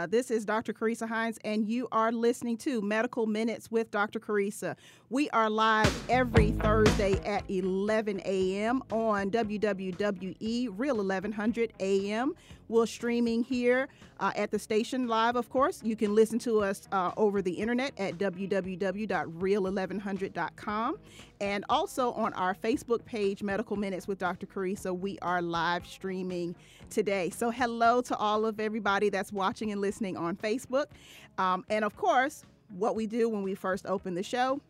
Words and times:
Atlanta. 0.00 0.10
This 0.10 0.30
is 0.30 0.44
Dr. 0.44 0.72
Carissa 0.72 1.08
Hines, 1.08 1.38
and 1.44 1.68
you 1.68 1.88
are 1.92 2.12
listening 2.12 2.56
to 2.58 2.80
Medical 2.80 3.26
Minutes 3.26 3.70
with 3.70 3.90
Dr. 3.90 4.18
Carissa. 4.20 4.76
We 5.08 5.28
are 5.30 5.50
live 5.50 5.92
every 6.08 6.52
Thursday 6.52 7.14
at 7.24 7.48
11 7.50 8.20
a.m. 8.24 8.82
on 8.90 9.30
WWWE 9.30 10.68
Real 10.76 10.96
1100 10.96 11.72
a.m. 11.80 12.34
We're 12.70 12.86
streaming 12.86 13.42
here 13.42 13.88
uh, 14.20 14.30
at 14.36 14.52
the 14.52 14.58
station 14.60 15.08
live, 15.08 15.34
of 15.34 15.50
course. 15.50 15.82
You 15.82 15.96
can 15.96 16.14
listen 16.14 16.38
to 16.40 16.60
us 16.60 16.86
uh, 16.92 17.10
over 17.16 17.40
the 17.42 17.50
internet 17.50 17.98
at 17.98 18.16
www.real1100.com. 18.16 20.98
And 21.40 21.64
also 21.68 22.12
on 22.12 22.32
our 22.34 22.54
Facebook 22.54 23.04
page, 23.04 23.42
Medical 23.42 23.74
Minutes 23.74 24.06
with 24.06 24.18
Dr. 24.18 24.46
Carissa, 24.46 24.96
we 24.96 25.18
are 25.20 25.42
live 25.42 25.84
streaming 25.84 26.54
today. 26.90 27.30
So, 27.30 27.50
hello 27.50 28.02
to 28.02 28.16
all 28.16 28.46
of 28.46 28.60
everybody 28.60 29.08
that's 29.08 29.32
watching 29.32 29.72
and 29.72 29.80
listening 29.80 30.16
on 30.16 30.36
Facebook. 30.36 30.86
Um, 31.38 31.64
and 31.70 31.84
of 31.84 31.96
course, 31.96 32.44
what 32.76 32.94
we 32.94 33.08
do 33.08 33.28
when 33.28 33.42
we 33.42 33.56
first 33.56 33.84
open 33.84 34.14
the 34.14 34.22
show 34.22 34.60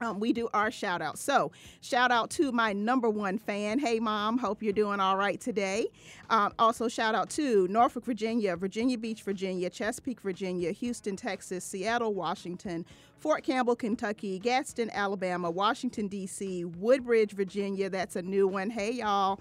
um, 0.00 0.18
we 0.18 0.32
do 0.32 0.48
our 0.54 0.70
shout 0.70 1.02
out. 1.02 1.18
So, 1.18 1.52
shout 1.82 2.10
out 2.10 2.30
to 2.30 2.52
my 2.52 2.72
number 2.72 3.10
one 3.10 3.38
fan. 3.38 3.78
Hey, 3.78 4.00
mom, 4.00 4.38
hope 4.38 4.62
you're 4.62 4.72
doing 4.72 4.98
all 4.98 5.16
right 5.16 5.40
today. 5.40 5.88
Um, 6.30 6.54
also, 6.58 6.88
shout 6.88 7.14
out 7.14 7.28
to 7.30 7.68
Norfolk, 7.68 8.04
Virginia, 8.04 8.56
Virginia 8.56 8.96
Beach, 8.96 9.22
Virginia, 9.22 9.68
Chesapeake, 9.68 10.20
Virginia, 10.20 10.72
Houston, 10.72 11.16
Texas, 11.16 11.64
Seattle, 11.64 12.14
Washington, 12.14 12.86
Fort 13.18 13.44
Campbell, 13.44 13.76
Kentucky, 13.76 14.38
Gadsden, 14.38 14.90
Alabama, 14.90 15.50
Washington, 15.50 16.08
D.C., 16.08 16.64
Woodbridge, 16.64 17.32
Virginia. 17.32 17.90
That's 17.90 18.16
a 18.16 18.22
new 18.22 18.48
one. 18.48 18.70
Hey, 18.70 18.92
y'all. 18.92 19.40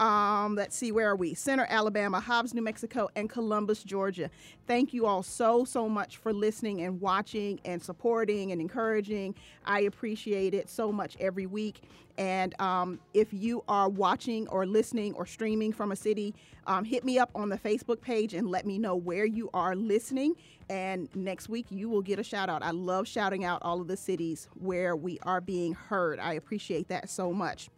Um, 0.00 0.54
let's 0.54 0.74
see, 0.74 0.92
where 0.92 1.10
are 1.10 1.16
we? 1.16 1.34
Centre, 1.34 1.66
Alabama, 1.68 2.20
Hobbs, 2.20 2.54
New 2.54 2.62
Mexico, 2.62 3.10
and 3.14 3.28
Columbus, 3.28 3.84
Georgia. 3.84 4.30
Thank 4.66 4.94
you 4.94 5.04
all 5.04 5.22
so, 5.22 5.66
so 5.66 5.90
much 5.90 6.16
for 6.16 6.32
listening 6.32 6.80
and 6.80 7.02
watching 7.02 7.60
and 7.66 7.82
supporting 7.82 8.50
and 8.50 8.62
encouraging. 8.62 9.34
I 9.66 9.80
appreciate 9.80 10.54
it 10.54 10.70
so 10.70 10.90
much 10.90 11.18
every 11.20 11.44
week. 11.44 11.82
And 12.16 12.58
um, 12.60 12.98
if 13.12 13.28
you 13.30 13.62
are 13.68 13.90
watching 13.90 14.48
or 14.48 14.64
listening 14.64 15.12
or 15.14 15.26
streaming 15.26 15.70
from 15.70 15.92
a 15.92 15.96
city, 15.96 16.34
um, 16.66 16.84
hit 16.84 17.04
me 17.04 17.18
up 17.18 17.30
on 17.34 17.50
the 17.50 17.58
Facebook 17.58 18.00
page 18.00 18.32
and 18.32 18.48
let 18.48 18.64
me 18.64 18.78
know 18.78 18.96
where 18.96 19.26
you 19.26 19.50
are 19.52 19.76
listening. 19.76 20.34
And 20.70 21.14
next 21.14 21.50
week, 21.50 21.66
you 21.68 21.90
will 21.90 22.02
get 22.02 22.18
a 22.18 22.22
shout 22.22 22.48
out. 22.48 22.62
I 22.62 22.70
love 22.70 23.06
shouting 23.06 23.44
out 23.44 23.60
all 23.62 23.82
of 23.82 23.88
the 23.88 23.98
cities 23.98 24.48
where 24.54 24.96
we 24.96 25.18
are 25.24 25.42
being 25.42 25.74
heard. 25.74 26.18
I 26.18 26.34
appreciate 26.34 26.88
that 26.88 27.10
so 27.10 27.32
much. 27.32 27.68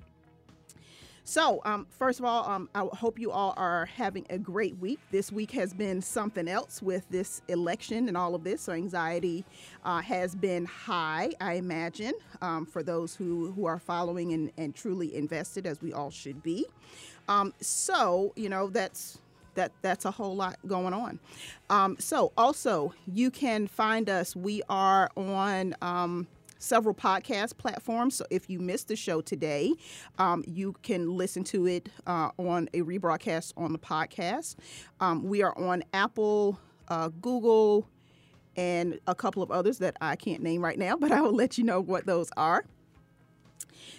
So, 1.25 1.61
um, 1.65 1.87
first 1.89 2.19
of 2.19 2.25
all, 2.25 2.49
um, 2.49 2.69
I 2.75 2.85
hope 2.95 3.19
you 3.19 3.31
all 3.31 3.55
are 3.57 3.87
having 3.87 4.27
a 4.29 4.39
great 4.39 4.77
week. 4.79 4.99
This 5.13 5.31
week 5.31 5.53
has 5.53 5.73
been 5.73 6.03
something 6.03 6.49
else 6.49 6.83
with 6.83 7.09
this 7.11 7.43
election 7.47 8.09
and 8.09 8.17
all 8.17 8.35
of 8.35 8.43
this. 8.43 8.63
So, 8.63 8.73
anxiety 8.73 9.45
uh, 9.85 10.01
has 10.03 10.35
been 10.35 10.65
high, 10.65 11.31
I 11.41 11.55
imagine, 11.55 12.13
um, 12.41 12.67
for 12.67 12.83
those 12.83 13.15
who, 13.15 13.53
who 13.53 13.67
are 13.67 13.79
following 13.79 14.33
and, 14.33 14.51
and 14.59 14.75
truly 14.75 15.15
invested, 15.15 15.65
as 15.65 15.81
we 15.81 15.93
all 15.93 16.11
should 16.11 16.43
be. 16.43 16.67
Um, 17.29 17.55
so, 17.61 18.33
you 18.35 18.49
know, 18.49 18.69
that's 18.69 19.19
that 19.55 19.71
that's 19.83 20.05
a 20.05 20.11
whole 20.11 20.35
lot 20.35 20.57
going 20.67 20.95
on. 20.95 21.21
Um, 21.71 21.97
so 21.99 22.33
also 22.37 22.95
you 23.07 23.31
can 23.31 23.69
find 23.69 24.09
us. 24.09 24.35
We 24.35 24.63
are 24.69 25.11
on 25.17 25.77
um, 25.83 26.27
several 26.63 26.95
podcast 26.95 27.57
platforms. 27.59 28.17
So 28.17 28.25
if 28.31 28.49
you 28.49 28.59
missed 28.59 28.89
the 28.89 28.97
show 28.97 29.21
today, 29.21 29.73
um, 30.19 30.45
you 30.47 30.75
can 30.83 31.17
listen 31.17 31.45
to 31.45 31.67
it 31.67 31.89
uh, 32.07 32.31
on 32.39 32.69
a 32.73 32.83
rebroadcast 32.83 33.53
on 33.57 33.73
the 33.73 33.79
podcast. 33.79 34.57
Um, 35.01 35.25
we 35.25 35.43
are 35.43 35.57
on 35.59 35.83
Apple, 35.93 36.59
uh, 36.89 37.09
Google, 37.21 37.89
and 38.57 39.01
a 39.07 39.15
couple 39.15 39.43
of 39.43 39.51
others 39.51 39.79
that 39.79 39.97
I 40.01 40.17
can't 40.17 40.43
name 40.43 40.63
right 40.63 40.79
now, 40.79 40.97
but 41.01 41.13
I 41.13 41.21
will 41.21 41.35
let 41.35 41.59
you 41.59 41.65
know 41.65 41.81
what 41.81 42.07
those 42.07 42.31
are. 42.37 42.65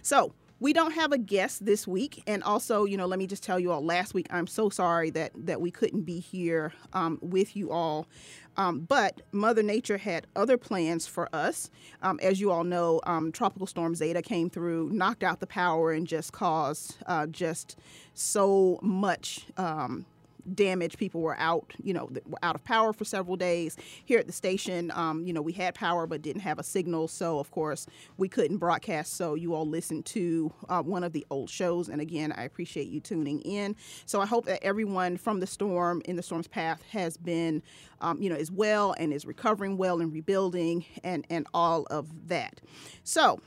So, 0.01 0.33
we 0.63 0.71
don't 0.71 0.93
have 0.93 1.11
a 1.11 1.17
guest 1.17 1.65
this 1.65 1.85
week 1.85 2.23
and 2.25 2.41
also 2.41 2.85
you 2.85 2.95
know 2.95 3.05
let 3.05 3.19
me 3.19 3.27
just 3.27 3.43
tell 3.43 3.59
you 3.59 3.69
all 3.69 3.83
last 3.83 4.13
week 4.13 4.25
i'm 4.29 4.47
so 4.47 4.69
sorry 4.69 5.09
that 5.09 5.29
that 5.35 5.59
we 5.59 5.69
couldn't 5.69 6.03
be 6.03 6.21
here 6.21 6.71
um, 6.93 7.19
with 7.21 7.55
you 7.55 7.69
all 7.69 8.07
um, 8.55 8.81
but 8.81 9.21
Mother 9.31 9.63
Nature 9.63 9.97
had 9.97 10.27
other 10.35 10.57
plans 10.59 11.07
for 11.07 11.27
us. 11.33 11.71
Um, 12.03 12.19
as 12.21 12.39
you 12.39 12.51
all 12.51 12.63
know, 12.63 13.01
um, 13.07 13.31
Tropical 13.31 13.65
Storm 13.65 13.95
Zeta 13.95 14.21
came 14.21 14.47
through, 14.47 14.91
knocked 14.91 15.23
out 15.23 15.39
the 15.39 15.47
power, 15.47 15.91
and 15.91 16.05
just 16.05 16.33
caused 16.33 16.97
uh, 17.07 17.25
just 17.25 17.79
so 18.13 18.77
much 18.83 19.47
um, 19.57 20.05
damage. 20.53 20.97
People 20.97 21.21
were 21.21 21.37
out, 21.39 21.73
you 21.81 21.93
know, 21.93 22.09
out 22.41 22.55
of 22.55 22.63
power 22.63 22.93
for 22.93 23.05
several 23.05 23.35
days. 23.35 23.77
Here 24.05 24.19
at 24.19 24.27
the 24.27 24.33
station, 24.33 24.91
um, 24.91 25.25
you 25.25 25.33
know, 25.33 25.41
we 25.41 25.53
had 25.53 25.75
power 25.75 26.07
but 26.07 26.21
didn't 26.21 26.41
have 26.41 26.59
a 26.59 26.63
signal, 26.63 27.07
so 27.07 27.39
of 27.39 27.51
course 27.51 27.87
we 28.17 28.27
couldn't 28.27 28.57
broadcast. 28.57 29.13
So 29.13 29.35
you 29.35 29.53
all 29.53 29.67
listened 29.67 30.05
to 30.07 30.51
uh, 30.69 30.81
one 30.81 31.03
of 31.03 31.13
the 31.13 31.25
old 31.29 31.49
shows, 31.49 31.89
and 31.89 32.01
again, 32.01 32.31
I 32.31 32.43
appreciate 32.43 32.87
you 32.87 32.99
tuning 32.99 33.41
in. 33.41 33.75
So 34.05 34.21
I 34.21 34.25
hope 34.25 34.45
that 34.45 34.63
everyone 34.63 35.17
from 35.17 35.39
the 35.39 35.47
storm 35.47 36.01
in 36.05 36.15
the 36.15 36.23
storm's 36.23 36.47
path 36.47 36.81
has 36.91 37.17
been, 37.17 37.61
um, 38.01 38.21
you 38.21 38.29
know, 38.29 38.35
is 38.35 38.51
well 38.51 38.93
and 38.97 39.13
is 39.13 39.25
recovering 39.25 39.77
well 39.77 40.01
and 40.01 40.11
rebuilding 40.11 40.85
and 41.03 41.25
and 41.29 41.47
all 41.53 41.85
of 41.89 42.27
that. 42.27 42.61
So 43.03 43.41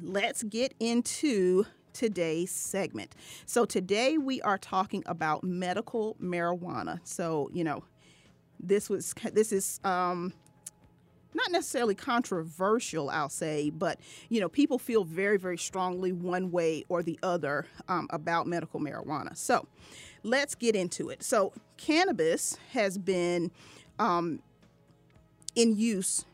let's 0.00 0.42
get 0.42 0.74
into 0.78 1.64
today's 1.96 2.50
segment. 2.50 3.14
So, 3.46 3.64
today 3.64 4.18
we 4.18 4.42
are 4.42 4.58
talking 4.58 5.02
about 5.06 5.42
medical 5.42 6.14
marijuana. 6.22 7.00
So, 7.04 7.50
you 7.52 7.64
know, 7.64 7.84
this 8.60 8.90
was 8.90 9.14
this 9.32 9.50
is 9.50 9.80
um, 9.82 10.34
not 11.32 11.50
necessarily 11.50 11.94
controversial, 11.94 13.08
I'll 13.08 13.30
say, 13.30 13.70
but 13.70 13.98
you 14.28 14.40
know, 14.40 14.48
people 14.48 14.78
feel 14.78 15.04
very, 15.04 15.38
very 15.38 15.58
strongly 15.58 16.12
one 16.12 16.50
way 16.50 16.84
or 16.88 17.02
the 17.02 17.18
other 17.22 17.66
um, 17.88 18.08
about 18.10 18.46
medical 18.46 18.78
marijuana. 18.78 19.34
So, 19.36 19.66
let's 20.22 20.54
get 20.54 20.76
into 20.76 21.08
it. 21.08 21.22
So, 21.22 21.54
cannabis 21.78 22.58
has 22.72 22.98
been 22.98 23.50
um, 23.98 24.40
in 25.54 25.76
use 25.76 26.26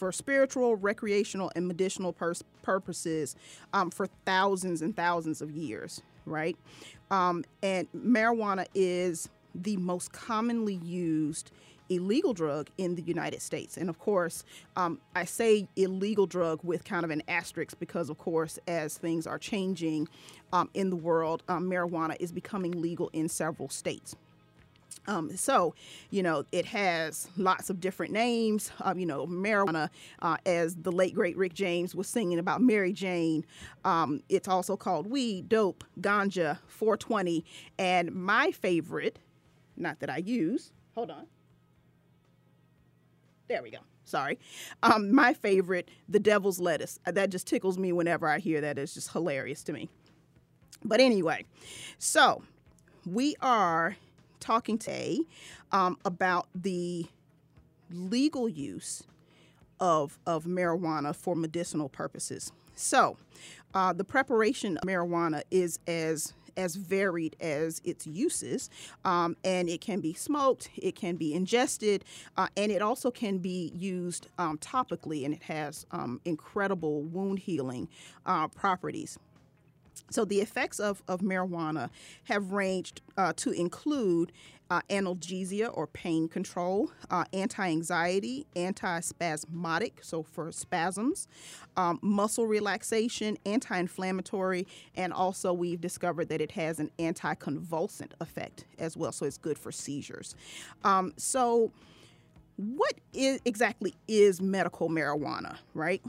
for 0.00 0.10
spiritual, 0.12 0.76
recreational, 0.76 1.52
and 1.54 1.68
medicinal 1.68 2.16
purposes 2.62 3.36
um, 3.74 3.90
for 3.90 4.06
thousands 4.24 4.80
and 4.80 4.96
thousands 4.96 5.42
of 5.42 5.50
years, 5.50 6.00
right? 6.24 6.56
Um, 7.10 7.44
and 7.62 7.86
marijuana 7.94 8.64
is 8.74 9.28
the 9.54 9.76
most 9.76 10.10
commonly 10.10 10.76
used 10.76 11.50
illegal 11.90 12.32
drug 12.32 12.70
in 12.78 12.94
the 12.94 13.02
United 13.02 13.42
States. 13.42 13.76
And 13.76 13.90
of 13.90 13.98
course, 13.98 14.42
um, 14.74 14.98
I 15.14 15.26
say 15.26 15.68
illegal 15.76 16.26
drug 16.26 16.60
with 16.62 16.82
kind 16.82 17.04
of 17.04 17.10
an 17.10 17.22
asterisk 17.28 17.78
because, 17.78 18.08
of 18.08 18.16
course, 18.16 18.58
as 18.66 18.96
things 18.96 19.26
are 19.26 19.38
changing 19.38 20.08
um, 20.54 20.70
in 20.72 20.88
the 20.88 20.96
world, 20.96 21.42
um, 21.48 21.68
marijuana 21.68 22.16
is 22.18 22.32
becoming 22.32 22.80
legal 22.80 23.10
in 23.12 23.28
several 23.28 23.68
states. 23.68 24.16
Um, 25.06 25.36
so, 25.36 25.74
you 26.10 26.22
know, 26.22 26.44
it 26.52 26.66
has 26.66 27.28
lots 27.36 27.70
of 27.70 27.80
different 27.80 28.12
names. 28.12 28.70
Um, 28.80 28.98
you 28.98 29.06
know, 29.06 29.26
marijuana, 29.26 29.88
uh, 30.20 30.36
as 30.46 30.76
the 30.76 30.92
late 30.92 31.14
great 31.14 31.36
Rick 31.36 31.54
James 31.54 31.94
was 31.94 32.06
singing 32.06 32.38
about 32.38 32.60
Mary 32.60 32.92
Jane. 32.92 33.44
Um, 33.84 34.22
it's 34.28 34.48
also 34.48 34.76
called 34.76 35.06
weed, 35.08 35.48
dope, 35.48 35.84
ganja, 36.00 36.58
420, 36.66 37.44
and 37.78 38.12
my 38.12 38.52
favorite, 38.52 39.18
not 39.76 40.00
that 40.00 40.10
I 40.10 40.18
use. 40.18 40.72
Hold 40.94 41.10
on. 41.10 41.26
There 43.48 43.62
we 43.62 43.70
go. 43.70 43.78
Sorry. 44.04 44.38
Um, 44.82 45.14
my 45.14 45.34
favorite, 45.34 45.88
the 46.08 46.20
devil's 46.20 46.60
lettuce. 46.60 46.98
Uh, 47.06 47.12
that 47.12 47.30
just 47.30 47.46
tickles 47.46 47.78
me 47.78 47.92
whenever 47.92 48.28
I 48.28 48.38
hear 48.38 48.60
that. 48.60 48.78
It's 48.78 48.94
just 48.94 49.12
hilarious 49.12 49.62
to 49.64 49.72
me. 49.72 49.88
But 50.84 51.00
anyway, 51.00 51.44
so 51.98 52.42
we 53.06 53.36
are 53.40 53.96
talking 54.40 54.78
today 54.78 55.20
um, 55.72 55.98
about 56.04 56.48
the 56.54 57.06
legal 57.90 58.48
use 58.48 59.04
of, 59.78 60.18
of 60.26 60.44
marijuana 60.44 61.14
for 61.14 61.34
medicinal 61.34 61.88
purposes. 61.88 62.52
So, 62.76 63.16
uh, 63.74 63.92
the 63.92 64.04
preparation 64.04 64.76
of 64.78 64.82
marijuana 64.82 65.42
is 65.50 65.78
as 65.86 66.34
as 66.56 66.76
varied 66.76 67.36
as 67.40 67.80
its 67.84 68.06
uses, 68.06 68.70
um, 69.04 69.36
and 69.44 69.68
it 69.68 69.80
can 69.80 70.00
be 70.00 70.12
smoked, 70.12 70.68
it 70.76 70.94
can 70.94 71.16
be 71.16 71.32
ingested, 71.32 72.04
uh, 72.36 72.48
and 72.56 72.70
it 72.70 72.82
also 72.82 73.10
can 73.10 73.38
be 73.38 73.72
used 73.74 74.28
um, 74.36 74.58
topically, 74.58 75.24
and 75.24 75.32
it 75.32 75.42
has 75.44 75.86
um, 75.92 76.20
incredible 76.24 77.02
wound 77.02 77.38
healing 77.38 77.88
uh, 78.26 78.48
properties. 78.48 79.18
So, 80.10 80.24
the 80.24 80.40
effects 80.40 80.80
of, 80.80 81.02
of 81.08 81.20
marijuana 81.20 81.90
have 82.24 82.52
ranged 82.52 83.00
uh, 83.16 83.32
to 83.36 83.52
include 83.52 84.32
uh, 84.70 84.80
analgesia 84.88 85.70
or 85.76 85.86
pain 85.86 86.28
control, 86.28 86.92
uh, 87.10 87.24
anti 87.32 87.68
anxiety, 87.68 88.46
anti 88.54 89.00
spasmodic, 89.00 89.98
so 90.02 90.22
for 90.22 90.52
spasms, 90.52 91.26
um, 91.76 91.98
muscle 92.02 92.46
relaxation, 92.46 93.36
anti 93.44 93.76
inflammatory, 93.76 94.66
and 94.94 95.12
also 95.12 95.52
we've 95.52 95.80
discovered 95.80 96.28
that 96.28 96.40
it 96.40 96.52
has 96.52 96.78
an 96.78 96.90
anti 96.98 97.34
convulsant 97.34 98.12
effect 98.20 98.64
as 98.78 98.96
well, 98.96 99.12
so 99.12 99.26
it's 99.26 99.38
good 99.38 99.58
for 99.58 99.72
seizures. 99.72 100.36
Um, 100.84 101.12
so, 101.16 101.72
what 102.60 102.94
is 103.14 103.40
exactly 103.44 103.94
is 104.06 104.40
medical 104.40 104.90
marijuana, 104.90 105.56
right? 105.72 106.02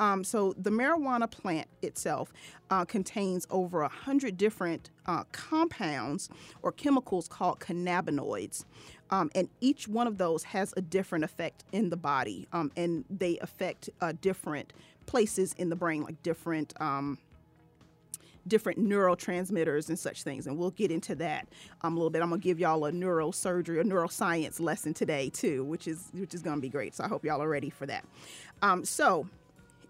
Um, 0.00 0.24
so 0.24 0.54
the 0.56 0.70
marijuana 0.70 1.30
plant 1.30 1.68
itself 1.82 2.32
uh, 2.70 2.84
contains 2.86 3.46
over 3.50 3.82
a 3.82 3.88
hundred 3.88 4.38
different 4.38 4.90
uh, 5.06 5.24
compounds 5.32 6.30
or 6.62 6.72
chemicals 6.72 7.28
called 7.28 7.60
cannabinoids, 7.60 8.64
um, 9.10 9.30
and 9.34 9.48
each 9.60 9.86
one 9.86 10.06
of 10.06 10.18
those 10.18 10.44
has 10.44 10.72
a 10.76 10.80
different 10.80 11.24
effect 11.24 11.64
in 11.72 11.90
the 11.90 11.96
body, 11.96 12.48
um, 12.52 12.72
and 12.76 13.04
they 13.10 13.38
affect 13.38 13.90
uh, 14.00 14.12
different 14.20 14.72
places 15.06 15.54
in 15.58 15.68
the 15.68 15.76
brain, 15.76 16.02
like 16.02 16.22
different 16.22 16.72
um, 16.80 17.18
different 18.48 18.78
neurotransmitters 18.78 19.88
and 19.88 19.98
such 19.98 20.22
things. 20.22 20.46
And 20.46 20.58
we'll 20.58 20.70
get 20.70 20.90
into 20.90 21.14
that 21.16 21.48
um, 21.82 21.94
a 21.94 21.96
little 21.96 22.10
bit. 22.10 22.22
I'm 22.22 22.30
gonna 22.30 22.40
give 22.40 22.58
y'all 22.58 22.84
a 22.86 22.92
neurosurgery, 22.92 23.80
a 23.80 23.84
neuroscience 23.84 24.60
lesson 24.60 24.94
today 24.94 25.30
too, 25.30 25.64
which 25.64 25.86
is 25.86 26.08
which 26.12 26.34
is 26.34 26.42
gonna 26.42 26.60
be 26.60 26.68
great. 26.68 26.94
So 26.94 27.04
I 27.04 27.08
hope 27.08 27.24
y'all 27.24 27.42
are 27.42 27.48
ready 27.48 27.70
for 27.70 27.86
that. 27.86 28.04
Um, 28.62 28.84
so 28.84 29.28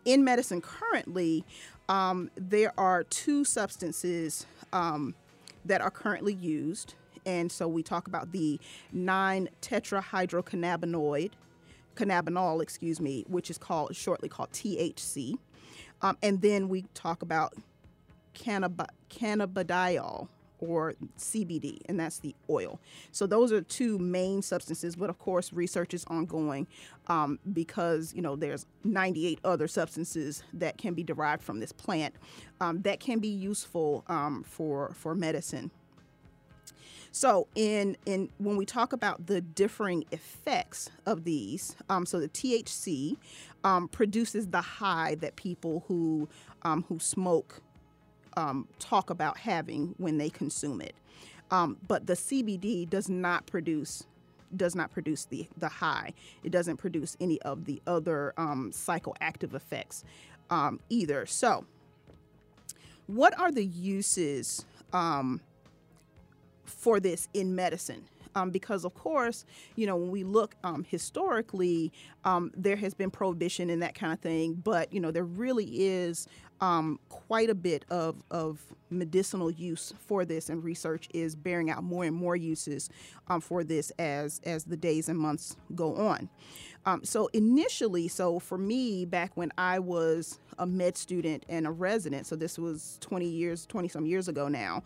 in 0.05 0.25
medicine 0.25 0.61
currently, 0.61 1.45
um, 1.89 2.31
there 2.37 2.73
are 2.79 3.05
two 3.05 3.45
substances 3.45 4.47
um, 4.73 5.15
that 5.65 5.81
are 5.81 5.91
currently 5.91 6.35
used. 6.35 6.95
And 7.27 7.53
so 7.53 7.69
we 7.69 7.83
talk 7.83 8.07
about 8.07 8.33
the 8.33 8.59
9 8.93 9.49
tetrahydrocannabinoid, 9.61 11.33
cannabinol, 11.95 12.63
excuse 12.63 13.01
me, 13.01 13.25
which 13.29 13.51
is 13.51 13.59
called 13.59 13.95
shortly 13.95 14.29
called 14.29 14.51
THC. 14.53 15.35
Um, 16.01 16.17
and 16.23 16.41
then 16.41 16.69
we 16.69 16.83
talk 16.95 17.23
about 17.23 17.55
cannab- 18.39 18.89
cannabidiol 19.11 20.29
or 20.61 20.95
CBD, 21.17 21.79
and 21.87 21.99
that's 21.99 22.19
the 22.19 22.35
oil. 22.51 22.81
So 23.13 23.27
those 23.27 23.53
are 23.53 23.61
two 23.61 23.99
main 23.99 24.43
substances, 24.43 24.97
but 24.97 25.11
of 25.11 25.19
course, 25.19 25.53
research 25.53 25.95
is 25.95 26.05
ongoing 26.09 26.67
um, 27.07 27.39
because 27.53 28.13
you 28.15 28.23
know 28.23 28.37
there's 28.37 28.67
98 28.85 29.39
other 29.45 29.69
substances 29.69 30.43
that 30.53 30.79
can 30.79 30.95
be 30.95 31.03
derived 31.03 31.43
from 31.43 31.61
this 31.61 31.73
plant 31.73 32.15
um, 32.61 32.83
that 32.83 33.01
can 33.01 33.19
be 33.19 33.29
useful 33.29 34.05
um, 34.09 34.45
for 34.45 34.93
for 34.95 35.15
medicine. 35.15 35.71
So 37.11 37.49
in 37.55 37.97
in 38.07 38.31
when 38.39 38.57
we 38.57 38.67
talk 38.67 38.93
about 38.93 39.27
the 39.27 39.41
differing 39.41 40.05
effects 40.13 40.91
of 41.07 41.25
these, 41.25 41.75
um, 41.89 42.05
so 42.05 42.21
the 42.21 42.29
THC 42.29 43.17
um, 43.65 43.89
produces 43.89 44.49
the 44.49 44.61
high 44.61 45.15
that 45.17 45.37
people 45.37 45.85
who 45.89 46.29
um, 46.63 46.85
who 46.89 46.99
smoke 46.99 47.63
um, 48.39 48.69
talk 48.79 49.11
about 49.11 49.37
having 49.37 49.95
when 49.99 50.17
they 50.17 50.31
consume 50.31 50.81
it. 50.81 50.95
Um, 51.51 51.77
but 51.89 52.07
the 52.07 52.13
CBD 52.15 52.89
does 52.89 53.09
not 53.09 53.47
produce 53.47 54.07
does 54.57 54.75
not 54.75 54.91
produce 54.91 55.27
the 55.27 55.47
the 55.59 55.69
high. 55.69 56.15
It 56.45 56.53
doesn't 56.53 56.77
produce 56.77 57.17
any 57.21 57.43
of 57.43 57.65
the 57.67 57.83
other 57.87 58.33
um, 58.39 58.71
psychoactive 58.73 59.55
effects 59.55 60.05
um, 60.51 60.81
either. 60.89 61.27
So, 61.27 61.67
what 63.09 63.39
are 63.39 63.51
the 63.51 63.65
uses 63.65 64.65
um, 64.93 65.41
for 66.65 67.01
this 67.01 67.29
in 67.35 67.55
medicine? 67.55 68.05
Um, 68.35 68.51
because 68.51 68.85
of 68.85 68.95
course, 68.95 69.45
you 69.75 69.87
know, 69.87 69.97
when 69.97 70.11
we 70.11 70.23
look 70.23 70.55
um, 70.63 70.85
historically, 70.85 71.93
um, 72.25 72.53
there 72.57 72.77
has 72.77 72.95
been 72.95 73.11
prohibition 73.11 73.69
and 73.69 73.83
that 73.83 73.95
kind 73.97 74.13
of 74.13 74.21
thing, 74.21 74.55
but 74.55 74.93
you 74.93 75.01
know, 75.01 75.11
there 75.11 75.25
really 75.25 75.65
is 75.65 76.29
um, 76.61 76.99
quite 77.09 77.51
a 77.51 77.55
bit 77.55 77.85
of, 77.91 78.23
of 78.31 78.61
medicinal 78.91 79.51
use 79.51 79.93
for 80.07 80.25
this, 80.25 80.49
and 80.49 80.63
research 80.65 81.09
is 81.13 81.37
bearing 81.37 81.71
out 81.71 81.83
more 81.83 82.05
and 82.05 82.17
more 82.17 82.37
uses 82.37 82.91
um, 83.29 83.41
for 83.41 83.65
this 83.65 83.91
as 83.99 84.41
as 84.45 84.65
the 84.65 84.77
days 84.77 85.09
and 85.09 85.19
months 85.19 85.57
go 85.75 85.95
on. 85.97 86.29
Um, 86.87 87.05
so 87.05 87.29
initially, 87.33 88.09
so 88.09 88.39
for 88.39 88.57
me, 88.57 89.05
back 89.05 89.33
when 89.35 89.53
I 89.59 89.79
was 89.79 90.41
a 90.59 90.67
med 90.67 90.97
student 90.97 91.45
and 91.49 91.67
a 91.67 91.71
resident, 91.71 92.27
so 92.27 92.35
this 92.35 92.59
was 92.59 92.99
20 93.01 93.27
years, 93.27 93.67
20 93.67 93.89
some 93.89 94.07
years 94.07 94.29
ago 94.29 94.49
now. 94.49 94.83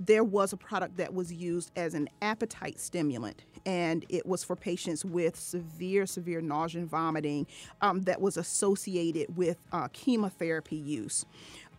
There 0.00 0.24
was 0.24 0.52
a 0.52 0.56
product 0.56 0.96
that 0.96 1.14
was 1.14 1.32
used 1.32 1.70
as 1.76 1.94
an 1.94 2.08
appetite 2.22 2.80
stimulant, 2.80 3.44
and 3.64 4.04
it 4.08 4.26
was 4.26 4.44
for 4.44 4.56
patients 4.56 5.04
with 5.04 5.36
severe, 5.36 6.06
severe 6.06 6.40
nausea 6.40 6.82
and 6.82 6.90
vomiting 6.90 7.46
um, 7.80 8.02
that 8.02 8.20
was 8.20 8.36
associated 8.36 9.36
with 9.36 9.56
uh, 9.72 9.88
chemotherapy 9.92 10.76
use. 10.76 11.24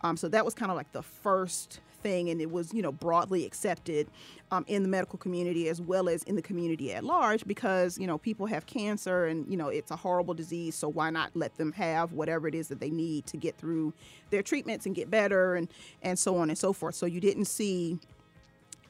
Um, 0.02 0.16
so 0.16 0.28
that 0.28 0.44
was 0.44 0.54
kind 0.54 0.70
of 0.70 0.76
like 0.76 0.92
the 0.92 1.02
first 1.02 1.80
thing, 1.96 2.30
and 2.30 2.40
it 2.40 2.50
was 2.50 2.72
you 2.72 2.82
know 2.82 2.92
broadly 2.92 3.44
accepted 3.44 4.08
um, 4.50 4.64
in 4.68 4.82
the 4.82 4.88
medical 4.88 5.18
community 5.18 5.68
as 5.68 5.80
well 5.80 6.08
as 6.08 6.22
in 6.24 6.36
the 6.36 6.42
community 6.42 6.92
at 6.92 7.04
large 7.04 7.46
because 7.46 7.98
you 7.98 8.06
know 8.06 8.18
people 8.18 8.46
have 8.46 8.66
cancer 8.66 9.26
and 9.26 9.50
you 9.50 9.56
know 9.56 9.68
it's 9.68 9.90
a 9.90 9.96
horrible 9.96 10.34
disease. 10.34 10.74
So 10.74 10.88
why 10.88 11.10
not 11.10 11.30
let 11.34 11.56
them 11.56 11.72
have 11.72 12.12
whatever 12.12 12.48
it 12.48 12.54
is 12.54 12.68
that 12.68 12.80
they 12.80 12.90
need 12.90 13.26
to 13.26 13.36
get 13.36 13.56
through 13.56 13.92
their 14.30 14.42
treatments 14.42 14.86
and 14.86 14.94
get 14.94 15.10
better 15.10 15.54
and 15.54 15.68
and 16.02 16.18
so 16.18 16.36
on 16.36 16.50
and 16.50 16.58
so 16.58 16.72
forth. 16.72 16.94
So 16.94 17.06
you 17.06 17.20
didn't 17.20 17.46
see 17.46 17.98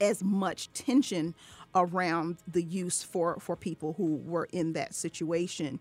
as 0.00 0.22
much 0.22 0.72
tension 0.72 1.34
around 1.75 2.38
the 2.48 2.62
use 2.62 3.02
for, 3.02 3.38
for 3.38 3.54
people 3.54 3.94
who 3.96 4.16
were 4.16 4.48
in 4.52 4.72
that 4.72 4.94
situation. 4.94 5.78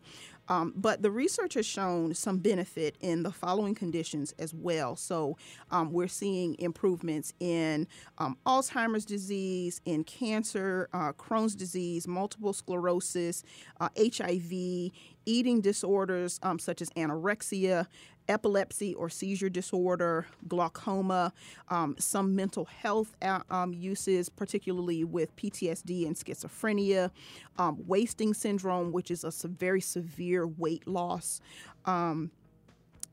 Um, 0.48 0.74
but 0.75 1.02
the 1.02 1.12
research 1.12 1.56
has 1.56 1.66
shown 1.66 2.14
some 2.14 2.38
benefit 2.38 2.96
in 3.02 3.24
the 3.24 3.32
following 3.32 3.75
conditions 3.75 4.34
as 4.40 4.54
well. 4.54 4.96
So 4.96 5.38
um, 5.72 5.92
we're 5.92 6.08
seeing 6.08 6.56
improvements 6.60 7.34
in 7.40 7.88
um, 8.18 8.38
Alzheimer's 8.46 9.06
disease, 9.06 9.82
in 9.86 10.04
cancer, 10.04 10.90
uh, 10.94 11.14
Crohn's 11.14 11.56
disease, 11.56 12.08
multiple 12.08 12.54
sclerosis, 12.54 13.44
uh, 13.80 13.90
HIV, 13.98 14.92
eating 15.25 15.62
disorders 15.62 16.40
um, 16.44 16.60
such 16.60 16.82
as 16.82 16.90
anorexia, 16.92 17.88
epilepsy 18.27 18.94
or 18.96 19.10
seizure 19.10 19.50
disorder, 19.50 20.25
glaucoma, 20.48 21.34
um, 21.70 21.96
some 22.00 22.36
mental 22.36 22.65
health 22.65 23.15
uh, 23.22 23.41
um, 23.50 23.74
uses, 23.74 24.29
particularly 24.29 25.03
with 25.03 25.36
PTSD 25.36 26.05
and 26.05 26.15
schizophrenia, 26.15 27.12
um, 27.58 27.84
wasting 27.88 28.34
syndrome, 28.34 28.91
which 28.91 29.12
is 29.12 29.24
a 29.24 29.48
very 29.48 29.82
severe 29.82 30.48
weight 30.48 30.88
loss. 30.88 31.41
Um, 31.86 32.32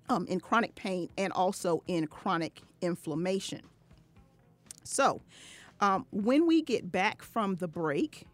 um, 0.09 0.27
in 0.27 0.41
chronic 0.41 0.75
pain 0.75 1.09
and 1.17 1.33
also 1.33 1.83
in 1.87 2.07
chronic 2.07 2.61
inflammation. 2.81 3.63
So, 4.85 5.23
um, 5.81 6.07
when 6.11 6.47
we 6.47 6.63
get 6.63 6.93
back 6.93 7.23
from 7.23 7.57
the 7.57 7.69
break, 7.69 8.27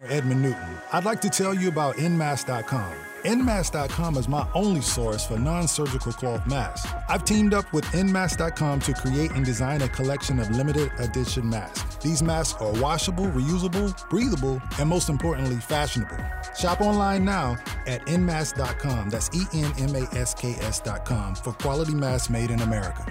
Edmund 0.01 0.41
Newton. 0.41 0.77
I'd 0.91 1.05
like 1.05 1.22
to 1.22 1.29
tell 1.29 1.53
you 1.53 1.70
about 1.70 1.96
Nmask.com. 1.96 3.12
Nmask.com 3.24 4.18
is 4.18 4.27
my 4.27 4.46
only 4.53 4.82
source 4.82 5.25
for 5.25 5.39
non 5.39 5.68
surgical 5.68 6.12
cloth 6.12 6.46
masks. 6.46 6.92
I've 7.08 7.24
teamed 7.24 7.53
up 7.53 7.72
with 7.72 7.86
Nmask.com 7.86 8.82
to 8.82 8.94
create 8.94 9.32
and 9.32 9.46
design 9.46 9.82
a 9.82 9.88
collection 9.88 10.39
of 10.39 10.50
limited 10.51 10.92
edition 11.00 11.50
masks. 11.50 11.96
These 11.98 12.22
masks 12.22 12.62
are 12.62 12.74
washable, 12.82 13.27
reusable, 13.27 14.10
breathable, 14.10 14.62
and 14.77 14.89
most 14.89 15.08
importantly, 15.08 15.56
fashionable. 15.56 16.18
Shop 16.60 16.82
online 16.82 17.24
now 17.24 17.56
at 17.88 18.06
Nmask.com. 18.08 19.10
That's 19.10 19.30
E 19.34 19.46
N 19.53 19.72
M 19.77 19.96
A 19.96 20.03
S 20.15 20.34
K 20.34 20.56
S.com 20.60 21.36
for 21.36 21.53
quality 21.53 21.94
masks 21.94 22.30
made 22.30 22.51
in 22.51 22.60
America. 22.60 23.06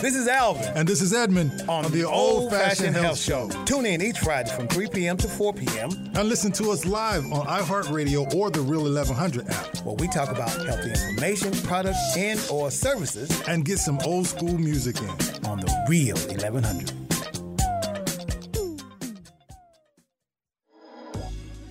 This 0.00 0.16
is 0.16 0.28
Alvin. 0.28 0.72
And 0.76 0.88
this 0.88 1.02
is 1.02 1.12
Edmund 1.12 1.62
on, 1.68 1.90
the 1.92 2.04
Old 2.04 2.50
Fashioned 2.50 2.96
Health 2.96 3.18
Show. 3.18 3.50
Tune 3.66 3.84
in 3.84 4.00
each 4.00 4.18
Friday 4.18 4.50
from 4.50 4.66
3 4.66 4.88
p.m. 4.88 5.18
to 5.18 5.28
4 5.28 5.52
p.m. 5.52 5.90
And 6.14 6.26
listen 6.26 6.50
to 6.52 6.70
us 6.70 6.86
live 6.86 7.30
on 7.30 7.46
iHeartRadio 7.46 8.34
or 8.34 8.50
the 8.50 8.62
Real 8.62 8.84
1100 8.84 9.48
app. 9.50 9.76
Where 9.84 9.96
we 9.96 10.08
talk 10.08 10.30
about 10.30 10.50
healthy 10.66 10.90
information, 10.90 11.52
products, 11.68 12.16
and 12.16 12.40
or 12.50 12.70
services. 12.70 13.42
And 13.46 13.62
get 13.62 13.78
some 13.78 13.98
old 14.06 14.26
school 14.26 14.56
music 14.56 14.96
in. 15.02 15.10
On 15.46 15.60
the 15.60 15.84
Real 15.86 16.16
1100. 16.16 16.99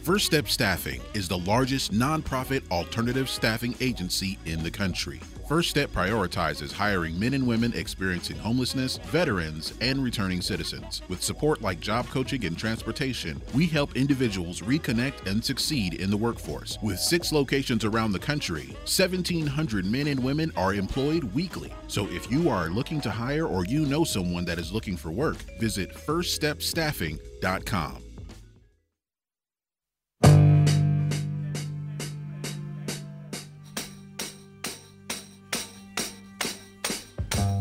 First 0.10 0.26
Step 0.26 0.48
Staffing 0.48 1.02
is 1.14 1.28
the 1.28 1.38
largest 1.38 1.94
nonprofit 1.94 2.64
alternative 2.72 3.30
staffing 3.30 3.76
agency 3.80 4.40
in 4.44 4.64
the 4.64 4.72
country. 4.72 5.20
First 5.48 5.70
Step 5.70 5.92
prioritizes 5.92 6.72
hiring 6.72 7.20
men 7.20 7.36
and 7.36 7.46
women 7.46 7.74
experiencing 7.76 8.38
homelessness, 8.38 8.98
veterans, 8.98 9.76
and 9.82 10.04
returning 10.04 10.42
citizens. 10.42 11.04
With 11.10 11.22
support 11.22 11.62
like 11.62 11.80
job 11.80 12.08
coaching 12.08 12.44
and 12.46 12.58
transportation, 12.58 13.40
we 13.54 13.68
help 13.68 13.96
individuals 13.96 14.62
reconnect 14.62 15.28
and 15.28 15.46
succeed 15.46 15.94
in 15.94 16.10
the 16.10 16.18
workforce. 16.18 16.80
With 16.82 17.00
six 17.00 17.32
locations 17.32 17.86
around 17.86 18.12
the 18.12 18.18
country, 18.18 18.70
1,700 18.86 19.86
men 19.86 20.08
and 20.08 20.24
women 20.24 20.52
are 20.58 20.74
employed 20.74 21.24
weekly. 21.36 21.72
So 21.88 22.08
if 22.08 22.32
you 22.32 22.50
are 22.50 22.70
looking 22.70 23.00
to 23.02 23.12
hire 23.12 23.46
or 23.46 23.64
you 23.66 23.86
know 23.86 24.04
someone 24.04 24.46
that 24.46 24.58
is 24.58 24.72
looking 24.72 24.98
for 24.98 25.12
work, 25.12 25.38
visit 25.60 25.94
firststepstaffing.com. 25.94 28.09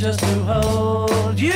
just 0.00 0.20
to 0.20 0.34
hold 0.44 1.38
you. 1.38 1.50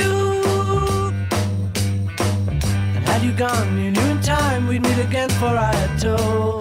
And 2.95 3.03
had 3.07 3.23
you 3.23 3.31
gone, 3.31 3.75
you 3.79 3.89
knew 3.89 4.01
in 4.01 4.21
time 4.21 4.67
we'd 4.67 4.83
meet 4.83 4.99
again, 4.99 5.29
for 5.31 5.47
I 5.47 5.73
had 5.73 5.99
told 5.99 6.54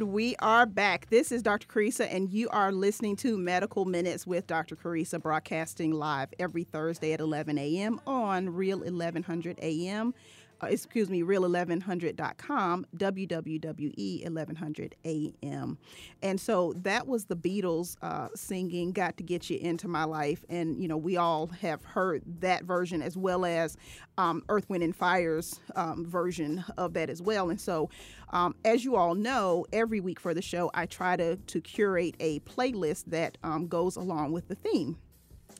And 0.00 0.12
we 0.12 0.34
are 0.36 0.64
back. 0.64 1.10
This 1.10 1.30
is 1.30 1.42
Dr. 1.42 1.66
Carissa, 1.66 2.08
and 2.10 2.30
you 2.30 2.48
are 2.48 2.72
listening 2.72 3.16
to 3.16 3.36
Medical 3.36 3.84
Minutes 3.84 4.26
with 4.26 4.46
Dr. 4.46 4.74
Carissa, 4.74 5.20
broadcasting 5.20 5.92
live 5.92 6.30
every 6.38 6.64
Thursday 6.64 7.12
at 7.12 7.20
11 7.20 7.58
a.m. 7.58 8.00
on 8.06 8.48
Real 8.48 8.78
1100 8.78 9.58
a.m. 9.60 10.14
Uh, 10.62 10.66
excuse 10.66 11.08
me, 11.08 11.22
real1100.com, 11.22 12.86
WWWE 12.96 14.22
1100 14.24 14.94
AM. 15.04 15.78
And 16.22 16.40
so 16.40 16.74
that 16.82 17.06
was 17.06 17.24
the 17.24 17.36
Beatles 17.36 17.96
uh, 18.02 18.28
singing 18.34 18.92
Got 18.92 19.16
to 19.16 19.22
Get 19.22 19.48
You 19.48 19.58
Into 19.58 19.88
My 19.88 20.04
Life. 20.04 20.44
And, 20.48 20.80
you 20.80 20.86
know, 20.86 20.98
we 20.98 21.16
all 21.16 21.46
have 21.46 21.82
heard 21.82 22.22
that 22.40 22.64
version 22.64 23.00
as 23.00 23.16
well 23.16 23.44
as 23.44 23.76
um, 24.18 24.42
Earth, 24.48 24.68
Wind, 24.68 24.82
and 24.82 24.94
Fire's 24.94 25.60
um, 25.76 26.04
version 26.04 26.62
of 26.76 26.92
that 26.92 27.08
as 27.08 27.22
well. 27.22 27.48
And 27.48 27.60
so, 27.60 27.88
um, 28.30 28.54
as 28.64 28.84
you 28.84 28.96
all 28.96 29.14
know, 29.14 29.64
every 29.72 30.00
week 30.00 30.20
for 30.20 30.34
the 30.34 30.42
show, 30.42 30.70
I 30.74 30.86
try 30.86 31.16
to, 31.16 31.36
to 31.36 31.60
curate 31.60 32.16
a 32.20 32.40
playlist 32.40 33.04
that 33.06 33.38
um, 33.42 33.66
goes 33.66 33.96
along 33.96 34.32
with 34.32 34.48
the 34.48 34.54
theme. 34.54 34.98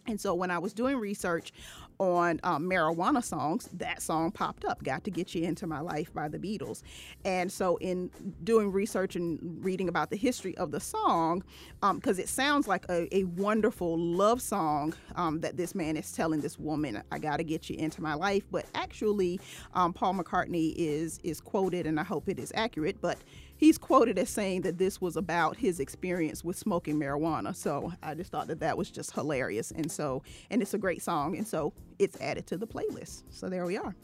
And 0.07 0.21
so 0.21 0.35
when 0.35 0.51
I 0.51 0.59
was 0.59 0.73
doing 0.73 0.97
research 0.97 1.53
on 2.01 2.41
um, 2.43 2.69
marijuana 2.69 3.23
songs, 3.23 3.69
that 3.75 4.01
song 4.01 4.33
popped 4.33 4.65
up, 4.65 4.83
Got 4.83 5.05
to 5.05 5.11
Get 5.11 5.35
You 5.35 5.45
Into 5.45 5.67
My 5.67 5.81
Life 5.81 6.13
by 6.15 6.29
the 6.29 6.39
Beatles. 6.39 6.83
And 7.25 7.53
so, 7.53 7.77
in 7.77 8.11
doing 8.43 8.73
research 8.73 9.17
and 9.17 9.39
reading 9.63 9.89
about 9.89 10.11
the 10.11 10.17
history 10.17 10.57
of 10.57 10.71
the 10.71 10.81
song, 10.81 11.45
because 11.81 12.19
um, 12.19 12.23
it 12.23 12.29
sounds 12.29 12.67
like 12.67 12.87
a, 12.89 13.15
a 13.15 13.25
wonderful 13.25 13.99
love 13.99 14.41
song 14.41 14.95
um, 15.15 15.41
that 15.41 15.57
this 15.57 15.75
man 15.75 15.97
is 15.97 16.11
telling 16.13 16.41
this 16.41 16.59
woman, 16.59 17.03
I 17.13 17.19
got 17.19 17.37
to 17.37 17.45
get 17.45 17.69
you 17.69 17.77
into 17.77 18.01
my 18.03 18.15
life. 18.15 18.45
But 18.51 18.65
actually, 18.75 19.39
um, 19.75 19.93
Paul 19.93 20.15
McCartney 20.15 20.75
is, 20.77 21.21
is 21.23 21.41
quoted, 21.41 21.87
and 21.87 22.01
I 22.01 22.05
hope 22.05 22.29
it 22.29 22.39
is 22.39 22.51
accurate, 22.55 22.97
but 23.03 23.19
he's 23.61 23.77
quoted 23.77 24.19
as 24.19 24.31
saying 24.31 24.63
that 24.63 24.79
this 24.79 25.03
was 25.03 25.17
about 25.17 25.55
his 25.55 25.81
experience 25.81 26.43
with 26.43 26.57
smoking 26.57 26.99
marijuana. 26.99 27.55
So 27.55 27.93
I 28.03 28.15
just 28.15 28.33
thought 28.33 28.49
that 28.49 28.61
that 28.61 28.77
was 28.77 28.91
just 28.91 29.13
hilarious. 29.13 29.71
And 29.71 29.93
so, 29.93 30.23
and 30.51 30.63
it's 30.63 30.73
a 30.73 30.79
great 30.79 31.03
song. 31.03 31.37
And 31.37 31.47
so 31.47 31.75
it's 31.99 32.19
added 32.23 32.47
to 32.49 32.57
the 32.57 32.67
playlist. 32.67 33.25
So 33.29 33.51
there 33.51 33.67
we 33.67 33.77
are. 33.77 33.95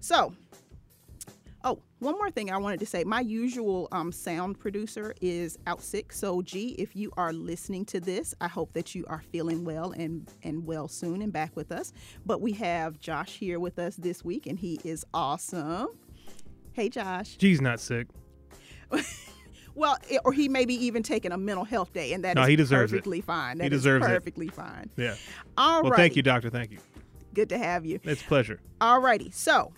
So, 0.00 0.34
oh, 1.62 1.80
one 2.00 2.14
more 2.14 2.28
thing 2.32 2.50
I 2.50 2.56
wanted 2.56 2.80
to 2.80 2.86
say. 2.86 3.04
My 3.04 3.20
usual 3.20 3.86
um, 3.92 4.10
sound 4.10 4.58
producer 4.58 5.14
is 5.20 5.56
out 5.68 5.80
sick. 5.80 6.12
So, 6.12 6.42
G, 6.42 6.70
if 6.70 6.96
you 6.96 7.12
are 7.16 7.32
listening 7.32 7.84
to 7.86 8.00
this, 8.00 8.34
I 8.40 8.48
hope 8.48 8.72
that 8.72 8.96
you 8.96 9.04
are 9.06 9.22
feeling 9.30 9.64
well 9.64 9.92
and, 9.92 10.28
and 10.42 10.66
well 10.66 10.88
soon 10.88 11.22
and 11.22 11.32
back 11.32 11.54
with 11.54 11.70
us. 11.70 11.92
But 12.26 12.40
we 12.40 12.50
have 12.54 12.98
Josh 12.98 13.36
here 13.36 13.60
with 13.60 13.78
us 13.78 13.94
this 13.94 14.24
week, 14.24 14.48
and 14.48 14.58
he 14.58 14.80
is 14.82 15.06
awesome. 15.14 15.90
Hey, 16.72 16.88
Josh. 16.88 17.36
G's 17.36 17.60
not 17.60 17.78
sick. 17.78 18.08
Well, 19.74 19.96
it, 20.10 20.20
or 20.24 20.32
he 20.32 20.48
may 20.48 20.64
be 20.64 20.74
even 20.86 21.04
taking 21.04 21.30
a 21.30 21.38
mental 21.38 21.64
health 21.64 21.92
day, 21.92 22.12
and 22.12 22.24
that 22.24 22.34
No, 22.34 22.42
he 22.46 22.56
deserves 22.56 22.92
it. 22.92 22.96
perfectly 22.96 23.20
fine. 23.20 23.58
He 23.58 23.62
That 23.68 23.72
is 23.72 23.82
deserves 23.82 24.06
it. 24.06 24.08
perfectly 24.08 24.48
fine. 24.48 24.90
Yeah. 24.96 25.14
All 25.56 25.82
Well, 25.82 25.92
right. 25.92 25.96
thank 25.98 26.16
you, 26.16 26.22
doctor. 26.24 26.50
Thank 26.50 26.72
you. 26.72 26.78
Good 27.32 27.48
to 27.50 27.58
have 27.58 27.86
you. 27.86 28.00
It's 28.02 28.20
a 28.20 28.24
pleasure. 28.24 28.58
Alrighty, 28.80 29.32
so 29.32 29.72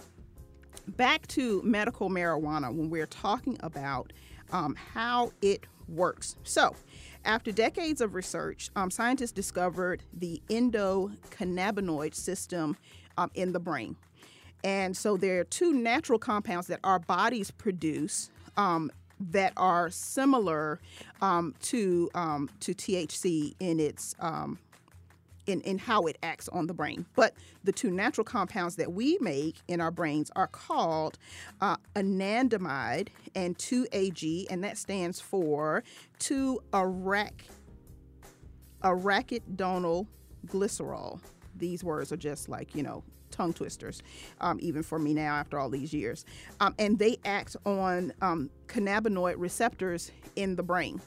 back 0.88 1.26
to 1.26 1.60
medical 1.64 2.08
marijuana 2.08 2.74
when 2.74 2.88
we're 2.88 3.04
talking 3.06 3.58
about 3.60 4.14
um, 4.52 4.74
how 4.74 5.32
it 5.42 5.66
works. 5.86 6.34
So, 6.44 6.74
after 7.26 7.52
decades 7.52 8.00
of 8.00 8.14
research, 8.14 8.70
um, 8.76 8.90
scientists 8.90 9.32
discovered 9.32 10.02
the 10.14 10.40
endocannabinoid 10.48 12.14
system 12.14 12.74
um, 13.18 13.30
in 13.34 13.52
the 13.52 13.60
brain. 13.60 13.96
And 14.62 14.96
so, 14.96 15.16
there 15.16 15.40
are 15.40 15.44
two 15.44 15.72
natural 15.72 16.18
compounds 16.18 16.66
that 16.68 16.80
our 16.84 16.98
bodies 16.98 17.50
produce. 17.50 18.30
Um, 18.56 18.90
that 19.32 19.52
are 19.58 19.90
similar 19.90 20.80
um, 21.20 21.54
to 21.60 22.08
um, 22.14 22.48
to 22.60 22.72
THC 22.74 23.54
in 23.60 23.78
its 23.78 24.14
um, 24.18 24.58
in, 25.46 25.60
in 25.62 25.78
how 25.78 26.02
it 26.02 26.16
acts 26.22 26.48
on 26.48 26.66
the 26.66 26.74
brain. 26.74 27.06
But 27.14 27.34
the 27.64 27.72
two 27.72 27.90
natural 27.90 28.24
compounds 28.24 28.76
that 28.76 28.92
we 28.92 29.18
make 29.20 29.56
in 29.68 29.80
our 29.80 29.90
brains 29.90 30.30
are 30.36 30.46
called 30.46 31.18
uh, 31.60 31.76
anandamide 31.94 33.08
and 33.34 33.56
2-AG, 33.58 34.46
and 34.50 34.64
that 34.64 34.78
stands 34.78 35.20
for 35.20 35.82
2-arac 36.20 37.44
arachidonyl 38.82 40.06
glycerol. 40.46 41.20
These 41.56 41.84
words 41.84 42.12
are 42.12 42.16
just 42.16 42.48
like, 42.48 42.74
you 42.74 42.82
know, 42.82 43.04
tongue 43.30 43.52
twisters, 43.52 44.02
um, 44.40 44.58
even 44.60 44.82
for 44.82 44.98
me 44.98 45.14
now 45.14 45.34
after 45.34 45.58
all 45.58 45.70
these 45.70 45.92
years. 45.92 46.24
Um, 46.60 46.74
and 46.78 46.98
they 46.98 47.18
act 47.24 47.56
on 47.64 48.12
um, 48.20 48.50
cannabinoid 48.66 49.34
receptors 49.38 50.10
in 50.36 50.56
the 50.56 50.62
brain. 50.62 51.00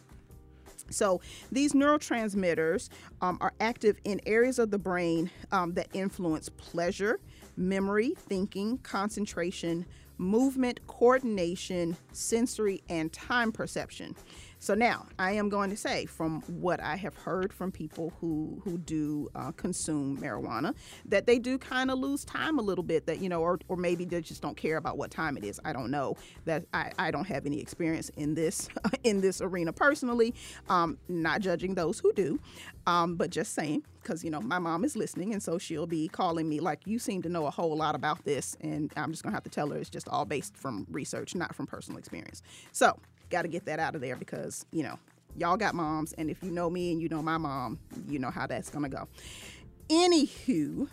So 0.89 1.21
these 1.51 1.73
neurotransmitters 1.73 2.89
um, 3.21 3.37
are 3.41 3.53
active 3.59 3.97
in 4.03 4.21
areas 4.25 4.59
of 4.59 4.69
the 4.71 4.77
brain 4.77 5.31
um, 5.51 5.73
that 5.73 5.87
influence 5.93 6.49
pleasure, 6.49 7.19
memory, 7.55 8.13
thinking, 8.17 8.77
concentration, 8.79 9.85
movement, 10.17 10.85
coordination, 10.87 11.97
sensory, 12.11 12.83
and 12.89 13.11
time 13.11 13.51
perception. 13.51 14.15
So 14.63 14.75
now 14.75 15.07
I 15.19 15.33
am 15.33 15.49
going 15.49 15.69
to 15.71 15.75
say, 15.75 16.05
from 16.05 16.39
what 16.43 16.79
I 16.79 16.95
have 16.95 17.13
heard 17.15 17.51
from 17.51 17.69
people 17.69 18.13
who 18.21 18.61
who 18.63 18.77
do 18.77 19.29
uh, 19.35 19.51
consume 19.51 20.17
marijuana, 20.19 20.73
that 21.03 21.25
they 21.25 21.37
do 21.37 21.57
kind 21.57 21.91
of 21.91 21.99
lose 21.99 22.23
time 22.23 22.57
a 22.59 22.61
little 22.61 22.85
bit. 22.85 23.05
That 23.05 23.19
you 23.19 23.27
know, 23.27 23.41
or 23.41 23.59
or 23.67 23.75
maybe 23.75 24.05
they 24.05 24.21
just 24.21 24.41
don't 24.41 24.55
care 24.55 24.77
about 24.77 24.97
what 24.97 25.11
time 25.11 25.35
it 25.35 25.43
is. 25.43 25.59
I 25.65 25.73
don't 25.73 25.91
know. 25.91 26.15
That 26.45 26.63
I, 26.73 26.93
I 26.97 27.11
don't 27.11 27.27
have 27.27 27.45
any 27.45 27.59
experience 27.59 28.07
in 28.15 28.35
this 28.35 28.69
in 29.03 29.19
this 29.19 29.41
arena 29.41 29.73
personally. 29.73 30.33
Um, 30.69 30.97
not 31.09 31.41
judging 31.41 31.75
those 31.75 31.99
who 31.99 32.13
do, 32.13 32.39
um, 32.87 33.17
but 33.17 33.31
just 33.31 33.55
saying 33.55 33.83
because 34.01 34.23
you 34.23 34.29
know 34.29 34.39
my 34.39 34.59
mom 34.59 34.85
is 34.85 34.95
listening, 34.95 35.33
and 35.33 35.43
so 35.43 35.57
she'll 35.57 35.87
be 35.87 36.07
calling 36.07 36.47
me 36.47 36.61
like, 36.61 36.87
"You 36.87 36.99
seem 36.99 37.21
to 37.23 37.29
know 37.29 37.47
a 37.47 37.51
whole 37.51 37.75
lot 37.75 37.95
about 37.95 38.23
this," 38.23 38.55
and 38.61 38.93
I'm 38.95 39.11
just 39.11 39.23
gonna 39.23 39.35
have 39.35 39.43
to 39.43 39.49
tell 39.49 39.71
her 39.71 39.77
it's 39.77 39.89
just 39.89 40.07
all 40.07 40.23
based 40.23 40.55
from 40.55 40.87
research, 40.89 41.35
not 41.35 41.53
from 41.53 41.67
personal 41.67 41.99
experience. 41.99 42.41
So 42.71 42.97
got 43.33 43.41
to 43.41 43.47
get 43.47 43.65
that 43.65 43.79
out 43.79 43.95
of 43.95 44.01
there 44.01 44.15
because 44.15 44.65
you 44.71 44.83
know 44.83 44.97
y'all 45.35 45.57
got 45.57 45.73
moms 45.73 46.13
and 46.13 46.29
if 46.29 46.43
you 46.43 46.51
know 46.51 46.69
me 46.69 46.91
and 46.91 47.01
you 47.01 47.09
know 47.09 47.21
my 47.21 47.37
mom 47.37 47.79
you 48.07 48.19
know 48.19 48.29
how 48.29 48.45
that's 48.45 48.69
gonna 48.69 48.87
go 48.87 49.07
anywho 49.89 50.87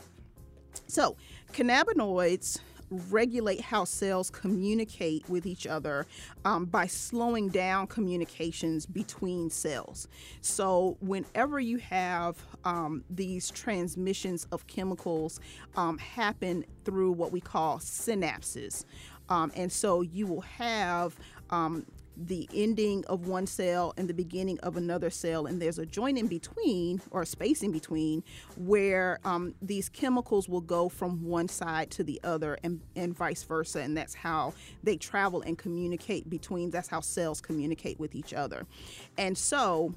so 0.86 1.16
cannabinoids 1.52 2.60
regulate 2.90 3.60
how 3.60 3.84
cells 3.84 4.30
communicate 4.30 5.28
with 5.28 5.46
each 5.46 5.66
other 5.66 6.06
um, 6.44 6.64
by 6.64 6.86
slowing 6.86 7.48
down 7.48 7.86
communications 7.86 8.84
between 8.84 9.48
cells. 9.48 10.08
So, 10.40 10.96
whenever 11.00 11.60
you 11.60 11.78
have 11.78 12.36
um, 12.64 13.04
these 13.08 13.50
transmissions 13.50 14.46
of 14.50 14.66
chemicals 14.66 15.38
um, 15.76 15.98
happen 15.98 16.64
through 16.84 17.12
what 17.12 17.30
we 17.30 17.40
call 17.40 17.78
synapses, 17.78 18.84
um, 19.28 19.52
and 19.54 19.70
so 19.70 20.02
you 20.02 20.26
will 20.26 20.40
have 20.40 21.16
um, 21.50 21.86
the 22.16 22.48
ending 22.54 23.04
of 23.06 23.26
one 23.26 23.46
cell 23.46 23.94
and 23.96 24.08
the 24.08 24.14
beginning 24.14 24.58
of 24.60 24.76
another 24.76 25.10
cell, 25.10 25.46
and 25.46 25.60
there's 25.60 25.78
a 25.78 25.86
joint 25.86 26.18
in 26.18 26.26
between 26.26 27.00
or 27.10 27.22
a 27.22 27.26
space 27.26 27.62
in 27.62 27.72
between 27.72 28.22
where 28.56 29.18
um, 29.24 29.54
these 29.62 29.88
chemicals 29.88 30.48
will 30.48 30.60
go 30.60 30.88
from 30.88 31.24
one 31.24 31.48
side 31.48 31.90
to 31.90 32.04
the 32.04 32.20
other 32.24 32.58
and, 32.62 32.80
and 32.96 33.16
vice 33.16 33.42
versa. 33.42 33.80
And 33.80 33.96
that's 33.96 34.14
how 34.14 34.54
they 34.82 34.96
travel 34.96 35.42
and 35.42 35.56
communicate 35.56 36.28
between, 36.28 36.70
that's 36.70 36.88
how 36.88 37.00
cells 37.00 37.40
communicate 37.40 37.98
with 37.98 38.14
each 38.14 38.34
other. 38.34 38.66
And 39.16 39.36
so, 39.36 39.94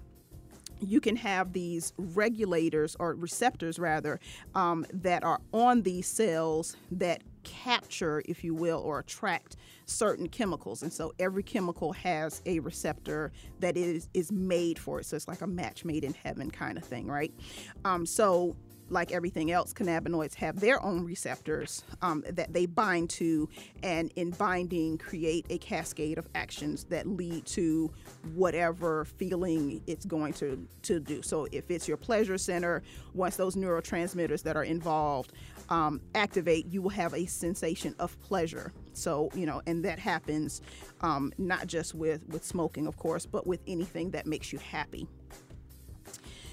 you 0.79 0.99
can 0.99 1.15
have 1.15 1.53
these 1.53 1.93
regulators 1.97 2.97
or 2.99 3.13
receptors 3.13 3.79
rather 3.79 4.19
um, 4.53 4.85
that 4.91 5.23
are 5.23 5.39
on 5.53 5.81
these 5.83 6.07
cells 6.07 6.75
that 6.91 7.23
capture 7.43 8.21
if 8.25 8.43
you 8.43 8.53
will 8.53 8.79
or 8.79 8.99
attract 8.99 9.57
certain 9.85 10.27
chemicals. 10.27 10.83
And 10.83 10.91
so 10.91 11.13
every 11.19 11.43
chemical 11.43 11.93
has 11.93 12.41
a 12.45 12.59
receptor 12.59 13.31
that 13.59 13.77
is 13.77 14.09
is 14.13 14.31
made 14.31 14.79
for 14.79 14.99
it. 14.99 15.05
So 15.05 15.15
it's 15.15 15.27
like 15.27 15.41
a 15.41 15.47
match 15.47 15.85
made 15.85 16.03
in 16.03 16.13
heaven 16.13 16.49
kind 16.51 16.77
of 16.77 16.83
thing 16.83 17.07
right? 17.07 17.33
Um, 17.85 18.05
so 18.05 18.55
like 18.89 19.11
everything 19.11 19.51
else, 19.51 19.73
cannabinoids 19.73 20.35
have 20.35 20.59
their 20.59 20.81
own 20.83 21.03
receptors 21.03 21.83
um, 22.01 22.23
that 22.29 22.53
they 22.53 22.65
bind 22.65 23.09
to, 23.11 23.49
and 23.81 24.11
in 24.15 24.31
binding, 24.31 24.97
create 24.97 25.45
a 25.49 25.57
cascade 25.57 26.17
of 26.17 26.27
actions 26.35 26.85
that 26.85 27.07
lead 27.07 27.45
to 27.45 27.91
whatever 28.33 29.05
feeling 29.05 29.81
it's 29.87 30.05
going 30.05 30.33
to, 30.33 30.65
to 30.83 30.99
do. 30.99 31.21
So, 31.21 31.47
if 31.51 31.71
it's 31.71 31.87
your 31.87 31.97
pleasure 31.97 32.37
center, 32.37 32.83
once 33.13 33.35
those 33.35 33.55
neurotransmitters 33.55 34.43
that 34.43 34.55
are 34.55 34.63
involved 34.63 35.33
um, 35.73 35.99
activate, 36.13 36.67
you 36.67 36.83
will 36.83 36.91
have 36.91 37.15
a 37.15 37.25
sensation 37.25 37.95
of 37.97 38.19
pleasure. 38.21 38.71
So, 38.93 39.31
you 39.33 39.47
know, 39.47 39.63
and 39.65 39.83
that 39.85 39.97
happens 39.97 40.61
um, 41.01 41.33
not 41.39 41.65
just 41.65 41.95
with, 41.95 42.21
with 42.29 42.45
smoking, 42.45 42.85
of 42.85 42.95
course, 42.97 43.25
but 43.25 43.47
with 43.47 43.59
anything 43.65 44.11
that 44.11 44.27
makes 44.27 44.53
you 44.53 44.59
happy. 44.59 45.07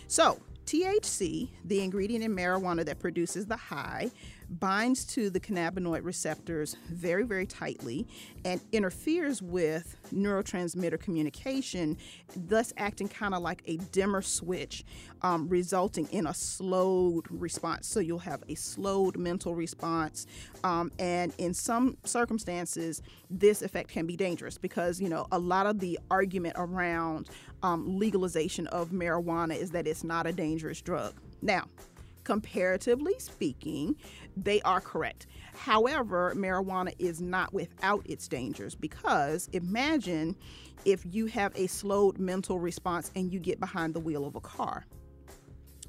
So, 0.07 0.41
THC, 0.65 1.51
the 1.67 1.83
ingredient 1.83 2.25
in 2.25 2.35
marijuana 2.35 2.83
that 2.87 2.99
produces 2.99 3.45
the 3.45 3.57
high, 3.57 4.11
binds 4.51 5.05
to 5.05 5.31
the 5.31 5.39
cannabinoid 5.39 6.05
receptors 6.05 6.77
very, 6.89 7.23
very 7.23 7.47
tightly 7.47 8.07
and 8.45 8.61
interferes 8.73 9.41
with 9.41 9.97
neurotransmitter 10.13 10.99
communication, 10.99 11.97
thus 12.35 12.73
acting 12.77 13.09
kind 13.09 13.35
of 13.35 13.43
like 13.43 13.63
a 13.67 13.77
dimmer 13.77 14.23
switch, 14.23 14.85
um, 15.23 15.49
resulting 15.49 16.07
in 16.11 16.27
a 16.27 16.35
slowed 16.35 17.27
response. 17.31 17.87
So 17.87 18.01
you'll 18.01 18.19
have 18.21 18.43
a 18.49 18.55
slowed 18.57 19.17
mental 19.17 19.55
response. 19.55 20.27
Um, 20.65 20.91
and 20.99 21.33
in 21.39 21.55
some 21.55 21.97
circumstances, 22.05 23.03
this 23.31 23.63
effect 23.63 23.91
can 23.91 24.07
be 24.07 24.17
dangerous 24.17 24.59
because, 24.59 25.01
you 25.01 25.09
know, 25.09 25.27
a 25.31 25.39
lot 25.39 25.67
of 25.67 25.79
the 25.79 25.99
argument 26.11 26.55
around 26.57 27.29
um, 27.63 27.99
legalization 27.99 28.67
of 28.69 28.89
marijuana 28.89 29.57
is 29.57 29.71
that 29.71 29.87
it's 29.87 30.03
not 30.03 30.27
a 30.27 30.33
dangerous 30.33 30.81
drug. 30.81 31.15
Now, 31.43 31.67
comparatively 32.31 33.19
speaking, 33.19 33.97
they 34.37 34.63
are 34.63 34.81
correct. 34.81 35.27
However, 35.53 36.33
marijuana 36.37 36.95
is 37.01 37.21
not 37.21 37.53
without 37.53 38.09
its 38.09 38.29
dangers 38.29 38.77
because 38.77 39.49
imagine 39.53 40.37
if 40.85 41.05
you 41.11 41.27
have 41.27 41.53
a 41.57 41.67
slowed 41.67 42.21
mental 42.21 42.61
response 42.61 43.11
and 43.17 43.33
you 43.33 43.41
get 43.41 43.59
behind 43.59 43.95
the 43.95 43.99
wheel 43.99 44.25
of 44.25 44.37
a 44.37 44.41
car. 44.41 44.87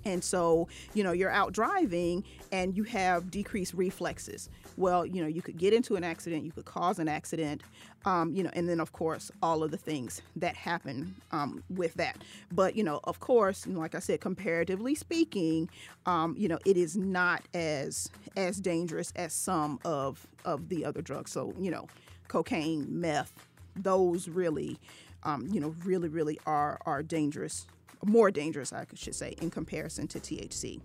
And 0.06 0.24
so, 0.24 0.68
you 0.94 1.04
know, 1.04 1.12
you're 1.12 1.32
out 1.32 1.54
driving 1.54 2.24
and 2.52 2.76
you 2.76 2.84
have 2.84 3.32
decreased 3.32 3.74
reflexes. 3.74 4.50
Well, 4.78 5.06
you 5.06 5.22
know, 5.22 5.28
you 5.28 5.42
could 5.42 5.58
get 5.58 5.74
into 5.74 5.96
an 5.96 6.04
accident, 6.04 6.44
you 6.44 6.52
could 6.52 6.66
cause 6.66 7.00
an 7.00 7.08
accident, 7.08 7.62
um, 8.06 8.34
you 8.34 8.44
know, 8.44 8.50
and 8.54 8.68
then, 8.68 8.80
of 8.80 8.94
course, 8.94 9.32
all 9.44 9.64
of 9.64 9.72
the 9.72 9.78
things 9.78 10.22
that 10.38 10.56
happen 10.56 11.16
um, 11.32 11.64
with 11.70 11.94
that. 11.96 12.18
But, 12.52 12.76
you 12.76 12.84
know, 12.84 13.00
of 13.04 13.20
course, 13.20 13.68
like 13.68 13.96
I 13.96 14.00
said, 14.00 14.22
comparatively 14.22 14.96
speaking, 14.96 15.70
um, 16.06 16.36
you 16.38 16.48
know, 16.48 16.60
it 16.66 16.78
is 16.78 16.98
not 16.98 17.44
as 17.54 18.10
as 18.38 18.58
dangerous 18.58 19.12
as 19.16 19.34
some 19.34 19.80
of 19.86 20.26
of 20.46 20.70
the 20.70 20.86
other 20.86 21.02
drugs. 21.02 21.32
So, 21.32 21.54
you 21.60 21.70
know, 21.70 21.88
cocaine, 22.28 22.88
meth, 22.90 23.34
those 23.76 24.28
really, 24.28 24.80
um, 25.24 25.48
you 25.52 25.60
know, 25.60 25.76
really, 25.84 26.08
really 26.08 26.40
are 26.46 26.80
are 26.86 27.04
dangerous 27.04 27.68
more 28.06 28.32
dangerous, 28.32 28.74
I 28.74 28.86
should 28.96 29.16
say, 29.16 29.36
in 29.42 29.50
comparison 29.50 30.08
to 30.10 30.20
THC. 30.20 30.82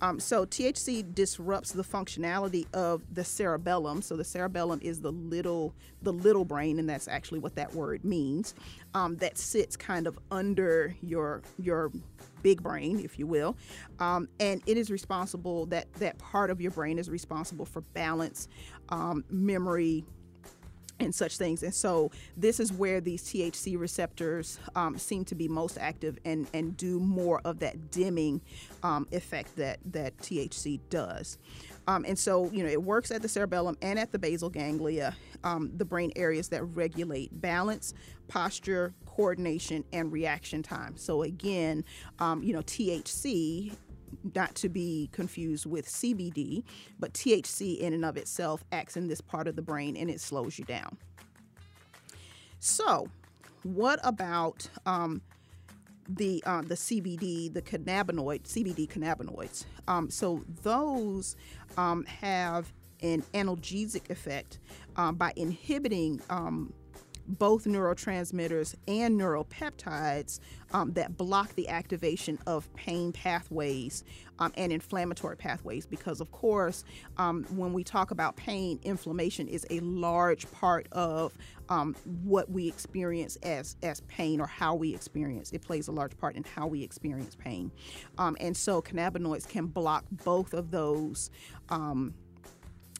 Um, 0.00 0.20
so 0.20 0.44
THC 0.44 1.14
disrupts 1.14 1.72
the 1.72 1.82
functionality 1.82 2.66
of 2.74 3.02
the 3.14 3.24
cerebellum. 3.24 4.02
So 4.02 4.16
the 4.16 4.24
cerebellum 4.24 4.80
is 4.82 5.00
the 5.00 5.12
little 5.12 5.74
the 6.02 6.12
little 6.12 6.44
brain, 6.44 6.78
and 6.78 6.88
that's 6.88 7.08
actually 7.08 7.38
what 7.38 7.54
that 7.56 7.74
word 7.74 8.04
means. 8.04 8.54
Um, 8.94 9.16
that 9.16 9.38
sits 9.38 9.76
kind 9.76 10.06
of 10.06 10.18
under 10.30 10.94
your 11.00 11.42
your 11.58 11.90
big 12.42 12.62
brain, 12.62 13.00
if 13.00 13.18
you 13.18 13.26
will, 13.26 13.56
um, 13.98 14.28
and 14.38 14.62
it 14.66 14.76
is 14.76 14.90
responsible 14.90 15.66
that 15.66 15.90
that 15.94 16.18
part 16.18 16.50
of 16.50 16.60
your 16.60 16.70
brain 16.70 16.98
is 16.98 17.08
responsible 17.08 17.64
for 17.64 17.80
balance, 17.80 18.48
um, 18.90 19.24
memory, 19.30 20.04
and 20.98 21.14
such 21.14 21.36
things. 21.36 21.62
And 21.62 21.74
so 21.74 22.10
this 22.36 22.60
is 22.60 22.72
where 22.72 23.00
these 23.00 23.22
THC 23.24 23.78
receptors 23.78 24.58
um, 24.74 24.96
seem 24.98 25.24
to 25.26 25.34
be 25.34 25.48
most 25.48 25.78
active 25.78 26.18
and, 26.24 26.46
and 26.54 26.76
do 26.76 26.98
more 26.98 27.40
of 27.44 27.58
that 27.60 27.90
dimming 27.90 28.40
um, 28.82 29.06
effect 29.12 29.56
that, 29.56 29.78
that 29.92 30.16
THC 30.18 30.80
does. 30.90 31.38
Um, 31.88 32.04
and 32.06 32.18
so, 32.18 32.50
you 32.50 32.64
know, 32.64 32.68
it 32.68 32.82
works 32.82 33.10
at 33.10 33.22
the 33.22 33.28
cerebellum 33.28 33.76
and 33.80 33.98
at 33.98 34.10
the 34.10 34.18
basal 34.18 34.50
ganglia, 34.50 35.14
um, 35.44 35.70
the 35.76 35.84
brain 35.84 36.12
areas 36.16 36.48
that 36.48 36.64
regulate 36.64 37.40
balance, 37.40 37.94
posture, 38.26 38.92
coordination, 39.04 39.84
and 39.92 40.10
reaction 40.10 40.62
time. 40.62 40.96
So, 40.96 41.22
again, 41.22 41.84
um, 42.18 42.42
you 42.42 42.52
know, 42.52 42.62
THC 42.62 43.72
not 44.34 44.54
to 44.56 44.68
be 44.68 45.08
confused 45.12 45.66
with 45.66 45.86
CBD, 45.86 46.64
but 46.98 47.12
THC 47.12 47.78
in 47.78 47.92
and 47.92 48.04
of 48.04 48.16
itself 48.16 48.64
acts 48.72 48.96
in 48.96 49.08
this 49.08 49.20
part 49.20 49.48
of 49.48 49.56
the 49.56 49.62
brain 49.62 49.96
and 49.96 50.10
it 50.10 50.20
slows 50.20 50.58
you 50.58 50.64
down. 50.64 50.96
So, 52.58 53.08
what 53.62 54.00
about 54.02 54.68
um, 54.86 55.20
the 56.08 56.42
uh, 56.46 56.62
the 56.62 56.74
CBD, 56.74 57.52
the 57.52 57.62
cannabinoid, 57.62 58.42
CBD 58.44 58.88
cannabinoids? 58.88 59.64
Um, 59.88 60.10
so 60.10 60.44
those 60.62 61.36
um, 61.76 62.04
have 62.04 62.72
an 63.02 63.22
analgesic 63.34 64.10
effect 64.10 64.58
um, 64.96 65.16
by 65.16 65.32
inhibiting 65.36 66.20
um, 66.30 66.72
both 67.28 67.64
neurotransmitters 67.64 68.74
and 68.86 69.20
neuropeptides 69.20 70.40
um, 70.72 70.92
that 70.92 71.16
block 71.16 71.54
the 71.54 71.68
activation 71.68 72.38
of 72.46 72.72
pain 72.74 73.12
pathways 73.12 74.04
um, 74.38 74.52
and 74.56 74.72
inflammatory 74.72 75.36
pathways. 75.36 75.86
Because, 75.86 76.20
of 76.20 76.30
course, 76.30 76.84
um, 77.18 77.44
when 77.50 77.72
we 77.72 77.84
talk 77.84 78.10
about 78.10 78.36
pain, 78.36 78.78
inflammation 78.82 79.48
is 79.48 79.66
a 79.70 79.80
large 79.80 80.50
part 80.52 80.88
of 80.92 81.36
um, 81.68 81.94
what 82.22 82.50
we 82.50 82.68
experience 82.68 83.36
as, 83.42 83.76
as 83.82 84.00
pain 84.02 84.40
or 84.40 84.46
how 84.46 84.74
we 84.74 84.94
experience. 84.94 85.52
It 85.52 85.62
plays 85.62 85.88
a 85.88 85.92
large 85.92 86.16
part 86.18 86.36
in 86.36 86.44
how 86.44 86.66
we 86.66 86.82
experience 86.82 87.34
pain. 87.34 87.70
Um, 88.18 88.36
and 88.40 88.56
so, 88.56 88.82
cannabinoids 88.82 89.48
can 89.48 89.66
block 89.66 90.04
both 90.10 90.52
of 90.52 90.70
those 90.70 91.30
um, 91.68 92.14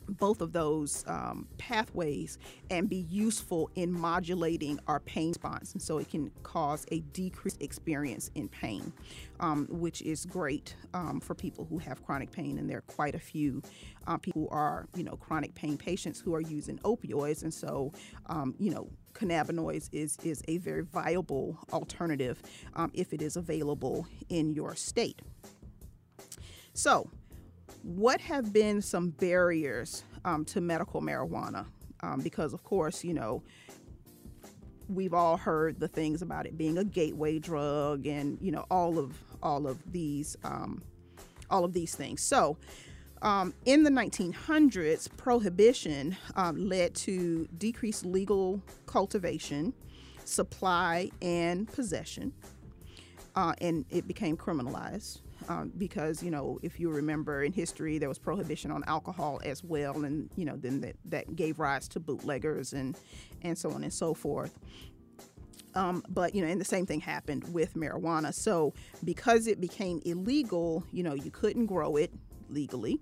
both 0.08 0.40
of 0.40 0.52
those 0.52 1.04
um, 1.06 1.48
pathways 1.58 2.38
and 2.70 2.88
be 2.88 3.06
useful 3.08 3.70
in 3.74 3.92
modulating 3.92 4.78
our 4.86 5.00
pain 5.00 5.28
response. 5.28 5.72
And 5.72 5.82
so 5.82 5.98
it 5.98 6.10
can 6.10 6.30
cause 6.42 6.86
a 6.90 7.00
decreased 7.00 7.62
experience 7.62 8.30
in 8.34 8.48
pain, 8.48 8.92
um, 9.40 9.66
which 9.70 10.02
is 10.02 10.24
great 10.24 10.74
um, 10.94 11.20
for 11.20 11.34
people 11.34 11.66
who 11.68 11.78
have 11.78 12.04
chronic 12.04 12.30
pain. 12.30 12.58
And 12.58 12.68
there 12.68 12.78
are 12.78 12.82
quite 12.82 13.14
a 13.14 13.18
few 13.18 13.62
uh, 14.06 14.16
people 14.18 14.42
who 14.42 14.48
are, 14.48 14.86
you 14.94 15.04
know, 15.04 15.16
chronic 15.16 15.54
pain 15.54 15.76
patients 15.76 16.20
who 16.20 16.34
are 16.34 16.40
using 16.40 16.78
opioids. 16.78 17.42
And 17.42 17.52
so, 17.52 17.92
um, 18.26 18.54
you 18.58 18.70
know, 18.70 18.88
cannabinoids 19.14 19.88
is, 19.92 20.18
is 20.22 20.42
a 20.48 20.58
very 20.58 20.82
viable 20.82 21.58
alternative 21.72 22.42
um, 22.74 22.90
if 22.94 23.12
it 23.12 23.22
is 23.22 23.36
available 23.36 24.06
in 24.28 24.52
your 24.52 24.74
state. 24.74 25.20
So, 26.74 27.10
what 27.86 28.20
have 28.20 28.52
been 28.52 28.82
some 28.82 29.10
barriers 29.10 30.02
um, 30.24 30.44
to 30.46 30.60
medical 30.60 31.00
marijuana? 31.00 31.66
Um, 32.00 32.20
because, 32.20 32.52
of 32.52 32.64
course, 32.64 33.04
you 33.04 33.14
know, 33.14 33.44
we've 34.88 35.14
all 35.14 35.36
heard 35.36 35.78
the 35.78 35.86
things 35.86 36.20
about 36.20 36.46
it 36.46 36.58
being 36.58 36.78
a 36.78 36.84
gateway 36.84 37.38
drug, 37.38 38.06
and 38.06 38.38
you 38.40 38.50
know, 38.50 38.66
all 38.70 38.98
of 38.98 39.16
all 39.40 39.68
of 39.68 39.78
these 39.92 40.36
um, 40.42 40.82
all 41.48 41.64
of 41.64 41.72
these 41.72 41.94
things. 41.94 42.22
So. 42.22 42.58
Um, 43.22 43.54
in 43.64 43.82
the 43.82 43.90
1900s, 43.90 45.08
prohibition 45.16 46.18
um, 46.36 46.68
led 46.68 46.94
to 46.96 47.48
decreased 47.56 48.04
legal 48.04 48.62
cultivation, 48.84 49.72
supply, 50.26 51.10
and 51.22 51.66
possession, 51.66 52.34
uh, 53.34 53.54
and 53.62 53.86
it 53.88 54.06
became 54.06 54.36
criminalized 54.36 55.20
um, 55.48 55.72
because 55.76 56.22
you 56.22 56.30
know 56.30 56.58
if 56.62 56.80
you 56.80 56.90
remember 56.90 57.42
in 57.42 57.52
history 57.52 57.98
there 57.98 58.08
was 58.08 58.18
prohibition 58.18 58.70
on 58.70 58.84
alcohol 58.86 59.40
as 59.44 59.62
well, 59.62 60.04
and 60.04 60.30
you 60.36 60.44
know 60.44 60.56
then 60.56 60.80
that, 60.80 60.96
that 61.06 61.36
gave 61.36 61.58
rise 61.58 61.88
to 61.88 62.00
bootleggers 62.00 62.72
and 62.72 62.98
and 63.42 63.56
so 63.56 63.70
on 63.70 63.82
and 63.82 63.92
so 63.92 64.14
forth. 64.14 64.58
Um, 65.74 66.02
but 66.08 66.34
you 66.34 66.42
know, 66.42 66.48
and 66.48 66.60
the 66.60 66.64
same 66.64 66.86
thing 66.86 67.00
happened 67.00 67.52
with 67.52 67.74
marijuana. 67.74 68.32
So 68.32 68.72
because 69.04 69.46
it 69.46 69.60
became 69.60 70.00
illegal, 70.06 70.82
you 70.90 71.02
know, 71.02 71.14
you 71.14 71.30
couldn't 71.30 71.66
grow 71.66 71.96
it 71.96 72.10
legally, 72.50 73.00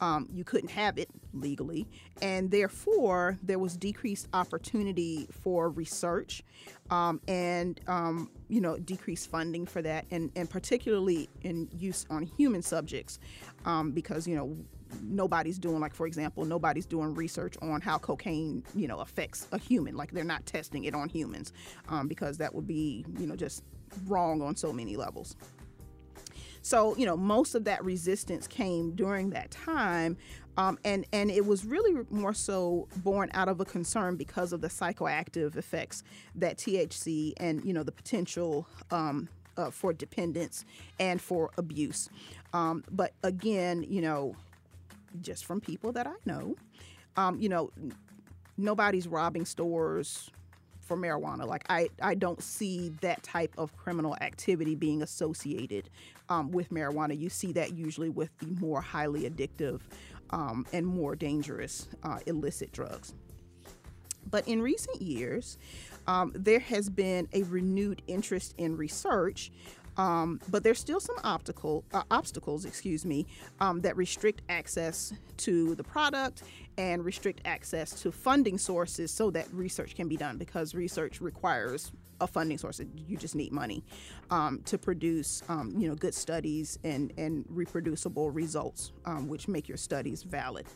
um, 0.00 0.28
you 0.32 0.44
couldn't 0.44 0.70
have 0.70 0.98
it 0.98 1.08
legally, 1.32 1.86
and 2.22 2.50
therefore 2.50 3.38
there 3.42 3.58
was 3.58 3.76
decreased 3.76 4.28
opportunity 4.32 5.26
for 5.30 5.70
research, 5.70 6.42
um, 6.90 7.20
and 7.28 7.80
um, 7.86 8.30
you 8.48 8.60
know 8.60 8.78
decreased 8.78 9.30
funding 9.30 9.66
for 9.66 9.82
that, 9.82 10.06
and 10.10 10.30
and 10.36 10.48
particularly 10.48 11.28
in 11.42 11.68
use 11.76 12.06
on 12.10 12.22
human 12.22 12.62
subjects, 12.62 13.18
um, 13.64 13.92
because 13.92 14.26
you 14.26 14.36
know 14.36 14.56
nobody's 15.02 15.58
doing 15.58 15.80
like 15.80 15.94
for 15.94 16.06
example 16.06 16.44
nobody's 16.44 16.86
doing 16.86 17.14
research 17.14 17.56
on 17.62 17.80
how 17.80 17.98
cocaine 17.98 18.62
you 18.74 18.86
know 18.86 19.00
affects 19.00 19.48
a 19.52 19.58
human. 19.58 19.96
Like 19.96 20.12
they're 20.12 20.24
not 20.24 20.46
testing 20.46 20.84
it 20.84 20.94
on 20.94 21.08
humans 21.08 21.52
um, 21.88 22.08
because 22.08 22.38
that 22.38 22.54
would 22.54 22.66
be 22.66 23.04
you 23.18 23.26
know 23.26 23.36
just 23.36 23.62
wrong 24.06 24.42
on 24.42 24.56
so 24.56 24.72
many 24.72 24.96
levels 24.96 25.36
so, 26.64 26.96
you 26.96 27.04
know, 27.04 27.14
most 27.14 27.54
of 27.54 27.64
that 27.64 27.84
resistance 27.84 28.46
came 28.46 28.92
during 28.92 29.30
that 29.30 29.50
time. 29.50 30.16
Um, 30.56 30.78
and, 30.82 31.04
and 31.12 31.30
it 31.30 31.44
was 31.44 31.66
really 31.66 32.06
more 32.08 32.32
so 32.32 32.88
born 32.96 33.28
out 33.34 33.50
of 33.50 33.60
a 33.60 33.66
concern 33.66 34.16
because 34.16 34.50
of 34.54 34.62
the 34.62 34.68
psychoactive 34.68 35.56
effects 35.56 36.02
that 36.36 36.56
THC 36.56 37.34
and, 37.36 37.62
you 37.66 37.74
know, 37.74 37.82
the 37.82 37.92
potential 37.92 38.66
um, 38.90 39.28
uh, 39.58 39.70
for 39.70 39.92
dependence 39.92 40.64
and 40.98 41.20
for 41.20 41.50
abuse. 41.58 42.08
Um, 42.54 42.82
but 42.90 43.12
again, 43.22 43.84
you 43.86 44.00
know, 44.00 44.34
just 45.20 45.44
from 45.44 45.60
people 45.60 45.92
that 45.92 46.06
I 46.06 46.14
know, 46.24 46.56
um, 47.18 47.38
you 47.38 47.50
know, 47.50 47.72
nobody's 48.56 49.06
robbing 49.06 49.44
stores 49.44 50.30
for 50.84 50.96
marijuana. 50.96 51.46
Like 51.46 51.64
I, 51.68 51.88
I 52.00 52.14
don't 52.14 52.42
see 52.42 52.90
that 53.00 53.22
type 53.22 53.52
of 53.58 53.76
criminal 53.76 54.16
activity 54.20 54.74
being 54.74 55.02
associated 55.02 55.90
um, 56.28 56.50
with 56.50 56.70
marijuana. 56.70 57.18
You 57.18 57.28
see 57.30 57.52
that 57.52 57.74
usually 57.74 58.10
with 58.10 58.36
the 58.38 58.46
more 58.60 58.80
highly 58.80 59.28
addictive 59.28 59.80
um, 60.30 60.66
and 60.72 60.86
more 60.86 61.14
dangerous 61.14 61.88
uh, 62.02 62.18
illicit 62.26 62.72
drugs. 62.72 63.14
But 64.30 64.48
in 64.48 64.62
recent 64.62 65.00
years, 65.02 65.58
um, 66.06 66.32
there 66.34 66.58
has 66.58 66.88
been 66.88 67.28
a 67.32 67.42
renewed 67.44 68.02
interest 68.06 68.54
in 68.58 68.76
research 68.76 69.50
um, 69.96 70.40
but 70.50 70.64
there's 70.64 70.78
still 70.78 71.00
some 71.00 71.16
optical 71.24 71.84
uh, 71.92 72.02
obstacles, 72.10 72.64
excuse 72.64 73.04
me, 73.04 73.26
um, 73.60 73.80
that 73.82 73.96
restrict 73.96 74.42
access 74.48 75.12
to 75.38 75.74
the 75.74 75.84
product 75.84 76.42
and 76.76 77.04
restrict 77.04 77.40
access 77.44 77.90
to 78.02 78.10
funding 78.10 78.58
sources 78.58 79.10
so 79.10 79.30
that 79.30 79.52
research 79.52 79.94
can 79.94 80.08
be 80.08 80.16
done 80.16 80.36
because 80.38 80.74
research 80.74 81.20
requires 81.20 81.92
a 82.20 82.26
funding 82.26 82.58
source. 82.58 82.80
You 83.08 83.16
just 83.16 83.34
need 83.34 83.52
money 83.52 83.84
um, 84.30 84.60
to 84.66 84.78
produce, 84.78 85.42
um, 85.48 85.74
you 85.76 85.88
know, 85.88 85.94
good 85.94 86.14
studies 86.14 86.78
and 86.84 87.12
and 87.18 87.44
reproducible 87.48 88.30
results, 88.30 88.92
um, 89.04 89.28
which 89.28 89.48
make 89.48 89.68
your 89.68 89.78
studies 89.78 90.22
valid. 90.22 90.66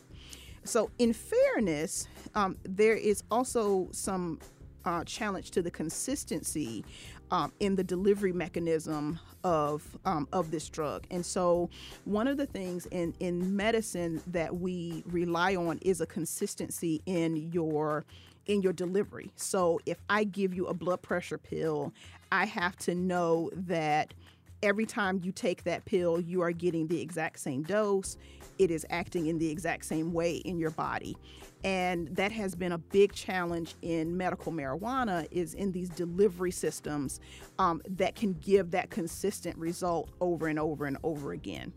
So, 0.63 0.91
in 0.99 1.13
fairness, 1.13 2.07
um, 2.35 2.57
there 2.63 2.95
is 2.95 3.23
also 3.31 3.87
some 3.91 4.39
uh, 4.85 5.03
challenge 5.03 5.51
to 5.51 5.61
the 5.61 5.71
consistency 5.71 6.83
um, 7.31 7.51
in 7.59 7.75
the 7.75 7.83
delivery 7.83 8.33
mechanism 8.33 9.19
of 9.43 9.97
um, 10.05 10.27
of 10.33 10.51
this 10.51 10.69
drug. 10.69 11.05
And 11.11 11.25
so, 11.25 11.69
one 12.05 12.27
of 12.27 12.37
the 12.37 12.45
things 12.45 12.85
in 12.87 13.13
in 13.19 13.55
medicine 13.55 14.21
that 14.27 14.57
we 14.57 15.03
rely 15.07 15.55
on 15.55 15.79
is 15.81 16.01
a 16.01 16.05
consistency 16.05 17.01
in 17.05 17.51
your 17.51 18.05
in 18.47 18.61
your 18.61 18.73
delivery. 18.73 19.31
So, 19.35 19.79
if 19.85 19.97
I 20.09 20.23
give 20.23 20.53
you 20.53 20.67
a 20.67 20.73
blood 20.73 21.01
pressure 21.01 21.37
pill, 21.37 21.93
I 22.31 22.45
have 22.45 22.75
to 22.77 22.95
know 22.95 23.49
that 23.53 24.13
every 24.61 24.85
time 24.85 25.21
you 25.23 25.31
take 25.31 25.63
that 25.63 25.85
pill, 25.85 26.19
you 26.19 26.41
are 26.41 26.51
getting 26.51 26.87
the 26.87 27.01
exact 27.01 27.39
same 27.39 27.63
dose. 27.63 28.17
It 28.57 28.71
is 28.71 28.85
acting 28.89 29.27
in 29.27 29.37
the 29.37 29.49
exact 29.49 29.85
same 29.85 30.13
way 30.13 30.37
in 30.37 30.59
your 30.59 30.71
body. 30.71 31.17
And 31.63 32.07
that 32.15 32.31
has 32.31 32.55
been 32.55 32.71
a 32.71 32.77
big 32.77 33.13
challenge 33.13 33.75
in 33.81 34.15
medical 34.15 34.51
marijuana 34.51 35.27
is 35.31 35.53
in 35.53 35.71
these 35.71 35.89
delivery 35.89 36.51
systems 36.51 37.19
um, 37.57 37.81
that 37.89 38.15
can 38.15 38.33
give 38.33 38.71
that 38.71 38.89
consistent 38.89 39.57
result 39.57 40.09
over 40.21 40.47
and 40.47 40.57
over 40.59 40.85
and 40.85 40.97
over 41.03 41.31
again. 41.31 41.73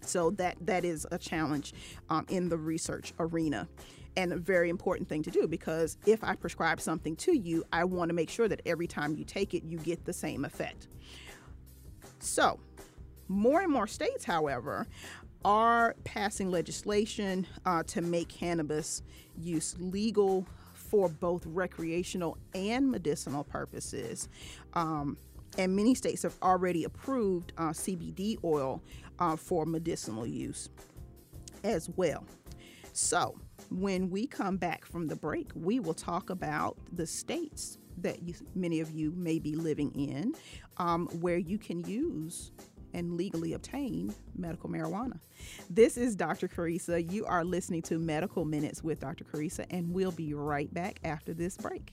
So 0.00 0.30
that 0.32 0.56
that 0.62 0.84
is 0.84 1.06
a 1.10 1.18
challenge 1.18 1.74
um, 2.08 2.26
in 2.28 2.48
the 2.48 2.56
research 2.56 3.12
arena 3.18 3.68
and 4.16 4.32
a 4.32 4.36
very 4.36 4.70
important 4.70 5.08
thing 5.08 5.22
to 5.22 5.30
do 5.30 5.46
because 5.46 5.98
if 6.06 6.24
I 6.24 6.34
prescribe 6.36 6.80
something 6.80 7.16
to 7.16 7.32
you, 7.32 7.64
I 7.72 7.84
want 7.84 8.08
to 8.08 8.14
make 8.14 8.30
sure 8.30 8.48
that 8.48 8.62
every 8.64 8.86
time 8.86 9.14
you 9.14 9.24
take 9.24 9.52
it, 9.52 9.62
you 9.64 9.78
get 9.78 10.04
the 10.04 10.12
same 10.12 10.44
effect. 10.44 10.88
So, 12.18 12.58
more 13.28 13.60
and 13.60 13.72
more 13.72 13.86
states, 13.86 14.24
however, 14.24 14.86
are 15.44 15.94
passing 16.04 16.50
legislation 16.50 17.46
uh, 17.64 17.82
to 17.84 18.00
make 18.00 18.28
cannabis 18.28 19.02
use 19.38 19.76
legal 19.78 20.46
for 20.74 21.08
both 21.08 21.44
recreational 21.46 22.38
and 22.54 22.90
medicinal 22.90 23.44
purposes. 23.44 24.28
Um, 24.74 25.16
and 25.58 25.74
many 25.74 25.94
states 25.94 26.22
have 26.22 26.34
already 26.42 26.84
approved 26.84 27.52
uh, 27.56 27.70
CBD 27.70 28.42
oil 28.44 28.82
uh, 29.18 29.36
for 29.36 29.64
medicinal 29.66 30.26
use 30.26 30.68
as 31.64 31.88
well. 31.96 32.24
So, 32.92 33.38
when 33.70 34.10
we 34.10 34.26
come 34.26 34.56
back 34.56 34.84
from 34.84 35.08
the 35.08 35.16
break, 35.16 35.50
we 35.54 35.80
will 35.80 35.94
talk 35.94 36.30
about 36.30 36.76
the 36.92 37.06
states 37.06 37.78
that 37.98 38.22
you, 38.22 38.34
many 38.54 38.80
of 38.80 38.90
you 38.90 39.12
may 39.16 39.38
be 39.38 39.54
living 39.54 39.90
in 39.92 40.34
um, 40.78 41.06
where 41.20 41.38
you 41.38 41.58
can 41.58 41.80
use 41.84 42.50
and 42.94 43.16
legally 43.16 43.52
obtain 43.52 44.14
medical 44.36 44.70
marijuana. 44.70 45.18
This 45.68 45.96
is 45.96 46.16
Dr. 46.16 46.48
Carissa. 46.48 47.10
You 47.12 47.26
are 47.26 47.44
listening 47.44 47.82
to 47.82 47.98
Medical 47.98 48.44
Minutes 48.44 48.82
with 48.82 49.00
Dr. 49.00 49.24
Carissa, 49.24 49.66
and 49.70 49.92
we'll 49.92 50.12
be 50.12 50.32
right 50.34 50.72
back 50.72 50.98
after 51.04 51.34
this 51.34 51.56
break. 51.56 51.92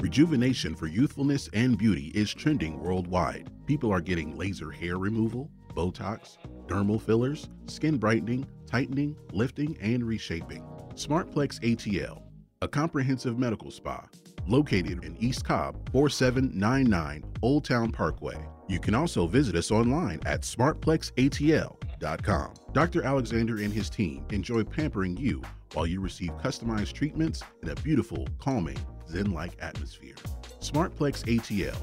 Rejuvenation 0.00 0.74
for 0.74 0.86
youthfulness 0.86 1.48
and 1.52 1.78
beauty 1.78 2.06
is 2.14 2.34
trending 2.34 2.80
worldwide. 2.80 3.48
People 3.66 3.92
are 3.92 4.00
getting 4.00 4.36
laser 4.36 4.70
hair 4.70 4.98
removal, 4.98 5.50
Botox, 5.74 6.38
dermal 6.66 7.00
fillers, 7.00 7.48
skin 7.66 7.96
brightening, 7.96 8.46
tightening, 8.66 9.16
lifting, 9.32 9.76
and 9.80 10.04
reshaping. 10.04 10.64
Smartplex 10.94 11.60
ATL, 11.60 12.22
a 12.62 12.68
comprehensive 12.68 13.38
medical 13.38 13.70
spa 13.70 14.06
located 14.46 15.04
in 15.04 15.16
East 15.18 15.44
Cobb, 15.44 15.76
4799 15.92 17.24
Old 17.42 17.64
Town 17.64 17.90
Parkway. 17.90 18.38
You 18.68 18.78
can 18.78 18.94
also 18.94 19.26
visit 19.26 19.56
us 19.56 19.70
online 19.70 20.20
at 20.26 20.42
smartplexatl.com. 20.42 22.54
Dr. 22.72 23.02
Alexander 23.02 23.58
and 23.58 23.72
his 23.72 23.90
team 23.90 24.24
enjoy 24.30 24.62
pampering 24.64 25.16
you 25.16 25.42
while 25.74 25.86
you 25.86 26.00
receive 26.00 26.30
customized 26.42 26.92
treatments 26.92 27.42
in 27.62 27.70
a 27.70 27.74
beautiful, 27.76 28.26
calming, 28.38 28.78
Zen 29.08 29.32
like 29.32 29.52
atmosphere. 29.60 30.16
Smartplex 30.60 31.24
ATL. 31.24 31.76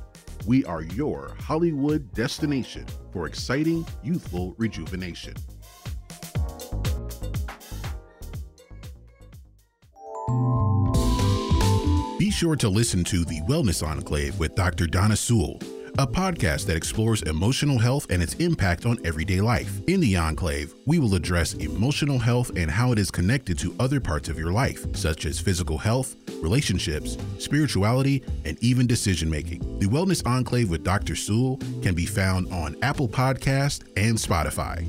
We 0.45 0.63
are 0.65 0.84
your 0.84 1.36
Hollywood 1.39 2.13
destination 2.13 2.86
for 3.12 3.28
exciting, 3.28 3.86
youthful 4.04 4.56
rejuvenation. 4.58 5.34
Be 12.17 12.32
sure 12.32 12.56
to 12.56 12.69
listen 12.69 13.04
to 13.06 13.26
The 13.26 13.41
Wellness 13.47 13.86
Enclave 13.86 14.39
with 14.39 14.56
Dr. 14.56 14.88
Donna 14.88 15.15
Sewell 15.15 15.60
a 16.00 16.06
podcast 16.06 16.67
that 16.67 16.76
explores 16.76 17.23
emotional 17.23 17.80
health 17.80 18.06
and 18.12 18.21
its 18.21 18.36
impact 18.36 18.86
on 18.86 19.00
everyday 19.04 19.41
life. 19.41 19.82
In 19.88 20.00
the 20.00 20.15
Enclave, 20.15 20.76
we 20.86 21.00
will 21.00 21.15
address 21.15 21.56
emotional 21.56 22.19
health 22.19 22.52
and 22.56 22.69
how 22.69 22.91
it 22.91 23.00
is 23.00 23.10
connected 23.10 23.58
to 23.60 23.76
other 23.80 24.00
parts 24.00 24.30
of 24.30 24.38
your 24.38 24.52
life, 24.52 24.86
such 24.95 25.26
as 25.26 25.39
physical 25.39 25.80
health, 25.80 26.15
relationships, 26.41 27.17
spirituality, 27.39 28.23
and 28.45 28.58
even 28.63 28.88
decision 28.88 29.30
making. 29.30 29.80
The 29.80 29.88
Wellness 29.88 30.26
Enclave 30.26 30.69
with 30.69 30.84
Dr. 30.84 31.15
Sewell 31.15 31.58
can 31.82 31.95
be 31.95 32.06
found 32.06 32.52
on 32.52 32.76
Apple 32.82 33.08
Podcast 33.08 33.84
and 33.95 34.17
Spotify. 34.17 34.86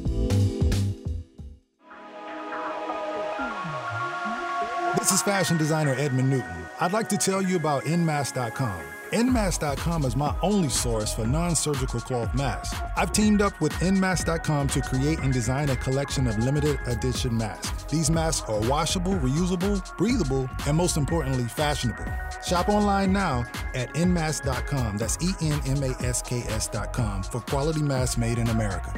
This 4.98 5.12
is 5.12 5.22
fashion 5.22 5.56
designer 5.56 5.94
Edmund 5.96 6.30
Newton. 6.30 6.66
I'd 6.80 6.92
like 6.92 7.08
to 7.10 7.16
tell 7.16 7.40
you 7.40 7.56
about 7.56 7.84
Nmask.com. 7.84 8.97
Nmask.com 9.12 10.04
is 10.04 10.16
my 10.16 10.34
only 10.42 10.68
source 10.68 11.14
for 11.14 11.26
non 11.26 11.54
surgical 11.54 12.00
cloth 12.00 12.34
masks. 12.34 12.76
I've 12.96 13.12
teamed 13.12 13.40
up 13.40 13.58
with 13.60 13.72
Nmask.com 13.74 14.68
to 14.68 14.80
create 14.82 15.18
and 15.20 15.32
design 15.32 15.70
a 15.70 15.76
collection 15.76 16.26
of 16.26 16.38
limited 16.38 16.78
edition 16.86 17.36
masks. 17.36 17.84
These 17.84 18.10
masks 18.10 18.48
are 18.48 18.60
washable, 18.68 19.14
reusable, 19.14 19.96
breathable, 19.96 20.48
and 20.66 20.76
most 20.76 20.96
importantly, 20.96 21.44
fashionable. 21.44 22.04
Shop 22.44 22.68
online 22.68 23.12
now 23.12 23.44
at 23.74 23.92
Nmask.com. 23.94 24.98
That's 24.98 25.16
E 25.22 25.32
N 25.40 25.60
M 25.66 25.82
A 25.82 25.94
S 26.04 26.22
K 26.22 26.40
S.com 26.48 27.22
for 27.22 27.40
quality 27.40 27.82
masks 27.82 28.18
made 28.18 28.38
in 28.38 28.48
America. 28.48 28.92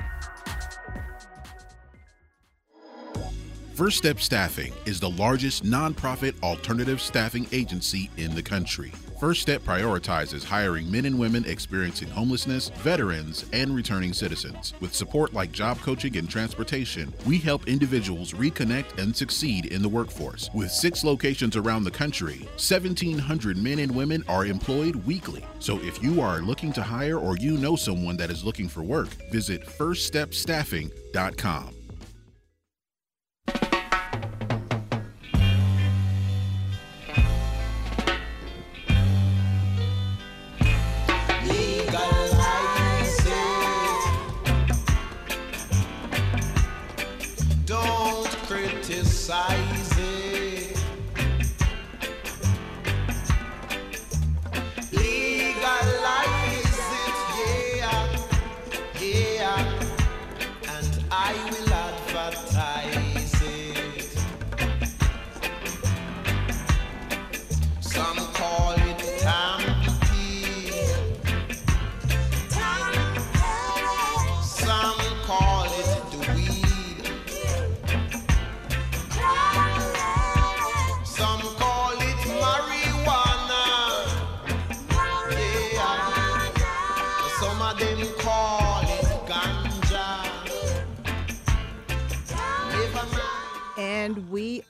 First 3.81 3.97
Step 3.97 4.21
Staffing 4.21 4.75
is 4.85 5.01
the 5.01 5.09
largest 5.09 5.65
nonprofit 5.65 6.35
alternative 6.43 7.01
staffing 7.01 7.47
agency 7.51 8.11
in 8.19 8.35
the 8.35 8.43
country. 8.43 8.93
First 9.19 9.41
Step 9.41 9.63
prioritizes 9.63 10.45
hiring 10.45 10.91
men 10.91 11.07
and 11.07 11.19
women 11.19 11.47
experiencing 11.47 12.11
homelessness, 12.11 12.69
veterans, 12.83 13.47
and 13.55 13.75
returning 13.75 14.13
citizens. 14.13 14.75
With 14.81 14.95
support 14.95 15.33
like 15.33 15.51
job 15.51 15.79
coaching 15.79 16.19
and 16.19 16.29
transportation, 16.29 17.11
we 17.27 17.39
help 17.39 17.69
individuals 17.69 18.35
reconnect 18.35 18.99
and 18.99 19.17
succeed 19.17 19.65
in 19.65 19.81
the 19.81 19.89
workforce. 19.89 20.51
With 20.53 20.71
six 20.71 21.03
locations 21.03 21.57
around 21.57 21.85
the 21.85 21.91
country, 21.91 22.41
1,700 22.57 23.57
men 23.57 23.79
and 23.79 23.97
women 23.97 24.23
are 24.29 24.45
employed 24.45 24.97
weekly. 25.07 25.43
So 25.59 25.79
if 25.79 26.03
you 26.03 26.21
are 26.21 26.43
looking 26.43 26.75
to 26.75 26.83
hire 26.83 27.19
or 27.19 27.39
you 27.39 27.57
know 27.57 27.77
someone 27.77 28.19
that 28.19 28.29
is 28.29 28.45
looking 28.45 28.69
for 28.69 28.83
work, 28.83 29.09
visit 29.31 29.65
firststepstaffing.com. 29.65 31.80
side. 49.31 49.70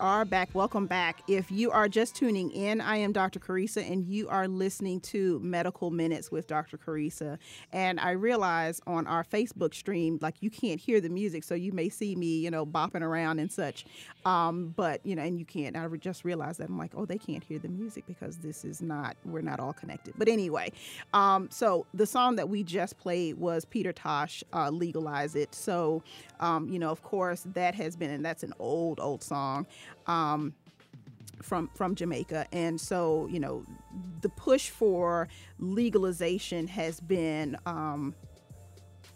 Are 0.01 0.25
back. 0.25 0.51
Welcome 0.53 0.87
back. 0.87 1.23
If 1.27 1.51
you 1.51 1.71
are 1.71 1.89
just 1.89 2.15
tuning 2.15 2.51
in, 2.51 2.81
I 2.81 2.97
am 2.97 3.13
Dr. 3.13 3.39
Carissa, 3.39 3.89
and 3.91 4.05
you 4.05 4.29
are 4.29 4.47
listening 4.47 5.01
to 5.01 5.41
Medical 5.41 5.91
Minutes 5.91 6.31
with 6.31 6.47
Dr. 6.47 6.77
Carissa. 6.77 7.39
And 7.73 7.99
I 8.01 8.11
realize 8.11 8.81
on 8.87 9.07
our 9.07 9.25
Facebook 9.25 9.73
stream, 9.75 10.19
like 10.21 10.37
you 10.41 10.51
can't 10.51 10.79
hear 10.79 11.01
the 11.01 11.09
music, 11.09 11.45
so 11.45 11.55
you 11.55 11.73
may 11.73 11.89
see 11.89 12.17
me, 12.17 12.39
you 12.39 12.51
know, 12.51 12.67
bopping 12.67 13.01
around 13.01 13.39
and 13.39 13.51
such. 13.51 13.87
Um, 14.27 14.75
but 14.77 15.05
you 15.07 15.17
know, 15.17 15.23
and 15.23 15.39
you 15.39 15.47
can't. 15.47 15.77
I 15.77 15.87
just 15.97 16.25
realized 16.25 16.59
that 16.61 16.69
I'm 16.69 16.77
like, 16.77 16.93
oh, 16.95 17.07
they 17.07 17.19
can't 17.19 17.43
hear 17.43 17.59
the 17.59 17.69
music 17.69 18.05
because 18.07 18.37
this 18.39 18.65
is 18.65 18.83
not. 18.83 19.17
We're 19.25 19.41
not 19.41 19.61
all 19.61 19.73
connected. 19.73 20.15
But 20.19 20.29
anyway, 20.29 20.73
um, 21.15 21.49
so 21.51 21.87
the 21.95 22.07
song 22.07 22.37
that 22.37 22.49
we 22.49 22.63
just 22.63 22.99
played 22.99 23.39
was 23.39 23.65
Peter 23.65 23.93
Tosh, 23.93 24.45
uh, 24.53 24.69
"Legalize 24.71 25.35
It." 25.35 25.55
So, 25.55 26.03
um, 26.41 26.69
you 26.69 26.79
know, 26.79 26.91
of 26.91 27.03
course, 27.03 27.47
that 27.55 27.75
has 27.77 27.97
been, 27.97 28.11
and 28.11 28.25
that's 28.25 28.43
an 28.43 28.53
old, 28.59 29.01
old 29.01 29.23
song 29.31 29.67
um, 30.07 30.53
from 31.43 31.71
from 31.75 31.95
Jamaica, 31.95 32.47
and 32.53 32.81
so 32.81 33.29
you 33.31 33.41
know 33.41 33.65
the 34.21 34.29
push 34.29 34.71
for 34.71 35.29
legalization 35.59 36.67
has 36.67 37.01
been 37.01 37.57
um, 37.65 38.15